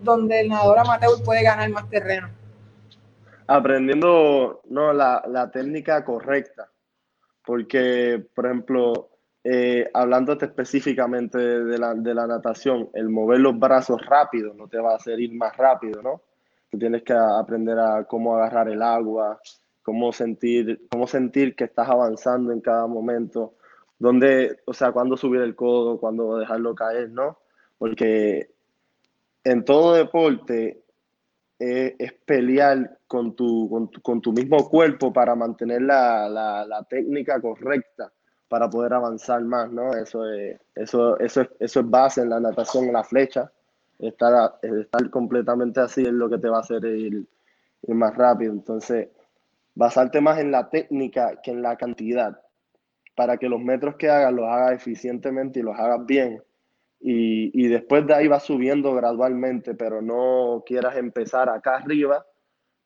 donde 0.02 0.40
el 0.40 0.48
nadador 0.48 0.80
amateur 0.80 1.12
puede 1.24 1.42
ganar 1.42 1.70
más 1.70 1.88
terreno? 1.88 2.28
Aprendiendo 3.46 4.60
no, 4.68 4.92
la, 4.92 5.22
la 5.26 5.50
técnica 5.50 6.04
correcta. 6.04 6.70
Porque, 7.44 8.24
por 8.34 8.46
ejemplo, 8.46 9.10
eh, 9.42 9.90
hablándote 9.92 10.46
específicamente 10.46 11.38
de 11.38 11.78
la, 11.78 11.94
de 11.94 12.14
la, 12.14 12.26
natación, 12.26 12.90
el 12.94 13.08
mover 13.08 13.40
los 13.40 13.58
brazos 13.58 14.00
rápido 14.06 14.54
no 14.54 14.68
te 14.68 14.78
va 14.78 14.92
a 14.92 14.96
hacer 14.96 15.18
ir 15.18 15.34
más 15.34 15.56
rápido, 15.56 16.02
¿no? 16.02 16.22
Tú 16.72 16.78
tienes 16.78 17.02
que 17.02 17.12
aprender 17.12 17.78
a 17.78 18.04
cómo 18.04 18.34
agarrar 18.34 18.66
el 18.70 18.80
agua, 18.80 19.38
cómo 19.82 20.10
sentir, 20.10 20.86
cómo 20.90 21.06
sentir 21.06 21.54
que 21.54 21.64
estás 21.64 21.86
avanzando 21.86 22.50
en 22.50 22.62
cada 22.62 22.86
momento, 22.86 23.56
dónde, 23.98 24.60
o 24.64 24.72
sea, 24.72 24.90
cuándo 24.90 25.18
subir 25.18 25.42
el 25.42 25.54
codo, 25.54 26.00
cuándo 26.00 26.38
dejarlo 26.38 26.74
caer, 26.74 27.10
¿no? 27.10 27.40
Porque 27.76 28.48
en 29.44 29.66
todo 29.66 29.92
deporte 29.92 30.82
es 31.58 32.12
pelear 32.24 32.98
con 33.06 33.36
tu, 33.36 33.90
con 34.02 34.22
tu, 34.22 34.32
mismo 34.32 34.66
cuerpo 34.70 35.12
para 35.12 35.34
mantener 35.34 35.82
la, 35.82 36.26
la, 36.66 36.82
técnica 36.88 37.38
correcta 37.38 38.10
para 38.48 38.70
poder 38.70 38.94
avanzar 38.94 39.42
más, 39.42 39.70
¿no? 39.70 39.92
Eso 39.92 40.26
es, 40.26 40.58
eso, 40.74 41.20
eso, 41.20 41.42
eso 41.60 41.80
es 41.80 41.90
base 41.90 42.22
en 42.22 42.30
la 42.30 42.40
natación, 42.40 42.86
en 42.86 42.94
la 42.94 43.04
flecha. 43.04 43.52
Estar, 44.02 44.58
estar 44.62 45.10
completamente 45.10 45.80
así 45.80 46.02
es 46.02 46.12
lo 46.12 46.28
que 46.28 46.38
te 46.38 46.48
va 46.48 46.58
a 46.58 46.60
hacer 46.60 46.84
ir, 46.84 47.26
más 47.88 48.14
rápido. 48.16 48.52
Entonces, 48.52 49.08
basarte 49.74 50.20
más 50.20 50.38
en 50.38 50.50
la 50.50 50.68
técnica 50.68 51.40
que 51.42 51.52
en 51.52 51.62
la 51.62 51.76
cantidad 51.76 52.38
para 53.14 53.36
que 53.36 53.48
los 53.48 53.60
metros 53.60 53.96
que 53.96 54.08
hagas 54.08 54.32
los 54.32 54.46
hagas 54.46 54.72
eficientemente 54.72 55.60
y 55.60 55.62
los 55.62 55.78
hagas 55.78 56.04
bien. 56.06 56.42
Y, 57.04 57.66
después 57.68 58.06
de 58.06 58.14
ahí 58.14 58.28
vas 58.28 58.44
subiendo 58.44 58.94
gradualmente, 58.94 59.74
pero 59.74 60.00
no 60.00 60.62
quieras 60.64 60.96
empezar 60.96 61.48
acá 61.48 61.76
arriba, 61.78 62.24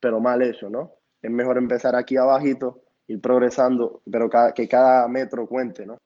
pero 0.01 0.21
mal 0.21 0.41
hecho, 0.41 0.71
¿no? 0.71 0.93
Es 1.21 1.31
mejor 1.31 1.59
empezar 1.59 1.95
aquí 1.95 2.17
abajito, 2.17 2.83
ir 3.09 3.21
progresando, 3.21 4.01
pero 4.11 4.31
que 4.55 4.67
cada 4.69 5.07
metro 5.07 5.47
cuente, 5.47 5.85
¿no? 5.85 5.99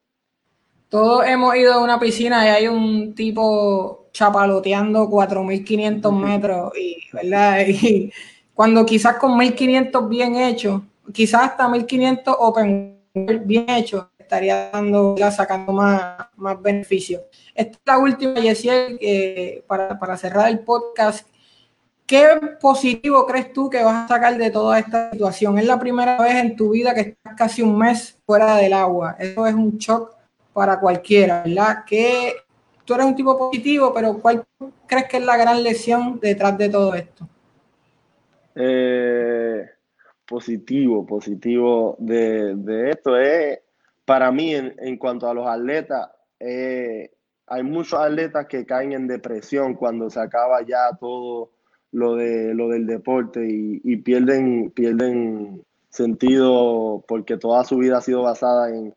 Todos 0.90 1.24
hemos 1.24 1.54
ido 1.54 1.72
a 1.72 1.82
una 1.84 2.00
piscina 2.00 2.44
y 2.44 2.48
hay 2.48 2.66
un 2.66 3.14
tipo 3.14 4.08
chapaloteando 4.12 5.08
4.500 5.08 6.12
metros, 6.12 6.72
y, 6.76 6.98
¿verdad? 7.12 7.60
Y 7.68 8.12
cuando 8.52 8.84
quizás 8.84 9.16
con 9.16 9.38
1.500 9.38 10.08
bien 10.08 10.34
hecho, 10.34 10.82
quizás 11.12 11.42
hasta 11.42 11.68
1.500 11.68 12.36
open 12.40 12.98
bien 13.44 13.70
hecho, 13.70 14.10
estaría 14.18 14.68
dando, 14.72 15.16
sacando 15.30 15.72
más, 15.72 16.26
más 16.36 16.60
beneficio. 16.60 17.22
Esta 17.54 17.72
es 17.72 17.80
la 17.86 17.98
última, 17.98 18.40
Yesiel, 18.40 18.98
que 18.98 19.62
para, 19.68 19.96
para 19.96 20.16
cerrar 20.16 20.50
el 20.50 20.58
podcast. 20.58 21.24
¿Qué 22.04 22.26
positivo 22.60 23.24
crees 23.26 23.52
tú 23.52 23.70
que 23.70 23.84
vas 23.84 24.06
a 24.06 24.08
sacar 24.08 24.36
de 24.36 24.50
toda 24.50 24.80
esta 24.80 25.12
situación? 25.12 25.56
Es 25.56 25.66
la 25.66 25.78
primera 25.78 26.20
vez 26.20 26.34
en 26.34 26.56
tu 26.56 26.70
vida 26.70 26.92
que 26.92 27.00
estás 27.00 27.36
casi 27.36 27.62
un 27.62 27.78
mes 27.78 28.18
fuera 28.26 28.56
del 28.56 28.72
agua. 28.72 29.14
Eso 29.20 29.46
es 29.46 29.54
un 29.54 29.78
shock 29.78 30.19
para 30.52 30.80
cualquiera, 30.80 31.42
¿verdad? 31.44 31.84
Que 31.86 32.34
tú 32.84 32.94
eres 32.94 33.06
un 33.06 33.14
tipo 33.14 33.38
positivo, 33.38 33.92
pero 33.94 34.18
¿cuál 34.18 34.44
crees 34.86 35.08
que 35.08 35.16
es 35.18 35.24
la 35.24 35.36
gran 35.36 35.62
lesión 35.62 36.18
detrás 36.20 36.56
de 36.58 36.68
todo 36.68 36.94
esto? 36.94 37.28
Eh, 38.54 39.64
positivo, 40.26 41.06
positivo 41.06 41.96
de, 41.98 42.54
de, 42.56 42.90
esto 42.90 43.16
es, 43.16 43.60
para 44.04 44.30
mí, 44.32 44.54
en, 44.54 44.74
en 44.78 44.96
cuanto 44.96 45.28
a 45.28 45.34
los 45.34 45.46
atletas, 45.46 46.10
eh, 46.40 47.10
hay 47.46 47.62
muchos 47.64 47.98
atletas 47.98 48.46
que 48.46 48.64
caen 48.64 48.92
en 48.92 49.08
depresión 49.08 49.74
cuando 49.74 50.08
se 50.08 50.20
acaba 50.20 50.62
ya 50.62 50.96
todo 50.98 51.50
lo, 51.92 52.14
de, 52.14 52.54
lo 52.54 52.68
del 52.68 52.86
deporte 52.86 53.44
y, 53.44 53.96
pierden, 53.98 54.70
pierden 54.70 55.64
sentido 55.88 57.04
porque 57.08 57.36
toda 57.36 57.64
su 57.64 57.78
vida 57.78 57.98
ha 57.98 58.02
sido 58.02 58.22
basada 58.22 58.70
en 58.70 58.94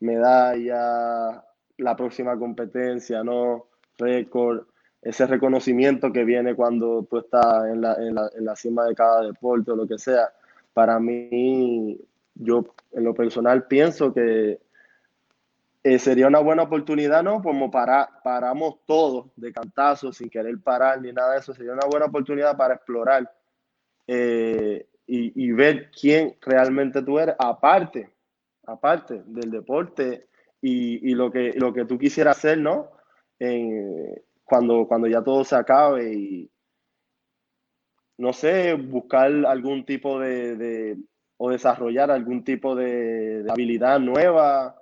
medalla, 0.00 1.44
la 1.78 1.96
próxima 1.96 2.38
competencia, 2.38 3.22
¿no? 3.22 3.66
Récord, 3.98 4.66
ese 5.02 5.26
reconocimiento 5.26 6.12
que 6.12 6.24
viene 6.24 6.54
cuando 6.54 7.06
tú 7.08 7.18
estás 7.18 7.66
en 7.66 7.80
la, 7.80 7.94
en 7.94 8.14
la, 8.14 8.30
en 8.36 8.44
la 8.44 8.56
cima 8.56 8.84
de 8.84 8.94
cada 8.94 9.22
deporte 9.22 9.70
o 9.70 9.76
lo 9.76 9.86
que 9.86 9.98
sea 9.98 10.30
para 10.72 10.98
mí, 10.98 11.98
yo 12.34 12.74
en 12.92 13.04
lo 13.04 13.14
personal 13.14 13.66
pienso 13.66 14.12
que 14.12 14.60
eh, 15.82 15.98
sería 15.98 16.26
una 16.26 16.40
buena 16.40 16.64
oportunidad, 16.64 17.22
¿no? 17.22 17.42
Como 17.42 17.70
para, 17.70 18.20
paramos 18.22 18.80
todos 18.86 19.26
de 19.36 19.52
cantazo 19.52 20.12
sin 20.12 20.28
querer 20.28 20.58
parar 20.60 21.00
ni 21.00 21.12
nada 21.12 21.32
de 21.32 21.38
eso. 21.38 21.54
Sería 21.54 21.72
una 21.72 21.86
buena 21.86 22.06
oportunidad 22.06 22.56
para 22.56 22.74
explorar 22.74 23.32
eh, 24.06 24.86
y, 25.06 25.50
ver 25.52 25.90
quién 25.90 26.36
realmente 26.40 27.02
tú 27.02 27.18
eres, 27.18 27.34
aparte, 27.38 28.10
aparte 28.66 29.22
del 29.26 29.50
deporte 29.50 30.28
y, 30.62 31.14
lo, 31.14 31.30
que, 31.30 31.52
lo 31.56 31.72
que 31.72 31.84
tú 31.84 31.98
quisieras 31.98 32.38
hacer, 32.38 32.58
¿no? 32.58 32.90
cuando, 34.44 34.86
cuando 34.86 35.06
ya 35.06 35.22
todo 35.22 35.44
se 35.44 35.56
acabe 35.56 36.12
y, 36.12 36.50
no 38.20 38.34
sé, 38.34 38.74
buscar 38.74 39.32
algún 39.46 39.86
tipo 39.86 40.20
de, 40.20 40.98
o 41.38 41.50
desarrollar 41.50 42.10
algún 42.10 42.44
tipo 42.44 42.74
de, 42.76 43.46
habilidad 43.48 43.98
nueva, 43.98 44.76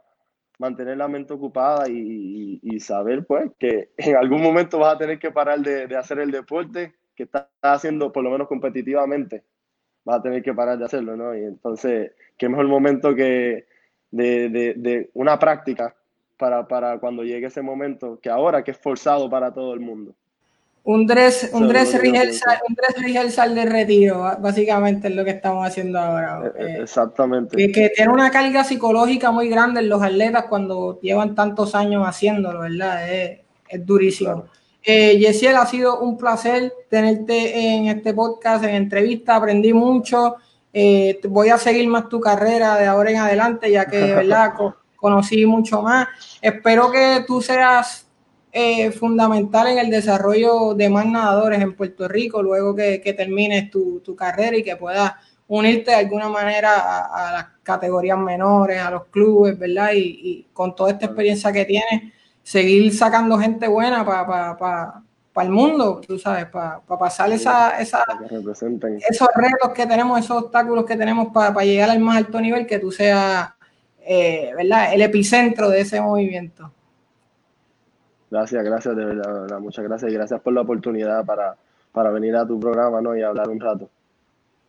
mantener 0.59 0.97
la 0.97 1.07
mente 1.07 1.35
ocupada 1.35 1.89
y, 1.89 2.59
saber 2.81 3.27
pues 3.27 3.51
que 3.59 3.91
en 3.97 4.17
algún 4.17 4.41
momento 4.41 4.79
vas 4.79 4.95
a 4.95 4.99
tener 4.99 5.19
que 5.19 5.31
parar 5.31 5.61
de, 5.61 5.97
hacer 5.97 6.19
el 6.19 6.31
deporte 6.31 6.95
que 7.15 7.25
estás 7.25 7.47
haciendo 7.63 8.13
por 8.13 8.25
lo 8.25 8.31
menos 8.31 8.49
competitivamente. 8.49 9.45
Vas 10.05 10.21
a 10.21 10.23
tener 10.23 10.43
que 10.43 10.55
parar 10.55 10.79
de 10.79 10.85
hacerlo, 10.85 11.17
¿no? 11.17 11.37
Y 11.37 11.45
entonces, 11.45 12.13
qué 12.37 12.49
mejor 12.49 12.67
momento 12.69 13.15
que 13.15 13.67
de, 14.11 14.49
de 14.49 15.11
una 15.15 15.39
práctica 15.39 15.95
para, 16.37 16.67
para 16.67 16.99
cuando 16.99 17.25
llegue 17.25 17.47
ese 17.49 17.63
momento 17.63 18.19
que 18.21 18.31
ahora 18.31 18.63
que 18.65 18.71
es 18.71 18.79
forzado 18.79 19.29
para 19.29 19.53
todo 19.53 19.75
el 19.75 19.81
mundo 19.81 20.15
un 20.89 21.07
dress, 21.07 21.51
un 21.53 21.69
dress, 21.69 22.01
rehearsal, 22.01 22.61
un 22.67 22.75
dress 22.75 23.03
rehearsal 23.03 23.55
de 23.55 23.67
retiro, 23.67 24.23
básicamente 24.41 25.09
es 25.09 25.15
lo 25.15 25.23
que 25.23 25.33
estamos 25.33 25.67
haciendo 25.67 25.99
ahora. 25.99 26.47
Eh, 26.47 26.63
eh, 26.65 26.79
exactamente. 26.81 27.57
Que, 27.71 27.91
tiene 27.95 28.11
una 28.11 28.31
carga 28.31 28.65
psicológica 28.65 29.31
muy 29.31 29.51
grande 29.51 29.81
en 29.81 29.91
los 29.91 30.03
atletas 30.03 30.47
cuando 30.49 30.99
llevan 31.03 31.35
tantos 31.35 31.75
años 31.75 32.05
haciéndolo, 32.07 32.61
¿verdad? 32.61 33.13
Es, 33.13 33.41
es 33.69 33.85
durísimo. 33.85 34.47
Eh, 34.83 35.19
Yesiel, 35.19 35.57
ha 35.57 35.67
sido 35.67 36.01
un 36.01 36.17
placer 36.17 36.73
tenerte 36.89 37.75
en 37.75 37.89
este 37.89 38.15
podcast, 38.15 38.65
en 38.65 38.75
entrevista, 38.75 39.37
aprendí 39.37 39.73
mucho. 39.73 40.37
voy 41.29 41.49
a 41.49 41.59
seguir 41.59 41.89
más 41.89 42.09
tu 42.09 42.21
carrera 42.21 42.77
de 42.77 42.87
ahora 42.87 43.11
en 43.11 43.17
adelante, 43.19 43.71
ya 43.71 43.87
que, 43.87 43.99
¿verdad? 43.99 44.53
conocí 44.99 45.47
mucho 45.47 45.83
más. 45.83 46.09
Espero 46.43 46.91
que 46.91 47.25
tú 47.27 47.41
seas 47.41 48.07
eh, 48.53 48.91
fundamental 48.91 49.69
en 49.69 49.79
el 49.79 49.91
desarrollo 49.91 50.75
de 50.75 50.89
más 50.89 51.07
nadadores 51.07 51.61
en 51.61 51.77
Puerto 51.77 52.09
Rico 52.09 52.43
luego 52.43 52.75
que, 52.75 53.15
termines 53.17 53.71
tu, 53.71 54.03
carrera 54.17 54.57
y 54.57 54.63
que 54.63 54.77
puedas 54.77 55.13
unirte 55.47 55.93
de 55.93 55.99
alguna 55.99 56.29
manera 56.29 57.07
a, 57.07 57.33
las 57.33 57.47
categorías 57.63 58.19
menores, 58.19 58.81
a 58.81 58.91
los 58.91 59.07
clubes, 59.07 59.59
¿verdad? 59.59 59.91
Y, 59.95 60.47
con 60.53 60.75
toda 60.75 60.91
esta 60.91 61.07
experiencia 61.07 61.53
que 61.53 61.65
tienes, 61.65 62.13
seguir 62.49 62.95
sacando 62.95 63.37
gente 63.37 63.69
buena 63.69 64.07
para 64.07 65.03
el 65.43 65.51
mundo, 65.51 66.01
tú 66.01 66.19
sabes, 66.19 66.47
para 66.47 66.81
pasar 66.81 67.31
esa, 67.31 67.79
esa 67.79 68.03
esos 69.07 69.29
retos 69.35 69.71
que 69.75 69.87
tenemos, 69.87 70.19
esos 70.19 70.45
obstáculos 70.45 70.87
que 70.87 70.97
tenemos 70.97 71.29
para 71.29 71.63
llegar 71.63 71.91
al 71.91 72.01
más 72.01 72.17
alto 72.17 72.41
nivel, 72.41 72.67
que 72.67 72.79
tú 72.79 72.91
seas, 72.91 73.51
eh, 74.01 74.51
¿verdad? 74.57 74.95
El 74.95 75.03
epicentro 75.03 75.69
de 75.69 75.83
ese 75.83 76.01
movimiento. 76.01 76.73
Gracias, 78.31 78.65
gracias, 78.65 78.97
de 78.97 79.05
verdad, 79.05 79.61
muchas 79.61 79.85
gracias 79.85 80.11
y 80.11 80.15
gracias 80.15 80.41
por 80.41 80.55
la 80.55 80.63
oportunidad 80.63 81.27
para, 81.27 81.55
para 81.93 82.11
venir 82.11 82.35
a 82.35 82.47
tu 82.47 82.59
programa 82.59 83.03
¿no? 83.03 83.15
y 83.15 83.23
hablar 83.23 83.51
un 83.51 83.61
rato. 83.61 83.91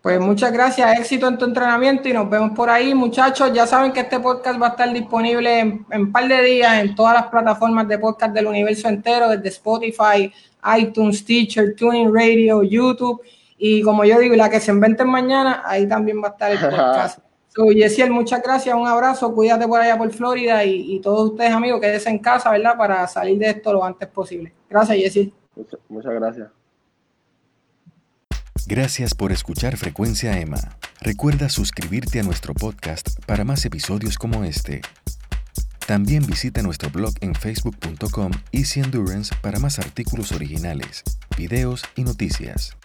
Pues 0.02 0.18
muchas 0.22 0.54
gracias, 0.54 0.98
éxito 0.98 1.28
en 1.28 1.38
tu 1.38 1.44
entrenamiento 1.44 2.08
y 2.08 2.14
nos 2.14 2.30
vemos 2.30 2.52
por 2.52 2.70
ahí, 2.70 2.94
muchachos. 2.94 3.52
Ya 3.52 3.68
saben 3.68 3.92
que 3.92 4.00
este 4.00 4.18
podcast 4.18 4.62
va 4.62 4.68
a 4.68 4.70
estar 4.70 4.94
disponible 4.94 5.60
en 5.60 5.86
un 5.92 6.12
par 6.12 6.26
de 6.26 6.42
días 6.42 6.82
en 6.82 6.96
todas 6.96 7.16
las 7.16 7.28
plataformas 7.28 7.86
de 7.86 8.00
podcast 8.00 8.34
del 8.34 8.48
universo 8.48 8.88
entero, 8.88 9.28
desde 9.28 9.50
Spotify, 9.50 10.32
iTunes, 10.78 11.26
Teacher, 11.26 11.76
Tuning 11.76 12.16
Radio, 12.16 12.64
YouTube. 12.64 13.22
Y 13.58 13.82
como 13.82 14.06
yo 14.06 14.20
digo, 14.20 14.38
la 14.38 14.50
que 14.50 14.62
se 14.62 14.72
inventen 14.72 15.10
mañana, 15.10 15.64
ahí 15.66 15.86
también 15.86 16.24
va 16.24 16.30
a 16.30 16.32
estar 16.32 16.52
el 16.52 16.60
podcast. 16.70 17.20
so, 17.50 17.70
Yesiel, 17.70 18.10
muchas 18.10 18.42
gracias, 18.42 18.74
un 18.74 18.88
abrazo, 18.88 19.36
cuídate 19.36 19.68
por 19.68 19.82
allá 19.82 19.98
por 19.98 20.10
Florida 20.14 20.64
y, 20.64 20.96
y 20.96 21.02
todos 21.02 21.32
ustedes, 21.32 21.52
amigos, 21.52 21.82
quédense 21.82 22.10
en 22.10 22.20
casa, 22.20 22.52
¿verdad? 22.52 22.78
Para 22.78 23.06
salir 23.06 23.38
de 23.38 23.50
esto 23.50 23.74
lo 23.74 23.84
antes 23.84 24.08
posible. 24.08 24.54
Gracias, 24.70 24.98
Yesiel. 24.98 25.34
Muchas, 25.58 25.80
muchas 25.90 26.14
gracias. 26.14 26.59
Gracias 28.68 29.14
por 29.16 29.32
escuchar 29.32 29.78
Frecuencia 29.78 30.40
Emma. 30.40 30.78
Recuerda 31.02 31.50
suscribirte 31.50 32.20
a 32.20 32.24
nuestro 32.24 32.54
podcast 32.54 33.20
para 33.26 33.44
más 33.44 33.66
episodios 33.66 34.18
como 34.18 34.44
este. 34.44 34.82
También 35.88 36.26
visita 36.26 36.62
nuestro 36.62 36.90
blog 36.90 37.14
en 37.22 37.34
facebook.com 37.34 38.32
Easy 38.52 38.80
Endurance 38.80 39.34
para 39.42 39.60
más 39.60 39.80
artículos 39.80 40.32
originales, 40.32 41.04
videos 41.36 41.84
y 41.96 42.04
noticias. 42.04 42.76